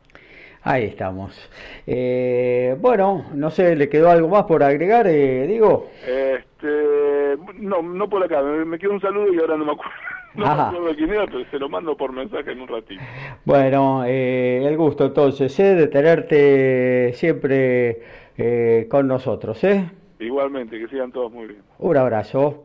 Ahí 0.64 0.84
estamos. 0.84 1.50
Eh, 1.86 2.76
bueno, 2.78 3.26
no 3.34 3.50
sé, 3.50 3.74
¿le 3.74 3.88
quedó 3.88 4.10
algo 4.10 4.28
más 4.28 4.44
por 4.44 4.62
agregar, 4.62 5.08
eh, 5.08 5.46
digo? 5.48 5.90
Este, 6.06 7.36
no, 7.58 7.82
no 7.82 8.08
por 8.08 8.22
acá, 8.22 8.40
me, 8.42 8.78
quedó 8.78 8.92
un 8.92 9.00
saludo 9.00 9.32
y 9.32 9.38
ahora 9.40 9.56
no 9.56 9.64
me 9.64 9.72
acuerdo. 9.72 9.92
No 10.34 10.46
me 10.46 10.62
acuerdo 10.62 10.96
quién 10.96 11.10
era, 11.10 11.26
pero 11.26 11.44
se 11.50 11.58
lo 11.58 11.68
mando 11.68 11.94
por 11.94 12.10
mensaje 12.10 12.52
en 12.52 12.62
un 12.62 12.68
ratito. 12.68 13.02
Bueno, 13.44 14.02
eh, 14.06 14.64
el 14.66 14.78
gusto 14.78 15.04
entonces, 15.04 15.60
¿eh? 15.60 15.74
De 15.74 15.88
tenerte 15.88 17.12
siempre 17.12 18.00
con 18.88 19.08
nosotros, 19.08 19.62
¿eh? 19.64 19.90
Igualmente, 20.18 20.78
que 20.78 20.88
sigan 20.88 21.12
todos 21.12 21.30
muy 21.30 21.48
bien. 21.48 21.60
Un 21.78 21.96
abrazo. 21.98 22.64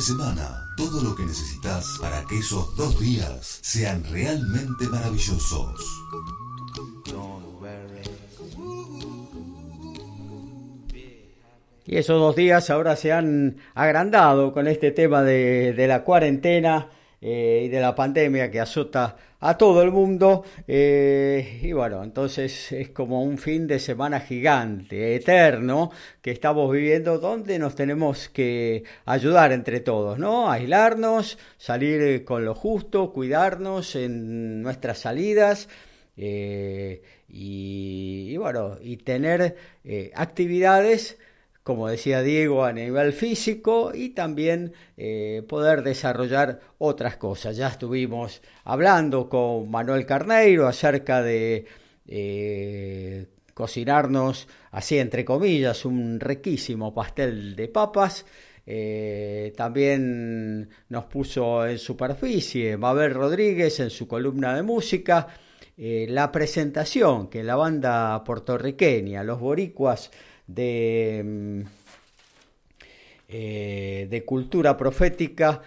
semana, 0.00 0.66
todo 0.76 1.02
lo 1.02 1.14
que 1.14 1.24
necesitas 1.24 1.98
para 2.00 2.24
que 2.24 2.38
esos 2.38 2.74
dos 2.76 2.98
días 2.98 3.58
sean 3.62 4.04
realmente 4.10 4.86
maravillosos. 4.88 5.80
Y 11.86 11.96
esos 11.96 12.20
dos 12.20 12.36
días 12.36 12.70
ahora 12.70 12.94
se 12.94 13.12
han 13.12 13.56
agrandado 13.74 14.52
con 14.52 14.68
este 14.68 14.92
tema 14.92 15.22
de, 15.22 15.74
la 15.88 16.04
cuarentena 16.04 16.88
eh, 17.20 17.64
y 17.64 17.68
de 17.68 17.80
la 17.80 17.96
pandemia 17.96 18.50
que 18.50 18.60
azota 18.60 19.16
a 19.40 19.56
todo 19.56 19.82
el 19.82 19.90
mundo. 19.90 20.44
Eh, 20.68 21.60
y 21.62 21.72
bueno, 21.72 22.04
entonces 22.04 22.72
es 22.72 22.90
como 22.90 23.22
un 23.22 23.38
fin 23.38 23.66
de 23.66 23.78
semana 23.78 24.20
gigante, 24.20 25.14
eterno, 25.16 25.90
que 26.22 26.30
estamos 26.30 26.70
viviendo 26.70 27.18
donde 27.18 27.58
nos 27.58 27.74
tenemos 27.74 28.28
que 28.28 28.84
ayudar 29.06 29.52
entre 29.52 29.80
todos, 29.80 30.18
¿no? 30.18 30.50
Aislarnos, 30.50 31.38
salir 31.56 32.00
eh, 32.02 32.24
con 32.24 32.44
lo 32.44 32.54
justo, 32.54 33.12
cuidarnos 33.12 33.96
en 33.96 34.62
nuestras 34.62 34.98
salidas. 34.98 35.68
Eh, 36.16 37.02
y, 37.28 38.36
bueno, 38.36 38.76
y 38.82 38.96
tener 38.98 39.56
actividades 40.14 41.18
como 41.62 41.88
decía 41.88 42.22
Diego, 42.22 42.64
a 42.64 42.72
nivel 42.72 43.12
físico 43.12 43.92
y 43.94 44.10
también 44.10 44.72
eh, 44.96 45.42
poder 45.46 45.82
desarrollar 45.82 46.60
otras 46.78 47.16
cosas. 47.16 47.56
Ya 47.56 47.68
estuvimos 47.68 48.40
hablando 48.64 49.28
con 49.28 49.70
Manuel 49.70 50.06
Carneiro 50.06 50.66
acerca 50.66 51.22
de 51.22 51.66
eh, 52.06 53.26
cocinarnos, 53.52 54.48
así 54.70 54.98
entre 54.98 55.24
comillas, 55.24 55.84
un 55.84 56.18
riquísimo 56.18 56.94
pastel 56.94 57.54
de 57.54 57.68
papas. 57.68 58.24
Eh, 58.66 59.52
también 59.56 60.68
nos 60.88 61.04
puso 61.06 61.66
en 61.66 61.78
superficie 61.78 62.76
Mabel 62.76 63.14
Rodríguez 63.14 63.80
en 63.80 63.90
su 63.90 64.06
columna 64.06 64.54
de 64.54 64.62
música 64.62 65.26
la 65.82 66.30
presentación 66.30 67.28
que 67.28 67.42
la 67.42 67.56
banda 67.56 68.22
puertorriqueña, 68.22 69.24
los 69.24 69.40
boricuas 69.40 70.10
de, 70.54 71.22
mm, 71.24 71.60
eh, 73.28 74.06
de 74.10 74.24
cultura 74.24 74.76
profética, 74.76 75.62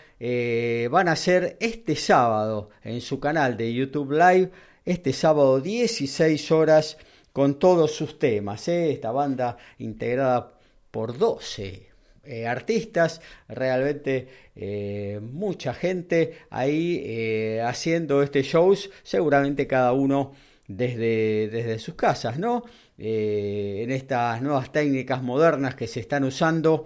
van 0.89 1.07
a 1.09 1.13
hacer 1.13 1.57
este 1.59 1.95
sábado 1.95 2.69
en 2.83 3.01
su 3.01 3.19
canal 3.19 3.57
de 3.57 3.73
YouTube 3.73 4.11
Live, 4.11 4.51
este 4.85 5.11
sábado 5.13 5.59
16 5.59 6.51
horas 6.51 6.97
con 7.33 7.59
todos 7.59 7.91
sus 7.91 8.19
temas. 8.19 8.67
Esta 8.67 9.11
banda 9.11 9.57
integrada 9.79 10.53
por 10.91 11.17
12 11.17 11.93
eh, 12.25 12.47
artistas, 12.47 13.19
realmente 13.49 14.27
eh, 14.55 15.19
mucha 15.21 15.73
gente 15.73 16.37
ahí 16.49 17.01
eh, 17.03 17.61
haciendo 17.61 18.23
este 18.23 18.43
shows, 18.43 18.89
seguramente 19.03 19.67
cada 19.67 19.91
uno 19.91 20.31
desde, 20.67 21.49
desde 21.49 21.79
sus 21.79 21.95
casas, 21.95 22.39
¿no? 22.39 22.63
En 22.97 23.91
estas 23.91 24.41
nuevas 24.41 24.71
técnicas 24.71 25.21
modernas 25.21 25.75
que 25.75 25.87
se 25.87 25.99
están 25.99 26.23
usando 26.23 26.85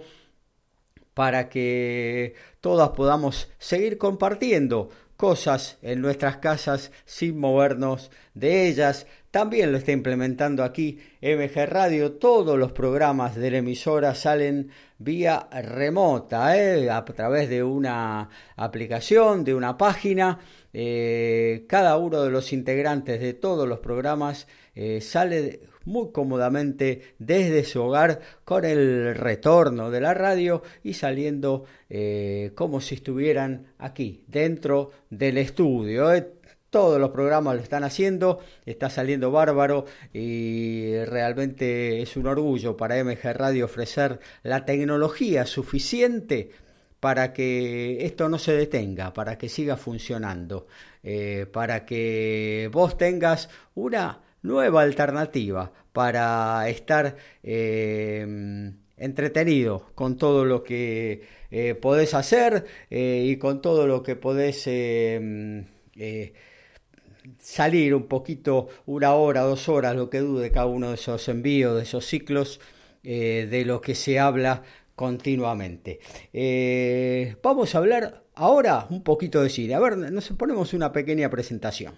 para 1.14 1.48
que 1.48 2.34
todas 2.60 2.90
podamos 2.90 3.50
seguir 3.58 3.98
compartiendo 3.98 4.88
cosas 5.16 5.78
en 5.82 6.00
nuestras 6.00 6.36
casas 6.36 6.92
sin 7.04 7.40
movernos 7.40 8.12
de 8.34 8.68
ellas, 8.68 9.04
también 9.32 9.72
lo 9.72 9.78
está 9.78 9.92
implementando 9.92 10.64
aquí 10.64 11.00
MG 11.20 11.66
Radio. 11.66 12.12
Todos 12.12 12.58
los 12.58 12.72
programas 12.72 13.34
de 13.34 13.50
la 13.50 13.58
emisora 13.58 14.14
salen 14.14 14.70
vía 14.96 15.48
remota, 15.50 16.56
¿eh? 16.56 16.88
a 16.88 17.04
través 17.04 17.50
de 17.50 17.62
una 17.62 18.30
aplicación, 18.56 19.44
de 19.44 19.54
una 19.54 19.76
página. 19.76 20.38
Eh, 20.72 21.66
cada 21.68 21.98
uno 21.98 22.22
de 22.22 22.30
los 22.30 22.52
integrantes 22.52 23.20
de 23.20 23.34
todos 23.34 23.68
los 23.68 23.80
programas 23.80 24.46
eh, 24.74 25.00
sale 25.00 25.60
muy 25.88 26.12
cómodamente 26.12 27.14
desde 27.18 27.64
su 27.64 27.82
hogar 27.82 28.20
con 28.44 28.64
el 28.64 29.14
retorno 29.14 29.90
de 29.90 30.00
la 30.00 30.14
radio 30.14 30.62
y 30.84 30.94
saliendo 30.94 31.64
como 32.54 32.80
si 32.80 32.96
estuvieran 32.96 33.72
aquí, 33.78 34.22
dentro 34.26 34.90
del 35.10 35.38
estudio. 35.38 36.10
Todos 36.70 37.00
los 37.00 37.10
programas 37.10 37.56
lo 37.56 37.62
están 37.62 37.82
haciendo, 37.82 38.40
está 38.66 38.90
saliendo 38.90 39.30
bárbaro 39.30 39.86
y 40.12 41.02
realmente 41.06 42.02
es 42.02 42.14
un 42.18 42.26
orgullo 42.26 42.76
para 42.76 43.02
MG 43.02 43.32
Radio 43.32 43.64
ofrecer 43.64 44.20
la 44.42 44.66
tecnología 44.66 45.46
suficiente 45.46 46.50
para 47.00 47.32
que 47.32 48.04
esto 48.04 48.28
no 48.28 48.38
se 48.38 48.52
detenga, 48.52 49.12
para 49.12 49.38
que 49.38 49.48
siga 49.48 49.76
funcionando, 49.76 50.66
eh, 51.02 51.46
para 51.50 51.84
que 51.84 52.68
vos 52.72 52.98
tengas 52.98 53.48
una 53.74 54.20
nueva 54.42 54.82
alternativa 54.82 55.72
para 55.92 56.68
estar 56.68 57.16
eh, 57.42 58.72
entretenido 58.96 59.90
con 59.94 60.16
todo 60.16 60.44
lo 60.44 60.62
que 60.62 61.22
eh, 61.50 61.74
podés 61.74 62.14
hacer 62.14 62.66
y 62.90 63.36
con 63.36 63.62
todo 63.62 63.86
lo 63.86 64.02
que 64.02 64.16
podés 64.16 64.66
salir 67.38 67.94
un 67.94 68.06
poquito, 68.06 68.68
una 68.86 69.14
hora, 69.14 69.42
dos 69.42 69.68
horas, 69.68 69.94
lo 69.96 70.10
que 70.10 70.18
dude 70.20 70.50
cada 70.50 70.66
uno 70.66 70.88
de 70.88 70.94
esos 70.94 71.28
envíos, 71.28 71.76
de 71.76 71.82
esos 71.82 72.04
ciclos, 72.06 72.60
eh, 73.02 73.46
de 73.50 73.64
lo 73.64 73.80
que 73.80 73.94
se 73.94 74.18
habla 74.18 74.62
continuamente. 74.94 76.00
Eh, 76.32 77.36
vamos 77.42 77.74
a 77.74 77.78
hablar 77.78 78.24
ahora 78.34 78.86
un 78.90 79.02
poquito 79.02 79.42
de 79.42 79.50
cine. 79.50 79.74
A 79.74 79.80
ver, 79.80 79.96
nos 79.96 80.28
ponemos 80.30 80.72
una 80.74 80.92
pequeña 80.92 81.30
presentación. 81.30 81.94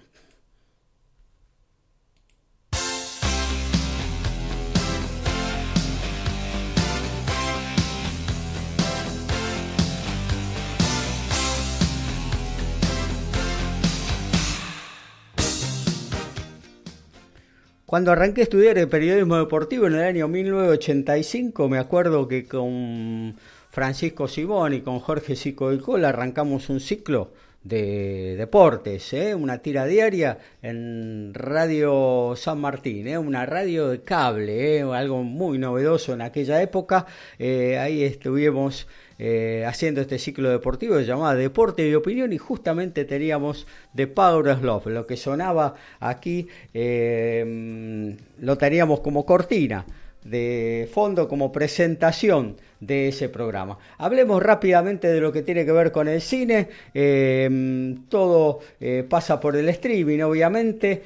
Cuando 17.90 18.12
arranqué 18.12 18.42
a 18.42 18.44
estudiar 18.44 18.78
el 18.78 18.88
periodismo 18.88 19.36
deportivo 19.36 19.88
en 19.88 19.94
el 19.94 20.04
año 20.04 20.28
1985, 20.28 21.68
me 21.68 21.78
acuerdo 21.78 22.28
que 22.28 22.46
con 22.46 23.34
Francisco 23.68 24.28
Simón 24.28 24.74
y 24.74 24.80
con 24.80 25.00
Jorge 25.00 25.34
Sico 25.34 25.70
del 25.70 25.82
Cola 25.82 26.10
arrancamos 26.10 26.68
un 26.68 26.78
ciclo 26.78 27.32
de 27.62 28.36
deportes, 28.36 29.12
¿eh? 29.12 29.34
una 29.34 29.58
tira 29.58 29.84
diaria 29.84 30.38
en 30.62 31.32
Radio 31.34 32.34
San 32.36 32.60
Martín, 32.60 33.06
¿eh? 33.06 33.18
una 33.18 33.44
radio 33.46 33.88
de 33.88 34.02
cable, 34.02 34.78
¿eh? 34.78 34.82
algo 34.82 35.22
muy 35.22 35.58
novedoso 35.58 36.14
en 36.14 36.22
aquella 36.22 36.62
época. 36.62 37.06
ahí 37.38 38.02
estuvimos 38.02 38.86
eh, 39.22 39.66
haciendo 39.66 40.00
este 40.00 40.18
ciclo 40.18 40.48
deportivo 40.48 40.98
llamado 41.00 41.36
Deporte 41.36 41.86
y 41.86 41.94
Opinión 41.94 42.32
y 42.32 42.38
justamente 42.38 43.04
teníamos 43.04 43.66
The 43.94 44.06
Power 44.06 44.48
of 44.48 44.62
Love, 44.62 44.86
lo 44.86 45.06
que 45.06 45.18
sonaba 45.18 45.74
aquí 46.00 46.48
eh, 46.72 48.16
lo 48.38 48.56
teníamos 48.56 49.00
como 49.00 49.26
cortina 49.26 49.84
de 50.24 50.88
fondo 50.92 51.28
como 51.28 51.52
presentación 51.52 52.56
de 52.80 53.08
ese 53.08 53.28
programa. 53.28 53.78
Hablemos 53.98 54.42
rápidamente 54.42 55.08
de 55.08 55.20
lo 55.20 55.32
que 55.32 55.42
tiene 55.42 55.64
que 55.64 55.72
ver 55.72 55.92
con 55.92 56.08
el 56.08 56.20
cine. 56.20 56.68
Eh, 56.94 57.96
todo 58.08 58.60
pasa 59.08 59.38
por 59.38 59.56
el 59.56 59.68
streaming, 59.68 60.20
obviamente. 60.20 61.02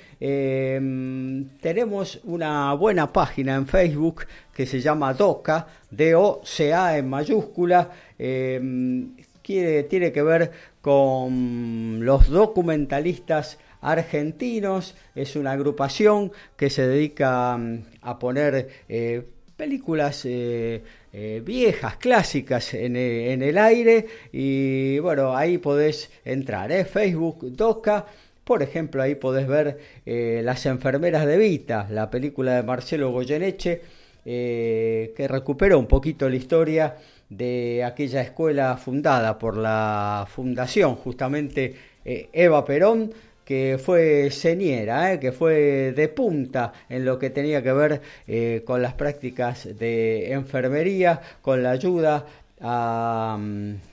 tenemos 1.61 2.21
una 2.25 2.73
buena 2.75 3.12
página 3.12 3.57
en 3.57 3.67
Facebook 3.67 4.27
que 4.55 4.67
se 4.67 4.81
llama 4.81 5.15
DOCA, 5.15 5.67
D-O-C-A 5.91 6.99
en 6.99 7.09
mayúscula. 7.09 7.91
Em, 8.19 9.17
tiene 9.43 10.12
que 10.12 10.23
ver 10.23 10.51
con 10.81 12.05
los 12.05 12.29
documentalistas 12.29 13.59
argentinos. 13.85 14.95
Es 15.14 15.37
una 15.37 15.53
agrupación 15.53 16.32
que 16.57 16.70
se 16.70 16.87
dedica 16.89 17.57
mm, 17.57 17.82
a 18.03 18.18
poner 18.18 18.68
eh, 18.89 19.22
películas 19.57 20.24
eh, 20.24 20.82
eh, 21.12 21.43
viejas, 21.45 21.97
clásicas 21.99 22.74
en, 22.74 22.97
el 22.97 23.59
aire. 23.59 24.07
Y 24.32 24.99
bueno, 24.99 25.37
ahí 25.37 25.59
podés 25.59 26.11
entrar. 26.24 26.72
Facebook, 26.87 27.53
DOCA. 27.53 28.07
Por 28.43 28.62
ejemplo, 28.62 29.01
ahí 29.01 29.14
podés 29.14 29.47
ver 29.47 29.78
Las 30.05 30.66
enfermeras 30.66 31.24
de 31.24 31.39
Vita, 31.39 31.87
la 31.91 32.11
película 32.11 32.57
de 32.57 32.62
Marcelo 32.62 33.11
Goyeneche, 33.11 33.80
que 34.22 35.26
recupera 35.30 35.78
un 35.78 35.87
poquito 35.87 36.28
la 36.28 36.37
historia 36.37 36.95
de 37.30 37.82
aquella 37.85 38.20
escuela 38.20 38.76
fundada 38.76 39.39
por 39.39 39.57
la 39.57 40.26
fundación 40.28 40.95
justamente 40.97 41.74
eh, 42.05 42.28
Eva 42.32 42.64
Perón, 42.64 43.12
que 43.45 43.78
fue 43.82 44.30
señera, 44.30 45.12
eh, 45.12 45.20
que 45.20 45.32
fue 45.32 45.92
de 45.92 46.09
punta 46.09 46.72
en 46.88 47.05
lo 47.05 47.18
que 47.18 47.30
tenía 47.30 47.62
que 47.62 47.72
ver 47.72 48.01
eh, 48.26 48.62
con 48.64 48.82
las 48.82 48.95
prácticas 48.95 49.68
de 49.78 50.32
enfermería, 50.32 51.20
con 51.42 51.62
la 51.62 51.72
ayuda 51.72 52.26
a, 52.61 53.38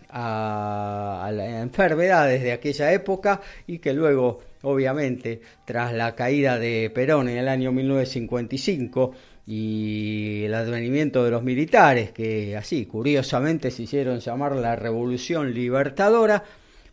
a, 0.09 1.25
a 1.25 1.31
las 1.31 1.49
enfermedades 1.61 2.41
de 2.43 2.51
aquella 2.53 2.91
época 2.93 3.41
y 3.67 3.79
que 3.79 3.93
luego, 3.93 4.39
obviamente, 4.61 5.41
tras 5.65 5.93
la 5.93 6.15
caída 6.15 6.57
de 6.57 6.89
Perón 6.93 7.29
en 7.29 7.37
el 7.37 7.47
año 7.47 7.71
1955, 7.71 9.13
y 9.45 10.43
el 10.45 10.53
advenimiento 10.53 11.23
de 11.23 11.31
los 11.31 11.43
militares, 11.43 12.11
que 12.11 12.55
así 12.55 12.85
curiosamente 12.85 13.71
se 13.71 13.83
hicieron 13.83 14.19
llamar 14.19 14.55
la 14.55 14.75
Revolución 14.75 15.53
Libertadora, 15.53 16.43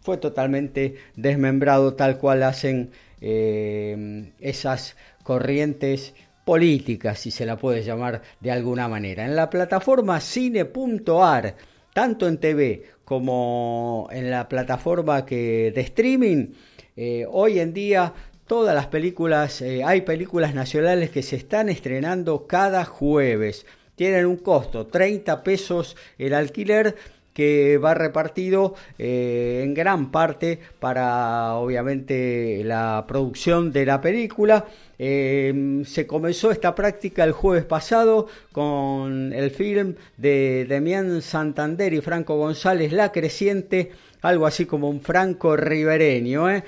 fue 0.09 0.16
totalmente 0.16 0.94
desmembrado 1.16 1.92
tal 1.92 2.16
cual 2.16 2.42
hacen 2.42 2.92
eh, 3.20 4.32
esas 4.40 4.96
corrientes 5.22 6.14
políticas, 6.46 7.18
si 7.18 7.30
se 7.30 7.44
la 7.44 7.59
puede 7.59 7.82
llamar 7.82 8.22
de 8.40 8.50
alguna 8.50 8.88
manera. 8.88 9.26
En 9.26 9.36
la 9.36 9.50
plataforma 9.50 10.18
cine.ar, 10.20 11.56
tanto 11.92 12.26
en 12.26 12.38
TV 12.38 12.84
como 13.04 14.09
en 14.11 14.30
la 14.30 14.48
plataforma 14.48 15.26
que 15.26 15.72
de 15.74 15.80
streaming, 15.82 16.54
eh, 16.96 17.26
hoy 17.30 17.59
en 17.59 17.74
día 17.74 18.14
todas 18.46 18.74
las 18.74 18.86
películas, 18.86 19.61
eh, 19.61 19.84
hay 19.84 20.00
películas 20.00 20.54
nacionales 20.54 21.11
que 21.11 21.22
se 21.22 21.36
están 21.36 21.68
estrenando 21.68 22.46
cada 22.46 22.86
jueves. 22.86 23.66
Tienen 23.94 24.24
un 24.24 24.38
costo, 24.38 24.86
30 24.86 25.42
pesos 25.42 25.96
el 26.16 26.32
alquiler, 26.32 26.96
que 27.39 27.78
va 27.78 27.95
repartido 27.95 28.74
eh, 28.99 29.62
en 29.62 29.72
gran 29.72 30.11
parte 30.11 30.59
para 30.80 31.55
obviamente 31.55 32.62
la 32.64 33.05
producción 33.07 33.70
de 33.70 33.86
la 33.86 34.01
película. 34.01 34.64
Eh, 34.99 35.84
se 35.86 36.05
comenzó 36.09 36.51
esta 36.51 36.74
práctica 36.74 37.22
el 37.22 37.30
jueves 37.30 37.64
pasado 37.64 38.26
con 38.51 39.32
el 39.32 39.53
film 39.53 39.95
de 40.16 40.66
Demián 40.68 41.22
Santander 41.22 41.93
y 41.93 42.01
Franco 42.01 42.36
González, 42.36 42.93
La 42.93 43.12
Creciente, 43.12 43.93
algo 44.20 44.45
así 44.45 44.66
como 44.66 44.91
un 44.91 45.01
franco 45.01 45.57
ribereño. 45.57 46.51
¿eh? 46.51 46.64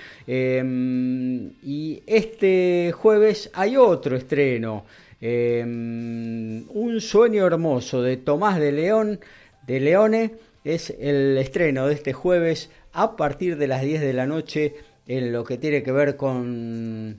Y 1.65 2.01
este 2.07 2.95
jueves 2.97 3.51
hay 3.55 3.77
otro 3.77 4.15
estreno, 4.15 4.85
Un 5.21 7.01
sueño 7.01 7.45
hermoso 7.45 8.03
de 8.03 8.19
Tomás 8.19 8.61
de 8.61 8.71
León, 8.71 9.19
de 9.67 9.81
Leone, 9.81 10.31
es 10.65 10.91
el 10.99 11.39
estreno 11.39 11.87
de 11.87 11.95
este 11.95 12.13
jueves 12.13 12.71
a 12.93 13.17
partir 13.17 13.57
de 13.57 13.67
las 13.67 13.83
10 13.83 14.01
de 14.01 14.13
la 14.13 14.27
noche 14.27 14.75
en 15.07 15.33
lo 15.33 15.45
que 15.45 15.59
tiene 15.59 15.83
que 15.83 15.93
ver 15.93 16.17
con 16.17 17.19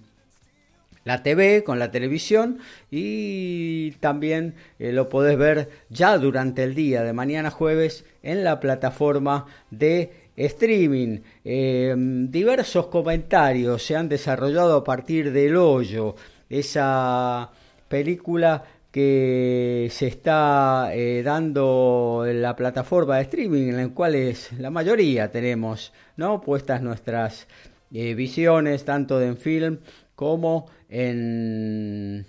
la 1.04 1.24
TV, 1.24 1.64
con 1.64 1.80
la 1.80 1.92
televisión 1.92 2.60
y 2.92 3.92
también 4.00 4.56
eh, 4.80 4.92
lo 4.92 5.10
podés 5.10 5.38
ver 5.38 5.70
ya 5.90 6.18
durante 6.18 6.64
el 6.64 6.76
día 6.76 7.04
de 7.04 7.14
mañana 7.14 7.50
jueves 7.50 8.06
en 8.22 8.44
la 8.44 8.60
plataforma 8.60 9.48
de 9.72 10.12
streaming. 10.36 11.20
Eh, 11.44 11.96
diversos 11.98 12.88
comentarios 12.88 13.84
se 13.84 13.96
han 13.96 14.10
desarrollado 14.10 14.78
a 14.78 14.84
partir 14.84 15.32
del 15.32 15.56
hoyo, 15.58 16.16
esa 16.50 17.52
película 17.88 18.64
que 18.92 19.88
se 19.92 20.08
está 20.08 20.92
eh, 20.94 21.24
dando 21.24 22.26
en 22.28 22.42
la 22.42 22.56
plataforma 22.56 23.18
de 23.18 23.24
streaming 23.24 23.70
en 23.70 23.78
la 23.78 23.90
cual 23.90 24.36
la 24.60 24.70
mayoría 24.70 25.32
tenemos 25.32 25.94
no 26.18 26.42
puestas 26.42 26.82
nuestras 26.82 27.48
eh, 27.94 28.14
visiones 28.14 28.84
tanto 28.86 29.22
en 29.22 29.38
film 29.38 29.80
como 30.16 30.70
en, 30.90 32.26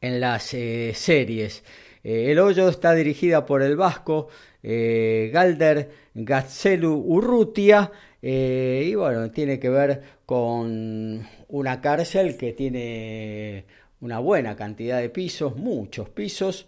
en 0.00 0.20
las 0.20 0.42
series. 0.44 1.62
el 2.02 2.38
hoyo 2.38 2.68
está 2.68 2.94
dirigida 2.94 3.44
por 3.46 3.62
el 3.62 3.76
vasco 3.76 4.28
Galder 4.62 5.90
Gazzelu 6.14 6.92
Urrutia. 6.94 7.90
Eh, 8.22 8.84
y 8.86 8.94
bueno, 8.94 9.30
tiene 9.30 9.58
que 9.58 9.70
ver 9.70 10.02
con 10.26 11.26
una 11.48 11.80
cárcel 11.80 12.36
que 12.36 12.52
tiene 12.52 13.64
una 14.00 14.18
buena 14.18 14.56
cantidad 14.56 15.00
de 15.00 15.10
pisos, 15.10 15.56
muchos 15.56 16.08
pisos, 16.08 16.66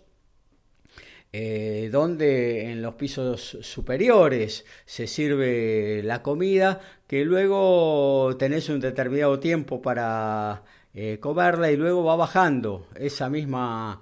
eh, 1.33 1.89
donde 1.91 2.71
en 2.71 2.83
los 2.83 2.95
pisos 2.95 3.59
superiores 3.63 4.67
se 4.85 5.07
sirve 5.07 6.03
la 6.03 6.23
comida, 6.23 6.81
que 7.07 7.25
luego 7.25 8.37
tenés 8.39 8.69
un 8.69 8.81
determinado 8.81 9.39
tiempo 9.41 9.81
para 9.81 10.63
eh, 10.95 11.19
comerla 11.21 11.71
y 11.71 11.77
luego 11.77 12.05
va 12.05 12.17
bajando 12.17 12.87
esa 12.97 13.29
misma 13.29 14.01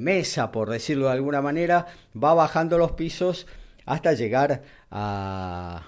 mesa, 0.00 0.50
por 0.50 0.68
decirlo 0.68 1.06
de 1.06 1.12
alguna 1.12 1.40
manera, 1.42 1.86
va 2.16 2.34
bajando 2.34 2.76
los 2.76 2.92
pisos 2.92 3.46
hasta 3.84 4.14
llegar 4.14 4.62
a 4.90 5.82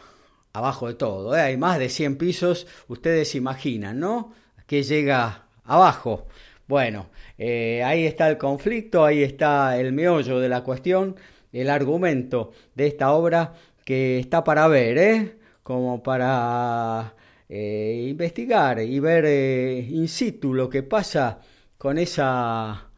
abajo 0.52 0.88
de 0.88 0.94
todo. 0.94 1.36
¿eh? 1.36 1.40
Hay 1.40 1.56
más 1.56 1.78
de 1.78 1.88
100 1.88 2.16
pisos, 2.16 2.66
ustedes 2.88 3.34
imaginan, 3.34 3.98
¿no? 3.98 4.32
Que 4.66 4.82
llega 4.82 5.46
abajo. 5.64 6.26
Bueno, 6.72 7.10
eh, 7.36 7.82
ahí 7.84 8.06
está 8.06 8.30
el 8.30 8.38
conflicto, 8.38 9.04
ahí 9.04 9.22
está 9.22 9.78
el 9.78 9.92
meollo 9.92 10.40
de 10.40 10.48
la 10.48 10.64
cuestión, 10.64 11.16
el 11.52 11.68
argumento 11.68 12.52
de 12.74 12.86
esta 12.86 13.12
obra 13.12 13.52
que 13.84 14.18
está 14.18 14.42
para 14.42 14.66
ver, 14.68 14.96
¿eh? 14.96 15.36
Como 15.62 16.02
para 16.02 17.14
eh, 17.46 18.06
investigar 18.08 18.80
y 18.80 18.98
ver 19.00 19.26
in 19.26 20.08
situ 20.08 20.54
lo 20.54 20.70
que 20.70 20.82
pasa 20.82 21.40
con 21.76 21.98
esa 21.98 22.88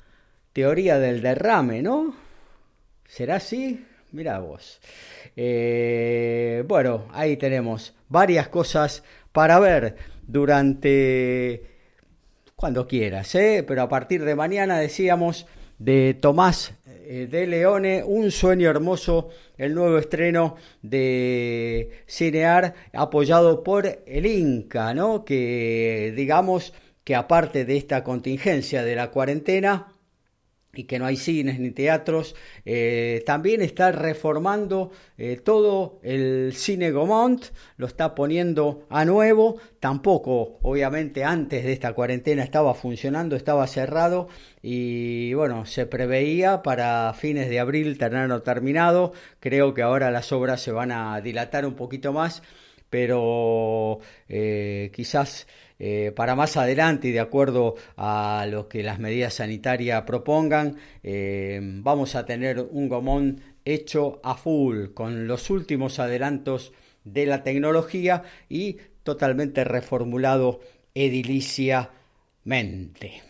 teoría 0.52 1.00
del 1.00 1.20
derrame, 1.20 1.82
¿no? 1.82 2.14
¿Será 3.08 3.36
así? 3.38 3.84
Mira 4.12 4.38
vos. 4.38 4.80
Eh, 5.34 6.62
bueno, 6.68 7.08
ahí 7.10 7.36
tenemos 7.36 7.92
varias 8.08 8.46
cosas 8.46 9.02
para 9.32 9.58
ver 9.58 9.96
durante 10.28 11.73
cuando 12.64 12.88
quieras, 12.88 13.34
¿eh? 13.34 13.62
pero 13.68 13.82
a 13.82 13.90
partir 13.90 14.24
de 14.24 14.34
mañana 14.34 14.78
decíamos 14.78 15.44
de 15.78 16.14
Tomás 16.14 16.72
eh, 16.86 17.28
de 17.30 17.46
Leone, 17.46 18.02
Un 18.02 18.30
sueño 18.30 18.70
hermoso, 18.70 19.28
el 19.58 19.74
nuevo 19.74 19.98
estreno 19.98 20.56
de 20.80 21.90
Cinear 22.08 22.72
apoyado 22.94 23.62
por 23.62 23.98
el 24.06 24.24
Inca, 24.24 24.94
¿no? 24.94 25.26
Que 25.26 26.14
digamos 26.16 26.72
que 27.04 27.14
aparte 27.14 27.66
de 27.66 27.76
esta 27.76 28.02
contingencia 28.02 28.82
de 28.82 28.96
la 28.96 29.10
cuarentena, 29.10 29.88
y 30.76 30.84
que 30.84 30.98
no 30.98 31.06
hay 31.06 31.16
cines 31.16 31.58
ni 31.58 31.70
teatros, 31.70 32.34
eh, 32.64 33.22
también 33.26 33.62
está 33.62 33.92
reformando 33.92 34.90
eh, 35.18 35.40
todo 35.42 36.00
el 36.02 36.52
cine 36.54 36.90
Gomont, 36.90 37.44
lo 37.76 37.86
está 37.86 38.14
poniendo 38.14 38.86
a 38.90 39.04
nuevo, 39.04 39.56
tampoco 39.80 40.58
obviamente 40.62 41.24
antes 41.24 41.64
de 41.64 41.72
esta 41.72 41.92
cuarentena 41.92 42.42
estaba 42.42 42.74
funcionando, 42.74 43.36
estaba 43.36 43.66
cerrado 43.66 44.28
y 44.62 45.34
bueno, 45.34 45.66
se 45.66 45.86
preveía 45.86 46.62
para 46.62 47.12
fines 47.14 47.48
de 47.48 47.60
abril 47.60 47.98
tenerlo 47.98 48.42
terminado, 48.42 49.12
creo 49.40 49.74
que 49.74 49.82
ahora 49.82 50.10
las 50.10 50.32
obras 50.32 50.60
se 50.60 50.72
van 50.72 50.92
a 50.92 51.20
dilatar 51.20 51.66
un 51.66 51.74
poquito 51.74 52.12
más, 52.12 52.42
pero 52.90 53.98
eh, 54.28 54.90
quizás 54.94 55.46
eh, 55.78 56.12
para 56.14 56.36
más 56.36 56.56
adelante 56.56 57.08
y 57.08 57.12
de 57.12 57.20
acuerdo 57.20 57.74
a 57.96 58.46
lo 58.48 58.68
que 58.68 58.82
las 58.82 58.98
medidas 58.98 59.34
sanitarias 59.34 60.02
propongan, 60.02 60.76
eh, 61.02 61.60
vamos 61.62 62.14
a 62.14 62.24
tener 62.24 62.66
un 62.70 62.88
gomón 62.88 63.40
hecho 63.64 64.20
a 64.22 64.36
full 64.36 64.92
con 64.94 65.26
los 65.26 65.50
últimos 65.50 65.98
adelantos 65.98 66.72
de 67.04 67.26
la 67.26 67.42
tecnología 67.42 68.22
y 68.48 68.78
totalmente 69.02 69.64
reformulado 69.64 70.60
ediliciamente. 70.94 73.22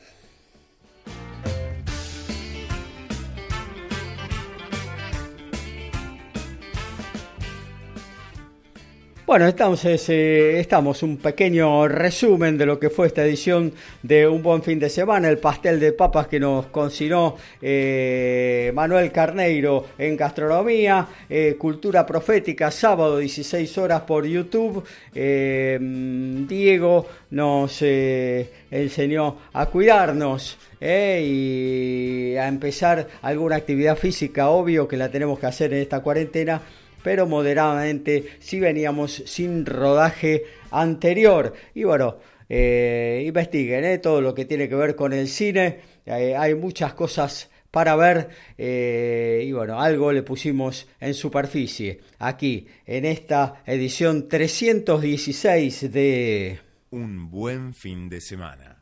Bueno, 9.34 9.48
entonces 9.48 10.08
eh, 10.10 10.60
estamos 10.60 11.02
un 11.02 11.16
pequeño 11.16 11.88
resumen 11.88 12.56
de 12.56 12.66
lo 12.66 12.78
que 12.78 12.88
fue 12.88 13.08
esta 13.08 13.24
edición 13.24 13.72
de 14.00 14.28
Un 14.28 14.44
Buen 14.44 14.62
Fin 14.62 14.78
de 14.78 14.88
Semana, 14.88 15.28
el 15.28 15.38
pastel 15.38 15.80
de 15.80 15.90
papas 15.90 16.28
que 16.28 16.38
nos 16.38 16.66
cocinó 16.66 17.34
eh, 17.60 18.70
Manuel 18.72 19.10
Carneiro 19.10 19.86
en 19.98 20.16
Gastronomía, 20.16 21.08
eh, 21.28 21.56
Cultura 21.58 22.06
Profética, 22.06 22.70
sábado 22.70 23.18
16 23.18 23.76
horas 23.78 24.02
por 24.02 24.24
YouTube. 24.24 24.84
Diego 25.12 27.06
nos 27.30 27.82
enseñó 27.82 29.38
a 29.52 29.66
cuidarnos. 29.66 30.58
y 30.80 32.36
a 32.36 32.46
empezar 32.46 33.08
alguna 33.22 33.56
actividad 33.56 33.96
física, 33.96 34.50
obvio 34.50 34.86
que 34.86 34.96
la 34.96 35.10
tenemos 35.10 35.40
que 35.40 35.46
hacer 35.46 35.72
en 35.72 35.80
esta 35.80 36.00
cuarentena, 36.00 36.60
pero 37.04 37.26
moderadamente 37.26 38.24
si 38.40 38.58
veníamos 38.58 39.22
sin 39.26 39.66
rodaje 39.66 40.44
anterior. 40.70 41.52
Y 41.74 41.84
bueno, 41.84 42.16
eh, 42.48 43.22
investiguen 43.26 43.84
eh, 43.84 43.98
todo 43.98 44.22
lo 44.22 44.34
que 44.34 44.46
tiene 44.46 44.70
que 44.70 44.74
ver 44.74 44.96
con 44.96 45.12
el 45.12 45.28
cine. 45.28 45.80
Eh, 46.06 46.34
hay 46.34 46.54
muchas 46.54 46.94
cosas 46.94 47.50
para 47.70 47.94
ver 47.96 48.28
y 48.56 49.50
bueno, 49.52 49.80
algo 49.80 50.12
le 50.12 50.22
pusimos 50.22 50.86
en 51.00 51.12
superficie 51.12 52.00
aquí 52.20 52.68
en 52.86 53.04
esta 53.04 53.62
edición 53.66 54.28
316 54.28 55.92
de 55.92 56.60
Un 56.90 57.30
buen 57.32 57.74
fin 57.74 58.08
de 58.08 58.20
semana. 58.20 58.80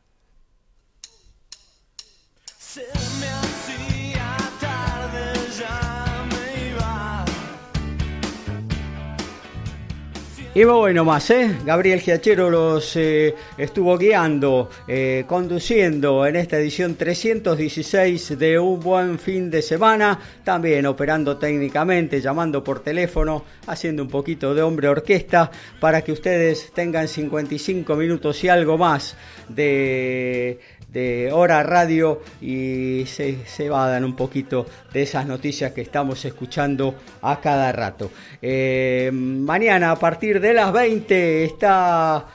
Y 10.54 10.64
bueno 10.64 11.02
más, 11.02 11.30
¿eh? 11.30 11.56
Gabriel 11.64 11.98
Giachero 11.98 12.50
los 12.50 12.94
eh, 12.96 13.34
estuvo 13.56 13.96
guiando, 13.96 14.68
eh, 14.86 15.24
conduciendo 15.26 16.26
en 16.26 16.36
esta 16.36 16.58
edición 16.58 16.94
316 16.94 18.38
de 18.38 18.58
Un 18.58 18.78
Buen 18.78 19.18
Fin 19.18 19.50
de 19.50 19.62
Semana, 19.62 20.20
también 20.44 20.84
operando 20.84 21.38
técnicamente, 21.38 22.20
llamando 22.20 22.62
por 22.62 22.80
teléfono, 22.80 23.46
haciendo 23.66 24.02
un 24.02 24.10
poquito 24.10 24.54
de 24.54 24.60
hombre 24.60 24.88
orquesta 24.88 25.50
para 25.80 26.02
que 26.02 26.12
ustedes 26.12 26.70
tengan 26.74 27.08
55 27.08 27.96
minutos 27.96 28.44
y 28.44 28.50
algo 28.50 28.76
más 28.76 29.16
de 29.48 30.60
de 30.92 31.30
Hora 31.32 31.62
Radio 31.62 32.20
y 32.40 33.04
se, 33.06 33.46
se 33.46 33.68
dar 33.68 34.04
un 34.04 34.14
poquito 34.14 34.66
de 34.92 35.02
esas 35.02 35.26
noticias 35.26 35.72
que 35.72 35.80
estamos 35.80 36.24
escuchando 36.24 36.94
a 37.22 37.40
cada 37.40 37.72
rato. 37.72 38.10
Eh, 38.40 39.10
mañana 39.12 39.92
a 39.92 39.96
partir 39.96 40.40
de 40.40 40.52
las 40.52 40.72
20 40.72 41.44
está 41.44 42.26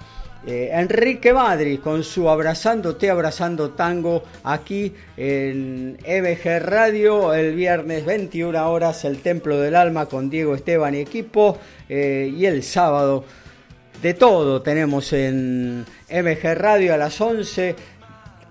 eh, 0.45 0.69
Enrique 0.73 1.33
Madri 1.33 1.77
con 1.77 2.03
su 2.03 2.29
Abrazándote, 2.29 3.09
Abrazando 3.09 3.71
Tango 3.71 4.23
aquí 4.43 4.93
en 5.17 5.97
MG 6.05 6.59
Radio 6.59 7.33
el 7.33 7.53
viernes 7.53 8.05
21 8.05 8.71
horas 8.71 9.03
el 9.05 9.19
Templo 9.19 9.59
del 9.59 9.75
Alma 9.75 10.05
con 10.05 10.29
Diego 10.29 10.55
Esteban 10.55 10.95
y 10.95 10.99
equipo 10.99 11.57
eh, 11.89 12.33
y 12.35 12.45
el 12.45 12.63
sábado 12.63 13.25
de 14.01 14.13
todo 14.13 14.61
tenemos 14.61 15.11
en 15.11 15.85
MG 16.09 16.55
Radio 16.55 16.93
a 16.93 16.97
las 16.97 17.19
11 17.19 17.96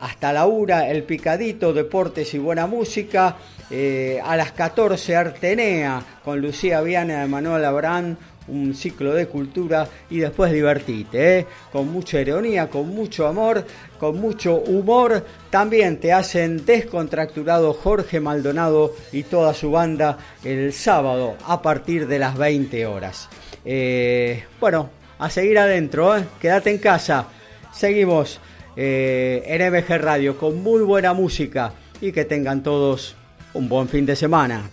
hasta 0.01 0.33
la 0.33 0.47
hora 0.47 0.91
el 0.91 1.03
picadito, 1.03 1.73
deportes 1.73 2.35
y 2.35 2.39
buena 2.39 2.67
música. 2.67 3.37
Eh, 3.71 4.21
a 4.25 4.37
las 4.37 4.53
14 4.53 5.17
Artenea 5.17 6.03
con 6.25 6.41
Lucía 6.41 6.81
Viana 6.83 7.25
y 7.25 7.29
Manuel 7.29 7.65
Abraham, 7.65 8.17
un 8.49 8.75
ciclo 8.75 9.13
de 9.15 9.27
cultura 9.27 9.89
y 10.11 10.19
después 10.19 10.53
divertite, 10.53 11.39
¿eh? 11.39 11.47
con 11.73 11.91
mucha 11.91 12.21
ironía, 12.21 12.69
con 12.69 12.89
mucho 12.89 13.27
amor, 13.27 13.67
con 13.99 14.21
mucho 14.21 14.57
humor. 14.57 15.25
También 15.51 15.99
te 15.99 16.13
hacen 16.13 16.65
descontracturado 16.65 17.75
Jorge 17.75 18.21
Maldonado 18.21 18.95
y 19.13 19.25
toda 19.25 19.53
su 19.55 19.71
banda 19.71 20.19
el 20.45 20.73
sábado 20.73 21.37
a 21.47 21.61
partir 21.61 22.07
de 22.07 22.19
las 22.19 22.37
20 22.37 22.87
horas. 22.87 23.29
Eh, 23.65 24.45
bueno, 24.61 24.91
a 25.19 25.29
seguir 25.31 25.59
adentro, 25.59 26.17
¿eh? 26.17 26.25
quédate 26.41 26.71
en 26.71 26.79
casa. 26.79 27.27
Seguimos 27.73 28.41
eh, 28.77 29.43
en 29.47 29.73
MG 29.73 29.99
Radio 29.99 30.37
con 30.37 30.63
muy 30.63 30.83
buena 30.83 31.13
música 31.13 31.73
y 32.01 32.13
que 32.13 32.25
tengan 32.25 32.63
todos 32.63 33.17
un 33.55 33.69
buen 33.69 33.89
fin 33.89 34.05
de 34.05 34.15
semana. 34.15 34.71